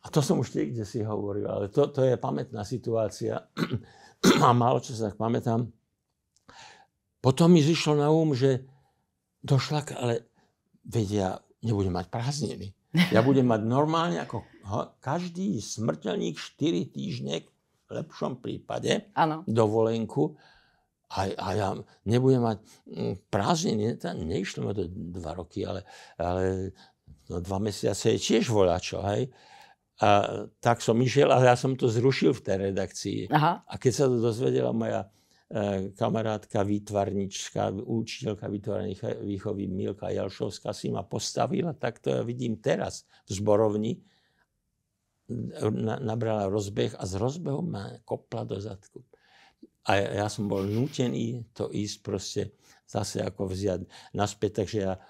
a 0.00 0.06
to 0.08 0.24
som 0.24 0.40
už 0.40 0.56
niekde 0.56 0.88
si 0.88 1.04
hovoril, 1.04 1.44
ale 1.44 1.68
to, 1.68 1.92
to 1.92 2.00
je 2.00 2.16
pamätná 2.16 2.64
situácia, 2.64 3.44
a 4.44 4.50
málo 4.56 4.80
čo 4.80 4.96
sa 4.96 5.12
tak 5.12 5.20
pamätám. 5.20 5.68
Potom 7.24 7.48
mi 7.52 7.64
zišlo 7.64 7.96
na 7.96 8.12
um, 8.12 8.36
že 8.36 8.64
došla, 9.40 9.96
ale 9.96 10.28
vedia, 10.84 11.40
nebudem 11.64 11.96
mať 11.96 12.12
prázdniny. 12.12 12.68
Ja 13.10 13.26
budem 13.26 13.48
mať 13.48 13.66
normálne 13.66 14.22
ako 14.22 14.46
každý 15.02 15.58
smrteľník 15.58 16.38
4 16.38 16.94
týždne, 16.94 17.42
v 17.84 17.90
lepšom 18.00 18.40
prípade, 18.40 19.12
ano. 19.12 19.44
dovolenku. 19.44 20.36
A, 21.14 21.28
a 21.36 21.48
ja 21.52 21.68
nebudem 22.08 22.42
mať 22.42 22.58
mm, 22.88 23.14
prázdniny, 23.28 24.00
neišlo 24.24 24.64
ma 24.64 24.72
to 24.72 24.88
dva 24.88 25.36
roky, 25.36 25.62
ale, 25.62 25.84
ale 26.16 26.72
no, 27.28 27.38
dva 27.44 27.60
mesiace 27.60 28.16
je 28.16 28.18
tiež 28.18 28.50
voľačo, 28.50 29.04
hej. 29.12 29.28
A 30.02 30.42
tak 30.58 30.82
som 30.82 30.98
išiel 30.98 31.30
a 31.30 31.38
ja 31.38 31.54
som 31.54 31.78
to 31.78 31.86
zrušil 31.86 32.34
v 32.34 32.42
tej 32.42 32.56
redakcii. 32.70 33.18
Aha. 33.30 33.62
A 33.62 33.74
keď 33.78 33.92
sa 33.94 34.04
to 34.10 34.18
dozvedela 34.18 34.74
moja 34.74 35.06
e, 35.46 35.94
kamarátka, 35.94 36.66
výtvarnička, 36.66 37.70
učiteľka 37.78 38.46
výtvarnej 38.50 38.98
výchovy 39.22 39.70
Milka 39.70 40.10
Jalšovská 40.10 40.74
si 40.74 40.90
ma 40.90 41.06
postavila, 41.06 41.78
tak 41.78 42.02
to 42.02 42.10
ja 42.10 42.22
vidím 42.26 42.58
teraz 42.58 43.06
v 43.30 43.38
zborovni. 43.38 43.92
Na, 45.56 45.96
nabrala 45.96 46.52
rozbeh 46.52 47.00
a 47.00 47.08
z 47.08 47.16
rozbehu 47.16 47.64
ma 47.64 47.96
kopla 48.04 48.44
do 48.44 48.60
zadku. 48.60 49.00
A 49.88 49.96
ja, 49.96 50.08
ja 50.24 50.26
som 50.28 50.50
bol 50.50 50.68
nutený 50.68 51.48
to 51.56 51.72
ísť 51.72 51.96
proste 52.04 52.42
zase 52.84 53.24
ako 53.24 53.48
vziať 53.48 53.88
naspäť, 54.12 54.64
takže 54.64 54.78
ja 54.84 55.00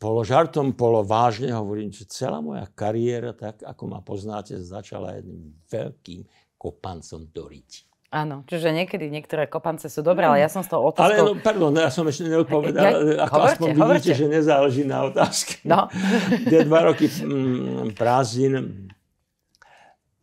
polo 0.00 0.24
žartom, 0.24 0.72
polo 0.72 1.04
vážne 1.04 1.52
hovorím, 1.52 1.92
že 1.92 2.08
celá 2.08 2.40
moja 2.40 2.64
kariéra, 2.72 3.36
tak 3.36 3.60
ako 3.60 3.84
ma 3.84 4.00
poznáte, 4.00 4.56
začala 4.56 5.20
jedným 5.20 5.52
veľkým 5.68 6.24
kopancom 6.56 7.28
do 7.28 7.44
riti. 7.46 7.84
Áno, 8.08 8.40
čiže 8.48 8.72
niekedy 8.72 9.12
niektoré 9.12 9.52
kopance 9.52 9.84
sú 9.92 10.00
dobré, 10.00 10.24
ale 10.24 10.40
ja 10.40 10.48
som 10.48 10.64
z 10.64 10.72
toho 10.72 10.88
otázkou... 10.88 11.12
Ale 11.12 11.20
no, 11.20 11.36
pardon, 11.44 11.76
ja 11.76 11.92
som 11.92 12.08
ešte 12.08 12.24
neodpovedal, 12.24 12.84
ja, 12.88 13.28
ako 13.28 13.34
hovorte, 13.36 13.52
aspoň 13.52 13.68
hovorte. 13.76 13.92
vidíte, 14.00 14.12
že 14.16 14.26
nezáleží 14.32 14.82
na 14.88 14.98
otázke. 15.04 15.60
No. 15.68 15.92
Tie 16.48 16.64
dva 16.64 16.88
roky 16.88 17.04
mm, 17.04 17.92
prázdnin, 17.92 18.87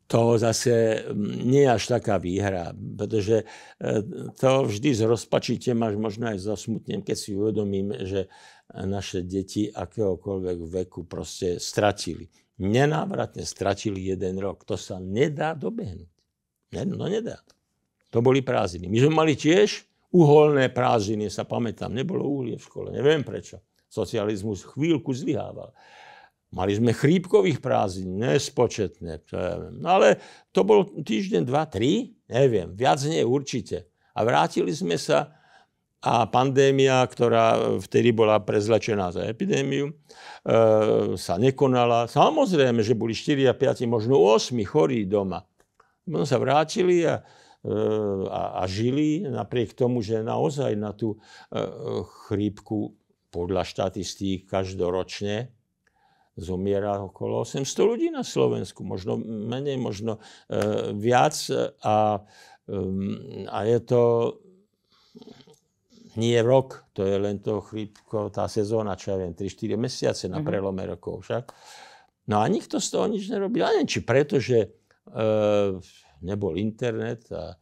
to 0.05 0.37
zase 0.37 1.01
mm, 1.09 1.49
nie 1.49 1.65
je 1.65 1.71
až 1.73 1.83
taká 1.97 2.21
výhra, 2.21 2.73
pretože 2.73 3.41
e, 3.41 3.45
to 4.37 4.69
vždy 4.69 4.89
z 4.93 5.01
rozpačite 5.09 5.73
máš 5.73 5.97
možno 5.97 6.29
aj 6.29 6.37
zasmutnem, 6.41 7.01
keď 7.01 7.17
si 7.17 7.33
uvedomím, 7.33 7.93
že 8.05 8.29
naše 8.73 9.21
deti 9.21 9.69
akéhokoľvek 9.69 10.57
veku 10.65 11.05
proste 11.05 11.61
stratili. 11.61 12.25
Nenávratne 12.57 13.45
stratili 13.45 14.09
jeden 14.09 14.41
rok. 14.41 14.65
To 14.65 14.79
sa 14.79 14.97
nedá 14.97 15.53
dobehnúť. 15.53 16.09
No 16.89 17.05
nedá. 17.05 17.39
To 18.09 18.23
boli 18.23 18.41
prázdniny. 18.41 18.87
My 18.89 18.99
sme 18.99 19.13
mali 19.13 19.33
tiež 19.35 19.85
uholné 20.15 20.71
prázdniny, 20.71 21.27
sa 21.27 21.43
pamätám. 21.43 21.91
Nebolo 21.91 22.23
uhlie 22.23 22.55
v 22.55 22.63
škole, 22.63 22.89
neviem 22.95 23.21
prečo. 23.21 23.59
Socializmus 23.91 24.63
chvíľku 24.63 25.11
zlyhával. 25.11 25.75
Mali 26.53 26.77
sme 26.77 26.93
chrípkových 26.93 27.59
prázdnin, 27.59 28.21
nespočetné. 28.21 29.25
No 29.81 29.87
ale 29.97 30.21
to 30.53 30.61
bol 30.61 30.85
týždeň, 30.85 31.41
dva, 31.43 31.65
tri, 31.65 32.15
neviem, 32.29 32.71
viac 32.77 33.01
nie 33.07 33.25
určite. 33.25 33.89
A 34.15 34.23
vrátili 34.23 34.71
sme 34.71 34.95
sa 34.95 35.35
a 36.05 36.29
pandémia, 36.29 37.01
ktorá 37.01 37.57
vtedy 37.81 38.13
bola 38.13 38.37
prezlečená 38.37 39.09
za 39.09 39.25
epidémiu, 39.25 39.89
e, 39.89 39.93
sa 41.17 41.41
nekonala. 41.41 42.05
Samozrejme, 42.05 42.85
že 42.85 42.93
boli 42.93 43.17
4 43.17 43.49
a 43.49 43.57
5, 43.57 43.89
možno 43.89 44.21
8 44.21 44.53
chorí 44.69 45.09
doma. 45.09 45.41
Potom 46.05 46.21
sa 46.21 46.37
vrátili 46.37 47.09
a, 47.09 47.25
e, 47.65 47.73
a, 48.29 48.61
a 48.61 48.63
žili 48.69 49.25
napriek 49.25 49.73
tomu, 49.73 50.05
že 50.05 50.21
naozaj 50.21 50.77
na 50.77 50.93
tú 50.93 51.17
e, 51.17 51.57
chrípku 52.29 52.93
podľa 53.33 53.65
štatistík 53.65 54.45
každoročne 54.45 55.49
zomiera 56.35 56.99
okolo 56.99 57.47
800 57.47 57.63
ľudí 57.79 58.07
na 58.11 58.23
Slovensku, 58.23 58.83
možno 58.83 59.15
menej, 59.23 59.79
možno 59.79 60.19
e, 60.51 60.91
viac. 60.95 61.35
A, 61.83 62.23
e, 62.67 62.77
a 63.47 63.59
je 63.63 63.79
to 63.83 64.01
nie 66.15 66.39
rok, 66.39 66.87
to 66.95 67.03
je 67.03 67.15
len 67.19 67.39
to 67.43 67.59
chrípko, 67.59 68.31
tá 68.31 68.47
sezóna, 68.47 68.95
čo 68.95 69.15
ja 69.15 69.17
viem, 69.19 69.35
3-4 69.35 69.75
mesiace 69.75 70.25
na 70.31 70.39
mhm. 70.39 70.45
prelome 70.47 70.83
rokov 70.87 71.27
však. 71.27 71.51
No 72.25 72.41
a 72.41 72.45
nikto 72.49 72.81
z 72.81 72.87
toho 72.89 73.05
nič 73.05 73.29
nerobil. 73.29 73.61
A 73.61 73.75
neviem, 73.75 73.89
či 73.89 74.01
preto, 74.01 74.41
že 74.41 74.65
e, 74.65 74.69
nebol 76.25 76.57
internet 76.57 77.29
a 77.29 77.53
e, 77.53 77.55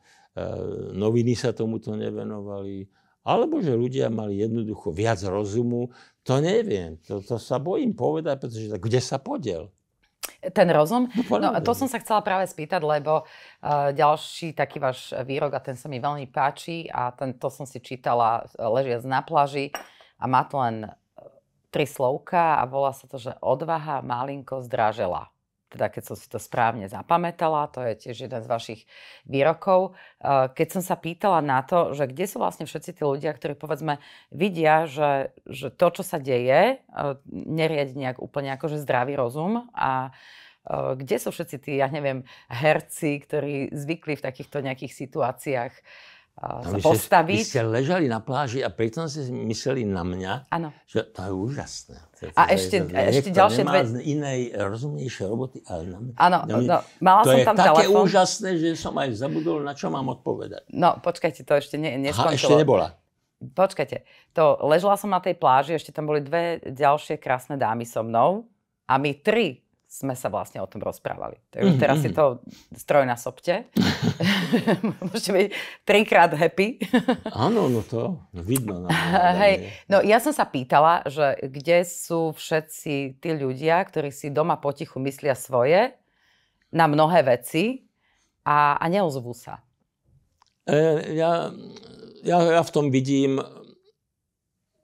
noviny 0.95 1.35
sa 1.35 1.51
tomuto 1.51 1.91
nevenovali, 1.99 2.87
alebo 3.27 3.59
že 3.59 3.75
ľudia 3.75 4.07
mali 4.07 4.39
jednoducho 4.39 4.95
viac 4.95 5.19
rozumu, 5.27 5.91
to 6.23 6.39
neviem, 6.39 6.95
to, 7.03 7.19
to 7.19 7.35
sa 7.35 7.59
bojím 7.59 7.91
povedať, 7.91 8.35
pretože 8.39 8.67
kde 8.79 9.01
sa 9.03 9.19
podiel? 9.19 9.67
Ten 10.55 10.71
rozum? 10.71 11.11
No, 11.27 11.51
no 11.51 11.59
to 11.59 11.75
som 11.75 11.91
sa 11.91 11.99
chcela 11.99 12.23
práve 12.23 12.47
spýtať, 12.47 12.79
lebo 12.79 13.27
uh, 13.27 13.91
ďalší 13.91 14.55
taký 14.55 14.79
váš 14.79 15.11
výrok, 15.27 15.51
a 15.51 15.59
ten 15.59 15.75
sa 15.75 15.91
mi 15.91 15.99
veľmi 15.99 16.31
páči, 16.31 16.87
a 16.87 17.11
ten, 17.11 17.35
to 17.35 17.51
som 17.51 17.67
si 17.67 17.83
čítala 17.83 18.47
e, 18.55 18.63
ležiac 18.63 19.03
na 19.03 19.19
pláži 19.19 19.75
a 20.15 20.23
má 20.23 20.47
to 20.47 20.63
len 20.63 20.87
e, 20.87 20.89
tri 21.67 21.83
slovka 21.83 22.59
a 22.59 22.63
volá 22.63 22.95
sa 22.95 23.03
to, 23.07 23.19
že 23.19 23.35
odvaha 23.43 23.99
malinko 23.99 24.63
zdražela 24.63 25.32
teda 25.73 25.89
keď 25.89 26.03
som 26.05 26.15
si 26.15 26.29
to 26.29 26.37
správne 26.37 26.85
zapamätala, 26.85 27.65
to 27.73 27.81
je 27.81 27.93
tiež 27.97 28.29
jeden 28.29 28.41
z 28.45 28.47
vašich 28.47 28.81
výrokov. 29.25 29.97
Eh, 30.21 30.53
keď 30.53 30.67
som 30.77 30.83
sa 30.85 30.93
pýtala 30.93 31.41
na 31.41 31.65
to, 31.65 31.97
že 31.97 32.05
kde 32.05 32.29
sú 32.29 32.37
vlastne 32.37 32.69
všetci 32.69 33.01
tí 33.01 33.01
ľudia, 33.01 33.33
ktorí 33.33 33.57
povedzme 33.57 33.97
vidia, 34.29 34.85
že, 34.85 35.33
že 35.49 35.73
to, 35.73 35.87
čo 35.89 36.03
sa 36.05 36.21
deje, 36.21 36.77
eh, 36.77 37.13
neriadi 37.33 37.97
nejak 37.97 38.21
úplne 38.21 38.53
akože 38.53 38.77
zdravý 38.85 39.17
rozum 39.17 39.65
a 39.73 40.13
eh, 40.13 40.93
kde 40.93 41.17
sú 41.17 41.33
všetci 41.33 41.57
tí, 41.57 41.81
ja 41.81 41.89
neviem, 41.89 42.21
herci, 42.53 43.17
ktorí 43.17 43.73
zvykli 43.73 44.13
v 44.13 44.25
takýchto 44.29 44.61
nejakých 44.61 44.93
situáciách 44.93 45.73
sa 46.33 46.75
vy 46.75 46.81
postaviť. 46.81 47.39
Ste, 47.45 47.45
vy 47.45 47.51
ste 47.53 47.61
ležali 47.61 48.05
na 48.09 48.19
pláži 48.19 48.65
a 48.65 48.73
pritom 48.73 49.05
ste 49.05 49.29
mysleli 49.29 49.85
na 49.85 50.01
mňa, 50.01 50.49
ano. 50.49 50.73
že 50.89 51.05
to 51.13 51.19
je 51.23 51.31
úžasné. 51.31 51.97
A 52.33 52.49
ešte, 52.51 52.83
to, 52.83 52.95
ešte 52.95 53.29
ďalšie 53.31 53.63
dve... 53.63 53.79
inej 54.01 54.39
rozumnejšej 54.57 55.25
roboty, 55.29 55.61
ale 55.69 55.81
na 55.87 55.97
mňa. 56.01 56.13
Áno, 56.17 56.39
no, 56.49 56.77
mala 57.03 57.21
to 57.21 57.37
som 57.37 57.39
tam 57.47 57.55
telefón. 57.55 57.63
To 57.63 57.79
je 57.79 57.85
také 57.85 57.87
úžasné, 57.89 58.49
že 58.57 58.69
som 58.75 58.93
aj 58.97 59.09
zabudol, 59.13 59.61
na 59.61 59.73
čo 59.77 59.87
mám 59.93 60.07
odpovedať. 60.09 60.67
No, 60.73 60.99
počkajte, 60.99 61.45
to 61.47 61.53
ešte 61.53 61.75
ne, 61.79 61.95
neskončilo. 62.01 62.27
Aha, 62.27 62.37
ešte 62.37 62.55
nebola. 62.57 62.87
Počkajte, 63.43 64.07
to 64.31 64.43
ležela 64.67 64.95
som 64.95 65.11
na 65.11 65.19
tej 65.19 65.35
pláži, 65.35 65.75
ešte 65.75 65.91
tam 65.91 66.07
boli 66.07 66.23
dve 66.23 66.63
ďalšie 66.63 67.19
krásne 67.19 67.59
dámy 67.59 67.83
so 67.83 67.99
mnou 67.99 68.47
a 68.87 68.95
my 68.95 69.11
tri 69.19 69.62
sme 69.93 70.17
sa 70.17 70.25
vlastne 70.33 70.57
o 70.57 70.65
tom 70.65 70.81
rozprávali. 70.81 71.37
Takže 71.53 71.73
teraz 71.77 72.01
si 72.01 72.09
to 72.09 72.41
strojnásobte. 72.73 73.69
Môžete 75.05 75.29
byť 75.29 75.47
trikrát 75.85 76.33
happy. 76.33 76.81
Áno, 77.29 77.69
no 77.69 77.85
to 77.85 78.17
vidno. 78.33 78.89
Na 78.89 78.89
Hej, 79.45 79.69
no 79.85 80.01
ja 80.01 80.17
som 80.17 80.33
sa 80.33 80.49
pýtala, 80.49 81.05
že 81.05 81.37
kde 81.45 81.85
sú 81.85 82.33
všetci 82.33 83.21
tí 83.21 83.29
ľudia, 83.37 83.85
ktorí 83.85 84.09
si 84.09 84.33
doma 84.33 84.57
potichu 84.57 84.97
myslia 84.97 85.37
svoje 85.37 85.93
na 86.73 86.89
mnohé 86.89 87.21
veci 87.21 87.85
a, 88.41 88.81
a 88.81 88.85
neozvú 88.89 89.37
sa. 89.37 89.61
E, 90.65 91.13
ja, 91.13 91.53
ja, 92.25 92.37
ja 92.49 92.61
v 92.65 92.73
tom 92.73 92.89
vidím 92.89 93.37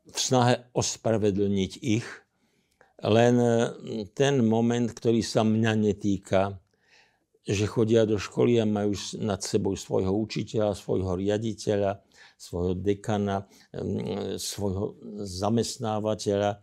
v 0.06 0.18
snahe 0.22 0.70
ospravedlniť 0.78 1.72
ich, 1.82 2.06
len 3.04 3.36
e, 3.40 3.54
ten 4.12 4.44
moment, 4.44 4.88
ktorý 4.92 5.24
sa 5.24 5.48
mňa 5.48 5.74
netýka, 5.80 6.60
že 7.50 7.66
chodia 7.66 8.06
do 8.06 8.20
školy 8.20 8.62
a 8.62 8.66
majú 8.68 8.94
nad 9.24 9.42
sebou 9.42 9.74
svojho 9.74 10.14
učiteľa, 10.14 10.78
svojho 10.78 11.18
riaditeľa, 11.18 11.98
svojho 12.38 12.78
dekana, 12.78 13.50
svojho 14.38 14.96
zamestnávateľa. 15.26 16.62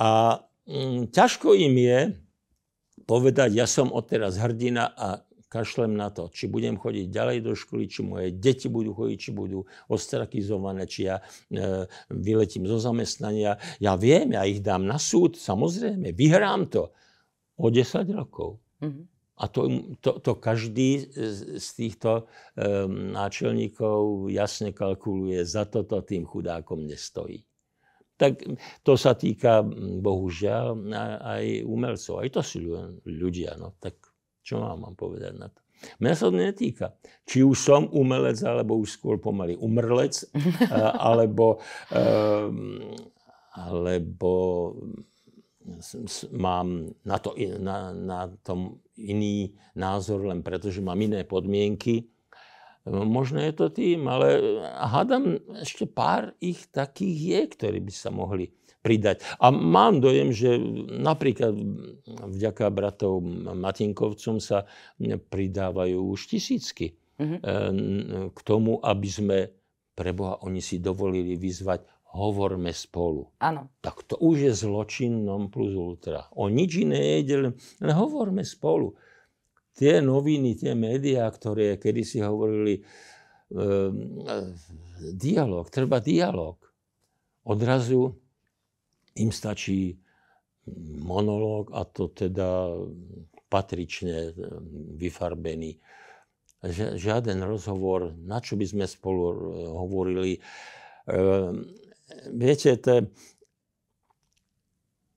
A 0.00 0.10
ťažko 1.12 1.52
im 1.52 1.74
je 1.76 1.98
povedať, 3.04 3.54
ja 3.54 3.68
som 3.68 3.92
odteraz 3.92 4.40
hrdina 4.40 4.88
a 4.96 5.20
kašlem 5.52 5.92
na 5.92 6.08
to, 6.08 6.32
či 6.32 6.48
budem 6.48 6.80
chodiť 6.80 7.12
ďalej 7.12 7.38
do 7.44 7.52
školy, 7.52 7.84
či 7.84 8.00
moje 8.00 8.32
deti 8.32 8.72
budú 8.72 8.96
chodiť, 8.96 9.18
či 9.20 9.30
budú 9.36 9.68
ostrakizované, 9.92 10.88
či 10.88 11.12
ja 11.12 11.20
e, 11.20 11.84
vyletím 12.08 12.64
zo 12.64 12.80
zamestnania. 12.80 13.60
Ja 13.76 14.00
viem, 14.00 14.32
ja 14.32 14.48
ich 14.48 14.64
dám 14.64 14.88
na 14.88 14.96
súd, 14.96 15.36
samozrejme, 15.36 16.16
vyhrám 16.16 16.72
to 16.72 16.88
o 17.60 17.68
10 17.68 18.08
rokov. 18.16 18.56
Mm-hmm. 18.80 19.04
A 19.42 19.44
to, 19.48 19.60
to, 20.00 20.22
to 20.22 20.32
každý 20.38 21.08
z 21.58 21.68
týchto 21.76 22.24
e, 22.54 22.88
náčelníkov 22.88 24.30
jasne 24.32 24.70
kalkuluje, 24.72 25.42
za 25.44 25.68
toto 25.68 26.00
tým 26.00 26.24
chudákom 26.24 26.86
nestojí. 26.86 27.42
Tak 28.20 28.38
to 28.86 28.94
sa 28.94 29.18
týka, 29.18 29.66
bohužiaľ, 29.98 30.78
aj 31.26 31.44
umelcov. 31.66 32.22
Aj 32.22 32.28
to 32.30 32.38
sú 32.44 32.60
ľudia. 33.02 33.58
No, 33.58 33.74
tak 33.82 33.98
čo 34.42 34.58
vám 34.58 34.82
mám 34.82 34.94
povedať 34.98 35.32
na 35.38 35.48
to? 35.48 35.62
Mňa 35.98 36.12
sa 36.14 36.30
to 36.30 36.34
netýka. 36.38 36.86
Či 37.26 37.42
už 37.42 37.58
som 37.58 37.82
umelec, 37.90 38.38
alebo 38.46 38.78
už 38.78 38.98
skôr 38.98 39.18
pomaly 39.18 39.58
umrlec, 39.58 40.22
alebo, 41.10 41.58
ehm, 41.90 42.94
alebo 43.58 44.32
mám 46.34 46.90
na, 47.06 47.16
to, 47.22 47.34
na, 47.58 47.94
na 47.94 48.20
tom 48.42 48.82
iný 48.98 49.54
názor 49.78 50.26
len 50.26 50.42
preto, 50.42 50.70
že 50.70 50.82
mám 50.82 50.98
iné 50.98 51.22
podmienky. 51.22 52.10
Možno 52.86 53.38
je 53.38 53.54
to 53.54 53.70
tým, 53.70 54.10
ale 54.10 54.42
hádam 54.74 55.38
ešte 55.62 55.86
pár 55.86 56.34
ich 56.42 56.66
takých 56.74 57.18
je, 57.22 57.40
ktorí 57.54 57.78
by 57.78 57.92
sa 57.94 58.10
mohli 58.10 58.50
pridať. 58.82 59.22
A 59.38 59.54
mám 59.54 60.02
dojem, 60.02 60.34
že 60.34 60.58
napríklad 60.98 61.54
vďaka 62.06 62.66
bratov 62.74 63.22
Matinkovcom 63.54 64.42
sa 64.42 64.66
pridávajú 65.00 66.12
už 66.12 66.34
tisícky 66.34 66.98
mm-hmm. 67.16 68.34
k 68.34 68.38
tomu, 68.42 68.82
aby 68.82 69.08
sme, 69.08 69.38
preboha, 69.94 70.42
oni 70.42 70.58
si 70.58 70.82
dovolili 70.82 71.38
vyzvať 71.38 72.02
hovorme 72.12 72.76
spolu. 72.76 73.32
Áno. 73.40 73.72
Tak 73.80 74.04
to 74.04 74.20
už 74.20 74.36
je 74.44 74.52
zločin 74.52 75.24
non 75.24 75.48
plus 75.48 75.72
ultra. 75.72 76.28
O 76.36 76.52
nič 76.52 76.84
iné 76.84 77.00
nejde, 77.00 77.36
len, 77.40 77.52
len 77.80 77.92
hovorme 77.96 78.44
spolu. 78.44 78.92
Tie 79.72 80.04
noviny, 80.04 80.52
tie 80.52 80.76
médiá, 80.76 81.24
ktoré 81.32 81.80
kedysi 81.80 82.20
hovorili, 82.20 82.84
e, 83.48 83.62
dialog, 85.16 85.72
treba 85.72 86.04
dialog. 86.04 86.60
Odrazu 87.48 88.12
im 89.18 89.30
stačí 89.32 89.98
monológ 91.02 91.74
a 91.74 91.82
to 91.84 92.08
teda 92.08 92.70
patrične 93.50 94.32
vyfarbený. 94.96 95.76
Žiaden 96.96 97.42
rozhovor, 97.42 98.14
na 98.22 98.38
čo 98.38 98.54
by 98.54 98.64
sme 98.64 98.84
spolu 98.86 99.34
hovorili. 99.74 100.38
Ehm, 101.10 101.66
viete, 102.30 102.78
to, 102.78 103.10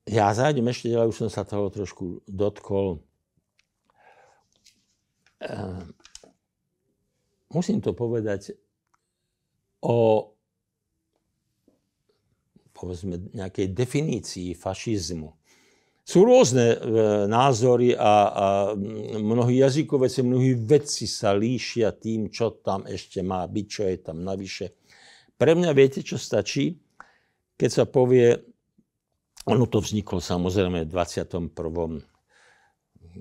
ja 0.09 0.33
zájdem 0.33 0.65
ešte 0.69 0.89
ďalej, 0.89 1.09
už 1.13 1.19
som 1.25 1.29
sa 1.29 1.45
toho 1.45 1.69
trošku 1.69 2.25
dotkol. 2.25 3.05
musím 7.53 7.79
to 7.79 7.93
povedať, 7.93 8.57
o 9.85 10.27
povedzme, 12.76 13.32
nejakej 13.32 13.71
definícii 13.71 14.51
fašizmu. 14.51 15.32
Sú 16.05 16.21
rôzne 16.21 16.76
e, 16.76 16.78
názory 17.26 17.97
a, 17.97 18.13
a 18.30 18.45
mnohí 19.17 19.57
jazykoveci, 19.57 20.21
mnohí 20.21 20.53
vedci 20.53 21.09
sa 21.09 21.34
líšia 21.34 21.97
tým, 21.97 22.30
čo 22.30 22.61
tam 22.61 22.86
ešte 22.86 23.26
má 23.26 23.41
byť, 23.49 23.65
čo 23.65 23.82
je 23.89 23.97
tam 23.97 24.21
navyše. 24.21 24.78
Pre 25.34 25.51
mňa 25.57 25.71
viete, 25.73 26.05
čo 26.05 26.21
stačí? 26.21 26.78
Keď 27.57 27.69
sa 27.73 27.86
povie, 27.89 28.38
ono 29.49 29.65
to 29.65 29.82
vzniklo 29.82 30.21
samozrejme 30.21 30.86
v 30.86 30.93
21. 30.93 31.49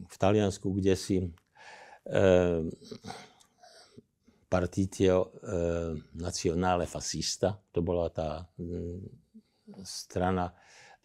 v 0.05 0.17
Taliansku, 0.21 0.69
kde 0.77 0.93
si 0.93 1.25
e, 1.25 1.29
partitio 4.45 5.17
e, 5.25 5.29
nazionale 6.21 6.85
fascista, 6.85 7.57
to 7.73 7.81
bola 7.81 8.13
tá 8.13 8.45
strana 9.85 10.53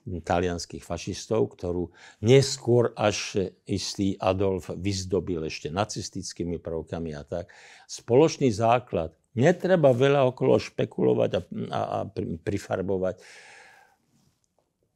talianských 0.10 0.82
fašistov, 0.82 1.54
ktorú 1.54 1.94
neskôr 2.26 2.96
až 2.98 3.52
istý 3.70 4.18
Adolf 4.18 4.74
vyzdobil 4.74 5.46
ešte 5.46 5.70
nacistickými 5.70 6.58
prvkami 6.58 7.14
a 7.14 7.22
tak. 7.22 7.54
Spoločný 7.86 8.50
základ. 8.50 9.14
Netreba 9.38 9.94
veľa 9.94 10.26
okolo 10.34 10.58
špekulovať 10.58 11.32
a, 11.38 11.42
a, 11.70 11.82
a 11.82 12.00
prifarbovať. 12.42 13.22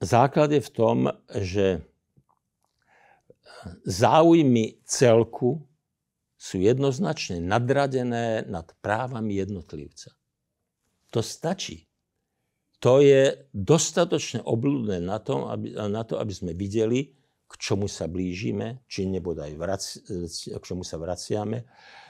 Základ 0.02 0.50
je 0.52 0.62
v 0.66 0.72
tom, 0.74 0.98
že 1.30 1.86
záujmy 3.86 4.82
celku 4.84 5.64
sú 6.36 6.60
jednoznačne 6.60 7.40
nadradené 7.40 8.44
nad 8.50 8.68
právami 8.84 9.40
jednotlivca. 9.40 10.12
To 11.14 11.24
stačí 11.24 11.88
to 12.84 13.00
je 13.00 13.48
dostatočne 13.56 14.44
oblúdne 14.44 15.00
na 15.00 15.16
to, 15.24 15.48
aby, 15.48 15.72
na 15.72 16.04
to, 16.04 16.20
aby 16.20 16.36
sme 16.36 16.52
videli, 16.52 17.16
k 17.48 17.54
čomu 17.56 17.88
sa 17.88 18.12
blížime, 18.12 18.84
či 18.92 19.08
nebodaj 19.08 19.56
vrac, 19.56 19.80
k 20.52 20.60
čomu 20.60 20.84
sa 20.84 21.00
vraciame, 21.00 21.64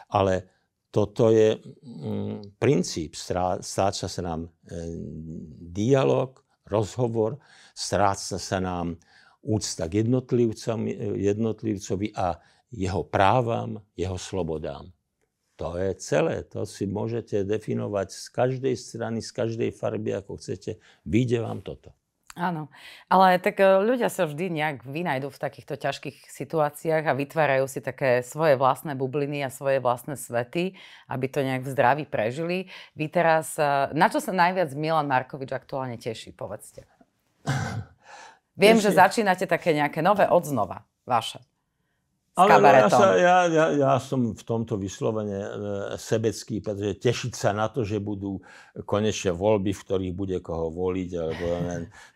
ale 0.10 0.34
toto 0.94 1.30
je 1.30 1.58
mm, 1.58 2.58
princíp. 2.58 3.14
Stráca 3.14 4.08
sa 4.10 4.22
nám 4.22 4.46
e, 4.46 4.50
dialog, 5.74 6.42
rozhovor, 6.70 7.38
stráca 7.74 8.38
sa 8.38 8.58
nám 8.62 8.98
úcta 9.44 9.90
k 9.90 10.06
jednotlivcovi 11.18 12.08
a 12.14 12.38
jeho 12.74 13.04
právam, 13.10 13.82
jeho 13.98 14.18
slobodám. 14.18 14.93
To 15.64 15.80
je 15.80 15.96
celé. 15.96 16.44
To 16.52 16.68
si 16.68 16.84
môžete 16.84 17.48
definovať 17.48 18.12
z 18.12 18.26
každej 18.36 18.76
strany, 18.76 19.24
z 19.24 19.32
každej 19.32 19.72
farby, 19.72 20.12
ako 20.12 20.36
chcete. 20.36 20.76
Vyjde 21.08 21.40
vám 21.40 21.64
toto. 21.64 21.96
Áno, 22.34 22.74
ale 23.14 23.38
tak 23.38 23.62
e, 23.62 23.86
ľudia 23.86 24.10
sa 24.10 24.26
vždy 24.26 24.50
nejak 24.50 24.90
vynajdu 24.90 25.30
v 25.30 25.38
takýchto 25.38 25.78
ťažkých 25.78 26.34
situáciách 26.34 27.06
a 27.06 27.14
vytvárajú 27.14 27.70
si 27.70 27.78
také 27.78 28.26
svoje 28.26 28.58
vlastné 28.58 28.98
bubliny 28.98 29.46
a 29.46 29.54
svoje 29.54 29.78
vlastné 29.78 30.18
svety, 30.18 30.74
aby 31.06 31.26
to 31.30 31.46
nejak 31.46 31.62
v 31.62 31.72
zdraví 31.72 32.04
prežili. 32.10 32.74
Vy 32.98 33.14
teraz, 33.14 33.54
e, 33.62 33.94
na 33.94 34.10
čo 34.10 34.18
sa 34.18 34.34
najviac 34.34 34.74
Milan 34.74 35.06
Markovič 35.06 35.54
aktuálne 35.54 36.02
teší, 36.02 36.34
povedzte? 36.34 36.90
Viem, 38.62 38.82
Ešte... 38.82 38.90
že 38.90 38.98
začínate 38.98 39.46
také 39.46 39.78
nejaké 39.78 40.02
nové 40.02 40.26
odznova, 40.26 40.90
vaše. 41.06 41.38
Ale 42.34 42.66
ja, 42.66 42.90
sa, 42.90 43.14
ja, 43.14 43.38
ja, 43.46 43.66
ja 43.78 43.94
som 44.02 44.34
v 44.34 44.42
tomto 44.42 44.74
vyslovene 44.74 45.38
e, 45.38 45.50
sebecký, 46.02 46.66
pretože 46.66 46.98
tešiť 46.98 47.34
sa 47.38 47.54
na 47.54 47.70
to, 47.70 47.86
že 47.86 48.02
budú 48.02 48.42
konečne 48.90 49.38
voľby, 49.38 49.70
v 49.70 49.84
ktorých 49.86 50.14
bude 50.18 50.38
koho 50.42 50.74
voliť, 50.74 51.10
alebo 51.14 51.46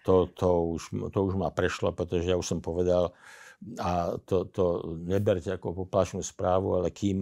to, 0.01 0.13
to, 0.33 0.49
už, 0.73 0.81
to 1.13 1.19
už 1.21 1.33
ma 1.37 1.53
prešlo, 1.53 1.93
pretože 1.93 2.33
ja 2.33 2.33
už 2.33 2.49
som 2.49 2.59
povedal, 2.65 3.13
a 3.77 4.17
to, 4.25 4.49
to 4.49 4.97
neberte 5.05 5.53
ako 5.53 5.85
poplašnú 5.85 6.25
správu, 6.25 6.81
ale 6.81 6.89
kým 6.89 7.21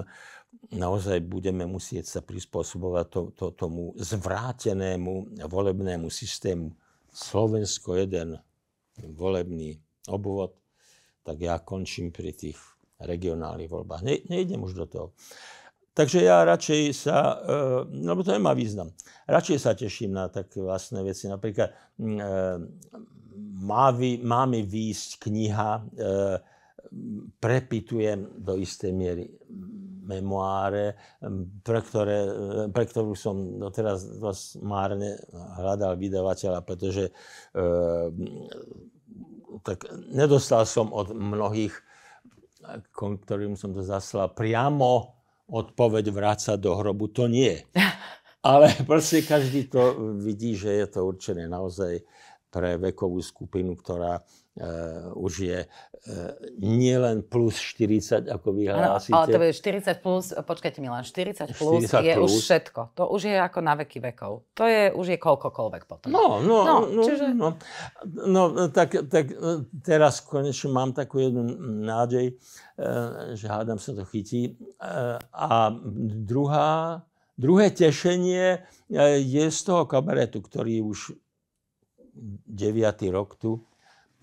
naozaj 0.71 1.19
budeme 1.19 1.67
musieť 1.67 2.07
sa 2.07 2.19
prispôsobovať 2.23 3.05
to, 3.11 3.21
to, 3.35 3.45
tomu 3.55 3.91
zvrátenému 3.99 5.43
volebnému 5.47 6.07
systému. 6.07 6.71
Slovensko 7.11 7.99
jeden 7.99 8.39
volebný 8.99 9.79
obvod, 10.07 10.55
tak 11.23 11.43
ja 11.43 11.59
končím 11.59 12.11
pri 12.11 12.31
tých 12.35 12.59
regionálnych 13.01 13.71
voľbách. 13.71 14.01
Ne, 14.05 14.23
nejdem 14.31 14.63
už 14.63 14.73
do 14.73 14.85
toho. 14.87 15.07
Takže 15.95 16.27
ja 16.27 16.43
radšej 16.43 16.81
sa, 16.91 17.17
e, 17.17 17.35
lebo 18.03 18.19
to 18.19 18.35
nemá 18.35 18.51
význam, 18.51 18.91
radšej 19.31 19.57
sa 19.59 19.71
teším 19.71 20.11
na 20.11 20.27
také 20.27 20.59
vlastné 20.59 20.99
veci. 21.07 21.31
Napríklad 21.31 21.71
e, 21.71 21.75
má, 23.63 23.85
vy, 23.95 24.19
má 24.19 24.43
mi 24.43 24.59
výjsť 24.63 25.09
kniha, 25.23 25.71
e, 25.71 25.83
prepitujem 27.39 28.39
do 28.39 28.55
istej 28.55 28.91
miery 28.95 29.27
memoáre, 30.05 30.93
pre, 31.65 31.81
ktoré, 31.81 32.17
pre 32.69 32.85
ktorú 32.85 33.17
som 33.17 33.57
doteraz 33.57 34.05
dosť 34.21 34.61
márne 34.61 35.17
hľadal 35.33 35.97
vydavateľa, 35.97 36.61
pretože 36.61 37.09
e, 37.09 37.13
tak 39.65 39.89
nedostal 40.13 40.69
som 40.69 40.93
od 40.93 41.09
mnohých 41.09 41.73
ktorým 42.93 43.57
som 43.57 43.71
to 43.71 43.85
zaslal, 43.85 44.31
priamo 44.31 45.15
odpoveď 45.49 46.05
vrácať 46.09 46.57
do 46.57 46.73
hrobu, 46.73 47.09
to 47.13 47.29
nie. 47.29 47.61
Ale 48.45 48.69
proste 48.85 49.25
každý 49.25 49.65
to 49.69 50.13
vidí, 50.21 50.53
že 50.53 50.69
je 50.69 50.87
to 50.89 50.99
určené 51.05 51.49
naozaj 51.49 52.05
pre 52.53 52.77
vekovú 52.77 53.17
skupinu, 53.19 53.73
ktorá 53.73 54.21
už 55.19 55.33
je 55.51 55.59
uh, 55.67 56.31
nielen 56.63 57.27
plus 57.27 57.59
40, 57.59 58.31
ako 58.31 58.55
vy 58.55 58.71
hlásite. 58.71 59.11
Ale 59.11 59.27
to 59.27 59.41
je 59.43 59.51
40 59.51 59.99
plus, 59.99 60.31
počkajte 60.31 60.79
Milan, 60.79 61.03
40 61.03 61.51
plus 61.59 61.91
40 61.91 61.99
je 61.99 62.13
plus. 62.15 62.31
už 62.31 62.39
všetko. 62.39 62.81
To 62.95 63.03
už 63.11 63.21
je 63.27 63.35
ako 63.35 63.59
na 63.59 63.75
veky 63.75 63.99
vekov. 63.99 64.47
To 64.55 64.63
je 64.63 64.95
už 64.95 65.05
je 65.11 65.17
koľkokoľvek 65.19 65.83
potom. 65.83 66.07
No, 66.07 66.39
no, 66.39 66.63
no, 66.63 66.75
no, 66.87 67.01
čiže... 67.03 67.35
no, 67.35 67.59
no 68.07 68.41
tak, 68.71 68.95
tak 69.11 69.35
teraz 69.83 70.23
konečne 70.23 70.71
mám 70.71 70.95
takú 70.95 71.19
jednu 71.19 71.43
nádej, 71.83 72.39
že 73.35 73.45
hádam 73.51 73.75
sa 73.75 73.91
to 73.91 74.07
chytí. 74.07 74.55
A 75.35 75.75
druhá, 76.23 77.03
druhé 77.35 77.75
tešenie 77.75 78.63
je 79.19 79.45
z 79.51 79.59
toho 79.67 79.83
kabaretu, 79.83 80.39
ktorý 80.39 80.79
už 80.79 81.11
9. 82.15 82.71
rok 83.11 83.35
tu 83.35 83.59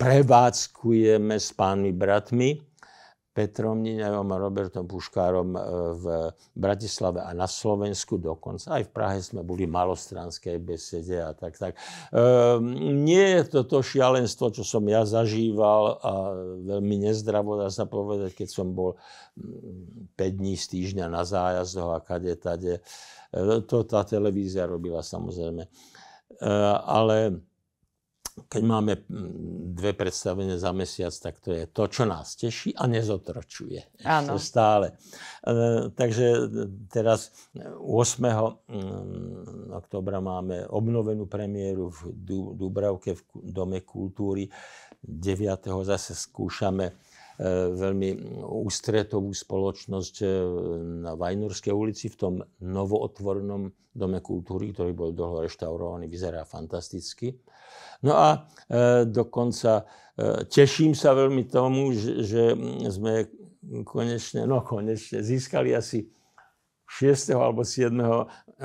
prevádzkujeme 0.03 1.39
s 1.39 1.55
pánmi 1.55 1.95
bratmi, 1.95 2.59
Petrom 3.33 3.81
Niňajom 3.81 4.29
a 4.29 4.37
Robertom 4.37 4.85
Puškárom 4.85 5.57
e, 5.57 5.61
v 5.97 6.05
Bratislave 6.53 7.25
a 7.25 7.33
na 7.33 7.49
Slovensku 7.49 8.21
dokonca. 8.21 8.77
Aj 8.77 8.85
v 8.85 8.93
Prahe 8.93 9.25
sme 9.25 9.41
boli 9.41 9.65
v 9.65 9.73
malostranskej 9.73 10.61
besede 10.61 11.17
a 11.17 11.33
tak. 11.33 11.57
tak. 11.57 11.73
Ehm, 12.13 12.77
nie 13.07 13.41
je 13.41 13.43
to 13.49 13.65
to 13.65 13.81
šialenstvo, 13.81 14.53
čo 14.53 14.69
som 14.69 14.85
ja 14.85 15.09
zažíval 15.09 15.97
a 16.05 16.13
veľmi 16.61 17.09
nezdravo, 17.09 17.57
dá 17.57 17.73
sa 17.73 17.89
povedať, 17.89 18.37
keď 18.37 18.49
som 18.53 18.77
bol 18.77 19.01
5 19.41 19.41
mm, 20.21 20.37
dní 20.37 20.53
z 20.61 20.65
týždňa 20.69 21.07
na 21.09 21.25
zájazdoch 21.25 21.97
a 21.97 22.05
kade, 22.05 22.37
tade. 22.37 22.85
E, 23.33 23.43
to 23.65 23.89
tá 23.89 24.05
televízia 24.05 24.69
robila 24.69 25.01
samozrejme. 25.01 25.65
E, 25.65 25.69
ale 26.85 27.41
keď 28.33 28.63
máme 28.65 28.93
mm, 28.97 29.77
dve 29.77 29.93
predstavenia 29.93 30.57
za 30.57 30.73
mesiac, 30.73 31.13
tak 31.13 31.37
to 31.45 31.53
je 31.53 31.69
to, 31.69 31.85
čo 31.89 32.09
nás 32.09 32.33
teší 32.37 32.73
a 32.73 32.89
nezotročuje. 32.89 34.05
Áno. 34.09 34.41
Stále. 34.41 34.97
E, 35.45 35.93
takže 35.93 36.49
teraz 36.89 37.33
8. 37.53 37.93
Mm, 37.93 39.77
oktobra 39.77 40.25
máme 40.25 40.65
obnovenú 40.65 41.29
premiéru 41.29 41.93
v 41.93 42.01
Dubravke 42.57 43.21
v 43.21 43.23
Dome 43.53 43.85
kultúry. 43.85 44.49
9. 45.03 45.85
zase 45.85 46.17
skúšame 46.17 46.89
e, 46.89 46.95
veľmi 47.75 48.41
ústretovú 48.49 49.35
spoločnosť 49.35 50.15
e, 50.25 50.27
na 51.05 51.13
Vajnurskej 51.19 51.75
ulici 51.75 52.09
v 52.09 52.17
tom 52.17 52.35
novootvorenom 52.65 53.69
Dome 53.93 54.25
kultúry, 54.25 54.73
ktorý 54.73 54.97
bol 54.97 55.13
dlho 55.13 55.45
reštaurovaný, 55.45 56.09
vyzerá 56.09 56.49
fantasticky. 56.49 57.37
No 58.03 58.13
a 58.19 58.29
e, 58.35 58.39
dokonca 59.07 59.83
e, 59.83 59.85
teším 60.51 60.93
sa 60.95 61.15
veľmi 61.15 61.47
tomu, 61.47 61.95
že, 61.95 62.55
sme 62.91 63.31
konečne, 63.87 64.43
no 64.47 64.67
konečne 64.67 65.23
získali 65.23 65.71
asi 65.71 66.11
6. 66.93 67.33
alebo 67.33 67.65
7. 67.65 67.89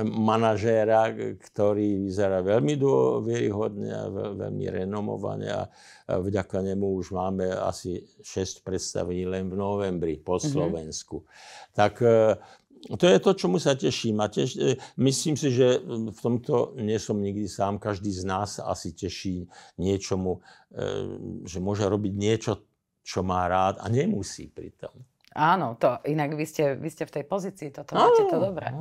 manažéra, 0.03 1.15
ktorý 1.39 2.03
vyzerá 2.03 2.43
veľmi 2.43 2.75
dôveryhodne 2.75 3.87
a 3.87 4.03
veľmi 4.11 4.67
renomované 4.67 5.47
a 5.47 5.63
vďaka 6.11 6.59
nemu 6.59 6.99
už 6.99 7.15
máme 7.15 7.47
asi 7.47 8.03
6 8.19 8.67
predstavení 8.67 9.23
len 9.23 9.47
v 9.47 9.55
novembri 9.55 10.19
po 10.19 10.35
mhm. 10.35 10.43
Slovensku. 10.43 11.23
Mm-hmm. 11.23 11.71
Tak 11.71 11.93
e, 12.03 12.35
to 12.97 13.05
je 13.07 13.19
to, 13.19 13.31
čomu 13.33 13.57
sa 13.59 13.75
teším. 13.75 14.21
A 14.21 14.31
teš, 14.31 14.55
e, 14.55 14.77
myslím 15.01 15.35
si, 15.35 15.51
že 15.51 15.81
v 15.87 16.19
tomto 16.19 16.77
nie 16.77 16.97
som 17.01 17.17
nikdy 17.17 17.49
sám. 17.49 17.81
Každý 17.81 18.13
z 18.13 18.23
nás 18.23 18.61
asi 18.61 18.93
teší 18.93 19.49
niečomu, 19.81 20.39
e, 20.69 20.89
že 21.43 21.57
môže 21.59 21.83
robiť 21.89 22.13
niečo, 22.13 22.67
čo 23.01 23.23
má 23.23 23.47
rád 23.47 23.79
a 23.79 23.87
nemusí 23.87 24.51
pritom. 24.51 24.91
Áno, 25.37 25.77
to, 25.77 26.01
inak 26.09 26.33
vy 26.33 26.49
ste, 26.49 26.73
vy 26.73 26.89
ste 26.89 27.05
v 27.05 27.21
tej 27.21 27.23
pozícii, 27.29 27.69
toto 27.69 27.93
máte 27.93 28.25
to 28.25 28.41
dobré. 28.41 28.73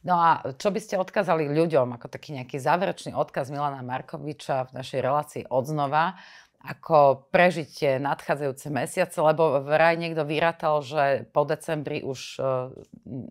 No 0.00 0.16
a 0.16 0.40
čo 0.56 0.72
by 0.72 0.80
ste 0.80 0.96
odkázali 0.96 1.44
ľuďom, 1.52 2.00
ako 2.00 2.08
taký 2.08 2.32
nejaký 2.32 2.56
záverečný 2.56 3.12
odkaz 3.12 3.52
Milana 3.52 3.84
Markoviča 3.84 4.72
v 4.72 4.80
našej 4.80 5.00
relácii 5.04 5.42
odznova, 5.52 6.16
ako 6.58 7.30
prežiť 7.30 8.02
nadchádzajúce 8.02 8.68
mesiace, 8.74 9.18
lebo 9.22 9.62
vraj 9.62 9.94
niekto 9.94 10.26
vyratal, 10.26 10.82
že 10.82 11.30
po 11.30 11.46
decembri 11.46 12.02
už 12.02 12.42
uh, 12.42 12.74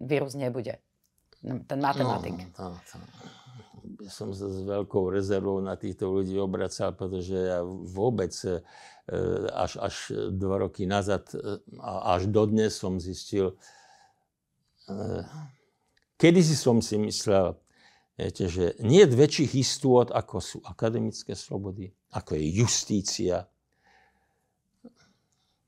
vírus 0.01 0.33
nebude. 0.33 0.79
Ten 1.43 1.79
matematik. 1.79 2.49
No, 2.57 2.73
to. 2.87 2.97
Ja 4.03 4.11
som 4.11 4.35
sa 4.35 4.51
s 4.51 4.63
veľkou 4.67 5.11
rezervou 5.11 5.63
na 5.63 5.79
týchto 5.79 6.11
ľudí 6.11 6.35
obracal, 6.39 6.91
pretože 6.95 7.35
ja 7.35 7.63
vôbec 7.65 8.35
E, 9.07 9.15
až, 9.55 9.79
až 9.79 9.95
dva 10.35 10.67
roky 10.67 10.83
nazad 10.83 11.31
e, 11.31 11.63
až 11.79 12.27
dodnes 12.27 12.75
som 12.75 12.99
zistil, 12.99 13.55
e, 14.83 15.23
kedy 16.19 16.43
si 16.43 16.59
som 16.59 16.83
si 16.83 16.99
myslel, 16.99 17.55
viete, 18.19 18.51
že 18.51 18.75
nie 18.83 19.07
väčších 19.07 19.55
istôt, 19.63 20.11
ako 20.11 20.43
sú 20.43 20.57
akademické 20.67 21.39
slobody, 21.39 21.95
ako 22.13 22.35
je 22.35 22.45
justícia. 22.55 23.35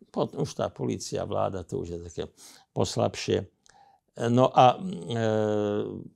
Potom 0.09 0.43
už 0.43 0.57
tá 0.57 0.71
policia, 0.73 1.27
vláda, 1.27 1.65
to 1.65 1.81
už 1.83 1.87
je 1.89 1.99
také 2.05 2.23
poslabšie. 2.73 3.45
No 4.29 4.51
a 4.51 4.75
e, 4.75 4.79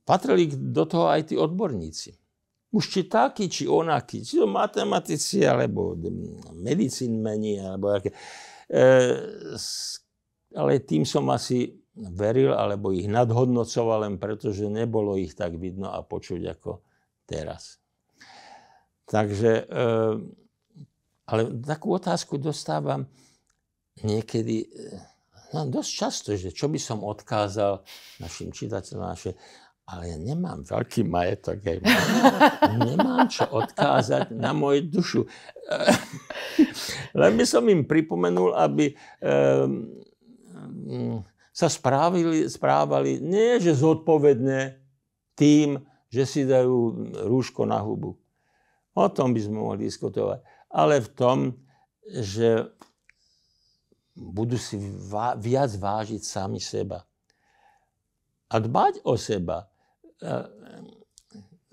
patrili 0.04 0.50
do 0.52 0.84
toho 0.84 1.08
aj 1.08 1.32
tí 1.32 1.36
odborníci 1.40 2.24
už 2.74 2.84
či 2.90 3.02
taký, 3.06 3.46
či 3.46 3.70
onaký, 3.70 4.26
či 4.26 4.42
to 4.42 4.50
matematici, 4.50 5.46
alebo 5.46 5.94
medicínmeni, 6.58 7.62
alebo 7.62 7.94
aké. 7.94 8.10
E, 8.66 8.84
ale 10.58 10.82
tým 10.82 11.06
som 11.06 11.30
asi 11.30 11.70
veril, 11.94 12.58
alebo 12.58 12.90
ich 12.90 13.06
nadhodnocoval 13.06 14.10
len 14.10 14.16
preto, 14.18 14.50
že 14.50 14.66
nebolo 14.66 15.14
ich 15.22 15.38
tak 15.38 15.54
vidno 15.62 15.94
a 15.94 16.02
počuť 16.02 16.42
ako 16.50 16.82
teraz. 17.30 17.78
Takže, 19.08 19.52
e, 19.64 19.84
ale 21.28 21.42
takú 21.64 21.96
otázku 21.96 22.40
dostávam 22.40 23.08
niekedy, 24.02 24.66
e, 24.66 24.98
no 25.52 25.68
dosť 25.68 25.92
často, 25.92 26.30
že 26.34 26.50
čo 26.56 26.72
by 26.72 26.80
som 26.80 27.04
odkázal 27.04 27.84
našim 28.24 28.50
čitateľom, 28.50 29.04
naše, 29.04 29.36
ale 29.84 30.16
ja 30.16 30.18
nemám 30.18 30.64
veľký 30.64 31.04
majetok, 31.04 31.60
aj 31.60 31.78
nemám 32.80 33.28
čo 33.28 33.44
odkázať 33.52 34.32
na 34.32 34.56
moju 34.56 34.82
dušu. 34.88 35.22
Len 37.20 37.32
by 37.36 37.44
som 37.44 37.68
im 37.68 37.84
pripomenul, 37.84 38.56
aby 38.56 38.96
um, 39.20 39.92
sa 41.52 41.68
správili, 41.68 42.48
správali 42.48 43.20
nie, 43.20 43.60
že 43.60 43.76
zodpovedne 43.76 44.80
tým, 45.36 45.84
že 46.08 46.24
si 46.24 46.42
dajú 46.48 47.12
rúško 47.28 47.68
na 47.68 47.84
hubu. 47.84 48.16
O 48.94 49.06
tom 49.10 49.34
by 49.34 49.40
sme 49.42 49.58
mohli 49.58 49.90
diskutovať. 49.90 50.46
Ale 50.74 51.02
v 51.02 51.10
tom, 51.14 51.38
že 52.06 52.70
budú 54.14 54.58
si 54.58 54.78
viac 55.42 55.72
vážiť 55.74 56.22
sami 56.22 56.62
seba. 56.62 57.02
A 58.54 58.56
dbať 58.62 59.02
o 59.06 59.18
seba 59.18 59.66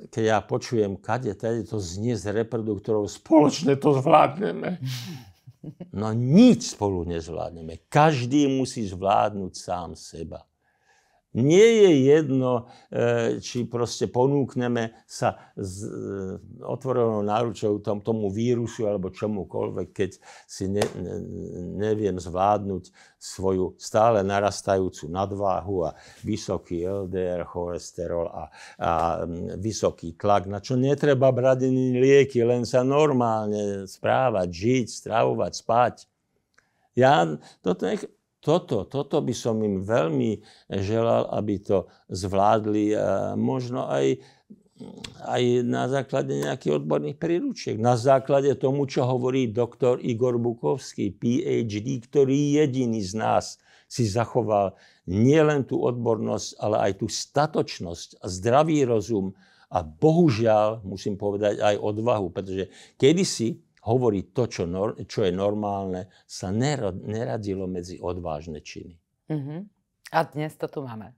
keď 0.08 0.24
ja 0.24 0.38
počujem, 0.40 0.96
kade 0.96 1.34
tady 1.34 1.68
to 1.68 1.76
znie 1.76 2.16
z 2.16 2.32
reproduktorov, 2.32 3.12
spoločne 3.12 3.76
to 3.76 4.00
zvládneme. 4.00 4.76
No 5.92 6.16
nič 6.16 6.72
spolu 6.72 7.04
nezvládneme. 7.04 7.84
Každý 7.92 8.48
musí 8.48 8.80
zvládnuť 8.88 9.52
sám 9.52 9.92
seba. 9.92 10.48
Nie 11.30 11.86
je 11.86 11.90
jedno, 12.10 12.66
e, 12.90 13.38
či 13.38 13.62
proste 13.62 14.10
ponúkneme 14.10 14.98
sa 15.06 15.38
s 15.54 15.86
e, 15.86 15.94
otvorenou 16.66 17.22
náručou 17.22 17.78
tom, 17.78 18.02
tomu 18.02 18.34
vírusu 18.34 18.90
alebo 18.90 19.14
čomukoľvek, 19.14 19.88
keď 19.94 20.10
si 20.50 20.66
ne, 20.66 20.82
ne, 20.98 21.14
neviem 21.86 22.18
zvládnuť 22.18 22.90
svoju 23.14 23.78
stále 23.78 24.26
narastajúcu 24.26 25.06
nadváhu 25.06 25.86
a 25.86 25.94
vysoký 26.26 26.82
LDR, 26.82 27.46
cholesterol 27.46 28.26
a, 28.26 28.50
a 28.82 28.90
vysoký 29.54 30.18
tlak, 30.18 30.50
na 30.50 30.58
čo 30.58 30.74
netreba 30.74 31.30
brať 31.30 31.70
ani 31.70 31.94
lieky, 31.94 32.42
len 32.42 32.66
sa 32.66 32.82
normálne 32.82 33.86
správať, 33.86 34.50
žiť, 34.50 34.86
stravovať, 34.90 35.52
spať. 35.54 35.94
Ja 36.98 37.22
toto 37.62 37.86
nech, 37.86 38.02
toto, 38.40 38.88
toto 38.88 39.20
by 39.20 39.34
som 39.36 39.60
im 39.60 39.84
veľmi 39.84 40.40
želal, 40.80 41.28
aby 41.36 41.60
to 41.60 41.86
zvládli 42.08 42.96
možno 43.36 43.84
aj, 43.84 44.16
aj 45.28 45.42
na 45.68 45.84
základe 45.92 46.32
nejakých 46.40 46.80
odborných 46.80 47.20
príručiek. 47.20 47.76
Na 47.76 48.00
základe 48.00 48.56
tomu, 48.56 48.88
čo 48.88 49.04
hovorí 49.04 49.52
doktor 49.52 50.00
Igor 50.00 50.40
Bukovský, 50.40 51.12
PhD, 51.12 52.00
ktorý 52.08 52.64
jediný 52.64 53.04
z 53.04 53.12
nás 53.20 53.60
si 53.90 54.08
zachoval 54.08 54.72
nielen 55.10 55.66
tú 55.66 55.82
odbornosť, 55.82 56.48
ale 56.62 56.76
aj 56.90 56.92
tú 57.02 57.06
statočnosť 57.10 58.22
a 58.22 58.26
zdravý 58.30 58.86
rozum 58.86 59.34
a 59.70 59.82
bohužiaľ, 59.86 60.82
musím 60.82 61.18
povedať, 61.18 61.62
aj 61.62 61.78
odvahu, 61.78 62.30
pretože 62.34 62.70
kedysi 62.98 63.58
hovoriť 63.84 64.26
to, 64.36 64.44
čo, 64.46 64.62
nor, 64.68 64.96
čo 65.08 65.24
je 65.24 65.32
normálne, 65.32 66.12
sa 66.28 66.52
neradilo 66.52 67.64
medzi 67.64 67.96
odvážne 67.96 68.60
činy. 68.60 68.96
Uh-huh. 69.30 69.64
A 70.10 70.18
dnes 70.26 70.52
to 70.58 70.66
tu 70.66 70.84
máme. 70.84 71.14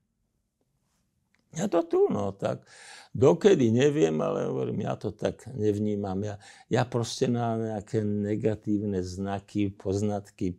Ja 1.52 1.68
to 1.68 1.84
tu, 1.84 2.08
no 2.08 2.32
tak. 2.32 2.64
Dokedy 3.12 3.68
neviem, 3.68 4.16
ale 4.24 4.48
hovorím, 4.48 4.88
ja 4.88 4.96
to 4.96 5.12
tak 5.12 5.44
nevnímam. 5.52 6.16
Ja, 6.24 6.40
ja 6.72 6.82
proste 6.88 7.28
na 7.28 7.60
nejaké 7.60 8.00
negatívne 8.00 9.04
znaky, 9.04 9.68
poznatky 9.68 10.56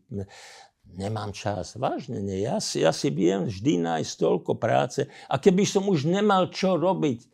nemám 0.93 1.33
čas. 1.33 1.73
Vážne 1.81 2.21
nie. 2.21 2.45
Ja 2.45 2.61
si, 2.61 2.85
ja 2.85 2.93
si 2.93 3.09
viem 3.09 3.49
vždy 3.49 3.81
nájsť 3.81 4.13
toľko 4.21 4.53
práce. 4.61 5.09
A 5.25 5.41
keby 5.41 5.65
som 5.65 5.89
už 5.89 6.05
nemal 6.05 6.53
čo 6.53 6.77
robiť, 6.77 7.32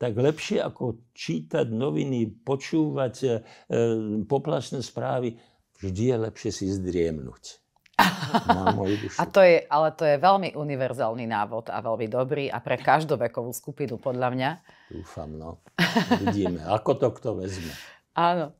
tak 0.00 0.16
lepšie 0.16 0.64
ako 0.64 1.12
čítať 1.12 1.68
noviny, 1.68 2.40
počúvať 2.40 3.14
e, 3.20 3.28
poplačné 4.24 4.80
správy, 4.80 5.36
vždy 5.76 6.02
je 6.08 6.16
lepšie 6.16 6.50
si 6.56 6.66
zdriemnúť. 6.72 7.60
Na 8.48 8.72
moju 8.72 8.96
dušu. 8.96 9.20
A 9.20 9.28
to 9.28 9.44
je, 9.44 9.60
ale 9.68 9.92
to 9.92 10.08
je 10.08 10.16
veľmi 10.16 10.56
univerzálny 10.56 11.28
návod 11.28 11.68
a 11.68 11.84
veľmi 11.84 12.08
dobrý 12.08 12.48
a 12.48 12.64
pre 12.64 12.80
každú 12.80 13.20
vekovú 13.20 13.52
skupinu, 13.52 14.00
podľa 14.00 14.32
mňa. 14.32 14.50
Dúfam, 14.88 15.36
no. 15.36 15.60
Vidíme, 16.24 16.64
ako 16.64 16.96
to 16.96 17.08
kto 17.20 17.30
vezme. 17.36 17.68
Áno. 18.16 18.56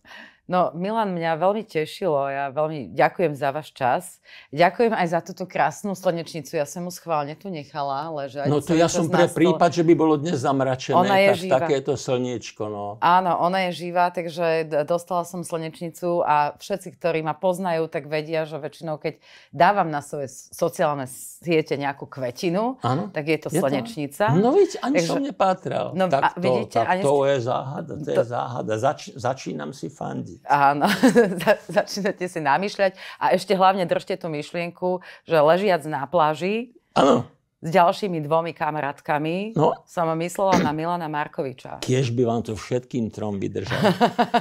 No, 0.51 0.75
Milan, 0.75 1.15
mňa 1.15 1.39
veľmi 1.39 1.63
tešilo. 1.63 2.27
Ja 2.27 2.51
veľmi 2.51 2.91
ďakujem 2.91 3.39
za 3.39 3.55
váš 3.55 3.71
čas. 3.71 4.19
Ďakujem 4.51 4.91
aj 4.91 5.07
za 5.07 5.21
túto 5.23 5.47
krásnu 5.47 5.95
slnečnicu. 5.95 6.59
Ja 6.59 6.67
som 6.67 6.83
mu 6.83 6.91
schválne 6.91 7.39
tu 7.39 7.55
nechala 7.55 8.11
ležať. 8.11 8.51
No 8.51 8.59
to 8.59 8.75
ja 8.75 8.91
som 8.91 9.07
pre 9.07 9.31
prípad, 9.31 9.71
že 9.71 9.87
by 9.87 9.95
bolo 9.95 10.19
dnes 10.19 10.43
zamračené, 10.43 10.99
ona 10.99 11.23
je 11.23 11.29
tak 11.31 11.39
živá. 11.39 11.55
takéto 11.63 11.93
slniečko. 11.95 12.67
No. 12.67 12.99
Áno, 12.99 13.39
ona 13.39 13.71
je 13.71 13.87
živá, 13.87 14.11
takže 14.11 14.67
dostala 14.83 15.23
som 15.23 15.47
slnečnicu 15.47 16.27
a 16.27 16.59
všetci, 16.59 16.99
ktorí 16.99 17.23
ma 17.23 17.39
poznajú, 17.39 17.87
tak 17.87 18.11
vedia, 18.11 18.43
že 18.43 18.59
väčšinou, 18.59 18.99
keď 18.99 19.23
dávam 19.55 19.87
na 19.87 20.03
svoje 20.03 20.35
sociálne 20.51 21.07
siete 21.07 21.79
nejakú 21.79 22.11
kvetinu, 22.11 22.83
ano? 22.83 23.07
tak 23.15 23.31
je 23.31 23.39
to 23.39 23.49
je 23.55 23.63
slnečnica. 23.63 24.35
To? 24.35 24.43
No 24.43 24.51
vidíte, 24.51 24.83
ani 24.83 24.99
takže, 24.99 25.11
som 25.15 25.23
nepátral. 25.23 25.87
No, 25.95 26.11
tak 26.11 26.35
to, 26.35 26.43
vidíte, 26.43 26.75
tak 26.75 26.87
ani 26.91 27.03
to 27.07 27.15
je 27.23 27.39
záhada, 27.39 27.93
to, 27.95 28.03
to 28.03 28.11
je 28.11 28.27
záhada. 28.27 28.73
Zač, 28.83 29.01
začínam 29.15 29.71
si 29.71 29.87
fandiť. 29.87 30.40
Áno, 30.49 30.89
začínate 31.77 32.25
si 32.25 32.41
namýšľať 32.41 32.97
a 33.21 33.37
ešte 33.37 33.53
hlavne 33.53 33.85
držte 33.85 34.17
tú 34.17 34.33
myšlienku, 34.33 35.05
že 35.29 35.37
ležiac 35.37 35.85
na 35.85 36.09
pláži 36.09 36.73
Áno. 36.97 37.29
s 37.61 37.69
ďalšími 37.69 38.25
dvomi 38.25 38.57
kamarátkami 38.57 39.53
no. 39.53 39.77
som 39.85 40.09
myslela 40.17 40.65
na 40.65 40.73
Milana 40.73 41.13
Markoviča. 41.13 41.85
Kiež 41.85 42.17
by 42.17 42.23
vám 42.25 42.43
to 42.47 42.57
všetkým 42.57 43.13
trom 43.13 43.37
vydržalo. 43.37 43.93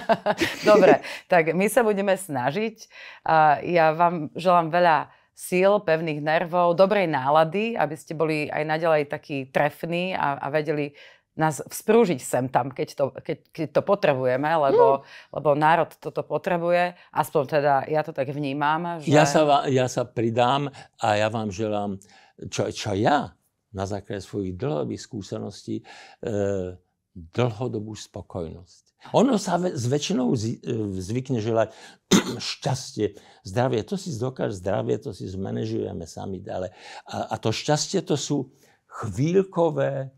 Dobre, 0.69 1.03
tak 1.27 1.51
my 1.51 1.67
sa 1.67 1.83
budeme 1.83 2.15
snažiť. 2.15 2.87
Ja 3.67 3.91
vám 3.91 4.31
želám 4.39 4.71
veľa 4.71 4.97
síl, 5.39 5.79
pevných 5.79 6.19
nervov, 6.19 6.75
dobrej 6.75 7.07
nálady, 7.07 7.79
aby 7.79 7.95
ste 7.95 8.11
boli 8.11 8.51
aj 8.51 8.63
naďalej 8.67 9.07
takí 9.07 9.47
trefní 9.47 10.11
a, 10.11 10.35
a 10.35 10.51
vedeli 10.51 10.91
nás 11.39 11.63
vzprúžiť 11.63 12.19
sem 12.19 12.45
tam, 12.51 12.69
keď 12.69 12.87
to, 12.99 13.05
keď, 13.23 13.37
keď 13.55 13.67
to 13.71 13.81
potrebujeme, 13.81 14.51
lebo, 14.69 14.99
mm. 14.99 15.33
lebo 15.39 15.49
národ 15.55 15.89
toto 15.97 16.27
potrebuje. 16.27 16.99
Aspoň 17.15 17.43
teda 17.47 17.73
ja 17.87 18.03
to 18.03 18.11
tak 18.11 18.27
vnímam. 18.29 18.99
Že... 18.99 19.07
Ja, 19.07 19.23
sa, 19.23 19.63
ja 19.71 19.87
sa 19.87 20.03
pridám 20.03 20.67
a 20.99 21.15
ja 21.15 21.31
vám 21.31 21.47
želám, 21.49 21.95
čo, 22.51 22.67
čo 22.75 22.91
ja 22.91 23.39
na 23.71 23.85
základe 23.87 24.19
svojich 24.19 24.57
dlhodobých 24.57 25.01
skúseností, 25.01 25.79
e, 25.79 25.83
dlhodobú 27.13 27.93
spokojnosť. 27.93 28.83
Ono 29.15 29.39
sa 29.39 29.55
s 29.61 29.85
väčšinou 29.87 30.35
e, 30.35 30.59
zvykne 30.99 31.39
želať 31.39 31.71
šťastie, 32.51 33.15
zdravie. 33.47 33.85
To 33.87 33.95
si 33.95 34.11
dokáže 34.17 34.59
zdravie, 34.59 34.99
to 34.99 35.15
si 35.15 35.29
zmanéžujeme 35.29 36.03
sami. 36.03 36.43
Ale, 36.49 36.73
a, 37.07 37.31
a 37.31 37.35
to 37.39 37.53
šťastie 37.53 38.03
to 38.03 38.19
sú 38.19 38.51
chvíľkové 38.89 40.11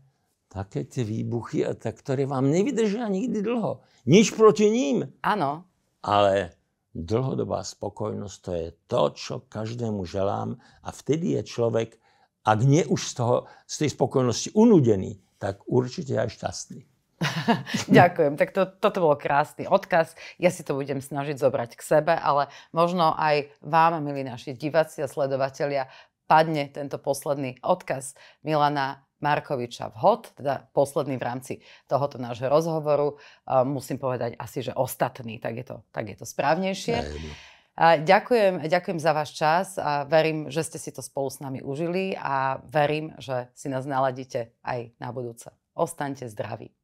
také 0.52 0.84
tie 0.84 1.00
výbuchy, 1.00 1.64
ktoré 1.80 2.28
vám 2.28 2.52
nevydržia 2.52 3.08
nikdy 3.08 3.40
dlho. 3.40 3.80
Nič 4.04 4.36
proti 4.36 4.68
ním. 4.68 5.08
Áno. 5.24 5.64
Ale 6.04 6.52
dlhodobá 6.92 7.64
spokojnosť 7.64 8.36
to 8.44 8.50
je 8.52 8.68
to, 8.84 9.02
čo 9.16 9.34
každému 9.48 10.04
želám 10.04 10.60
a 10.84 10.88
vtedy 10.92 11.40
je 11.40 11.42
človek, 11.48 11.96
ak 12.44 12.58
nie 12.68 12.84
už 12.84 13.00
z, 13.00 13.12
toho, 13.16 13.36
z 13.64 13.74
tej 13.86 13.90
spokojnosti 13.96 14.52
unudený, 14.52 15.24
tak 15.40 15.64
určite 15.64 16.20
aj 16.20 16.36
šťastný. 16.36 16.84
Ďakujem. 18.02 18.34
Tak 18.34 18.50
to, 18.50 18.66
toto 18.66 18.98
bol 18.98 19.14
krásny 19.14 19.64
odkaz. 19.64 20.18
Ja 20.42 20.50
si 20.50 20.66
to 20.66 20.74
budem 20.74 20.98
snažiť 20.98 21.38
zobrať 21.38 21.78
k 21.78 21.82
sebe, 21.82 22.12
ale 22.12 22.50
možno 22.74 23.14
aj 23.14 23.48
vám, 23.62 24.02
milí 24.02 24.26
naši 24.26 24.52
diváci 24.58 25.00
a 25.00 25.08
sledovatelia, 25.08 25.88
padne 26.26 26.66
tento 26.68 26.98
posledný 26.98 27.62
odkaz 27.62 28.18
Milana 28.42 29.06
Markoviča 29.22 29.94
vhod, 29.94 30.34
teda 30.34 30.66
posledný 30.74 31.16
v 31.16 31.24
rámci 31.24 31.54
tohoto 31.86 32.18
nášho 32.18 32.50
rozhovoru. 32.50 33.16
Musím 33.64 34.02
povedať 34.02 34.34
asi, 34.34 34.66
že 34.66 34.74
ostatný, 34.74 35.38
tak 35.38 35.62
je 35.62 35.66
to, 35.70 35.76
tak 35.94 36.10
je 36.10 36.16
to 36.18 36.26
správnejšie. 36.26 36.98
A 37.72 37.96
ďakujem, 37.96 38.68
ďakujem 38.68 38.98
za 39.00 39.12
váš 39.16 39.32
čas 39.32 39.80
a 39.80 40.04
verím, 40.04 40.52
že 40.52 40.60
ste 40.60 40.76
si 40.76 40.92
to 40.92 41.00
spolu 41.00 41.32
s 41.32 41.40
nami 41.40 41.64
užili 41.64 42.12
a 42.20 42.60
verím, 42.68 43.16
že 43.16 43.48
si 43.56 43.72
nás 43.72 43.88
naladíte 43.88 44.52
aj 44.60 44.92
na 45.00 45.08
budúce. 45.08 45.48
Ostaňte 45.72 46.28
zdraví. 46.28 46.81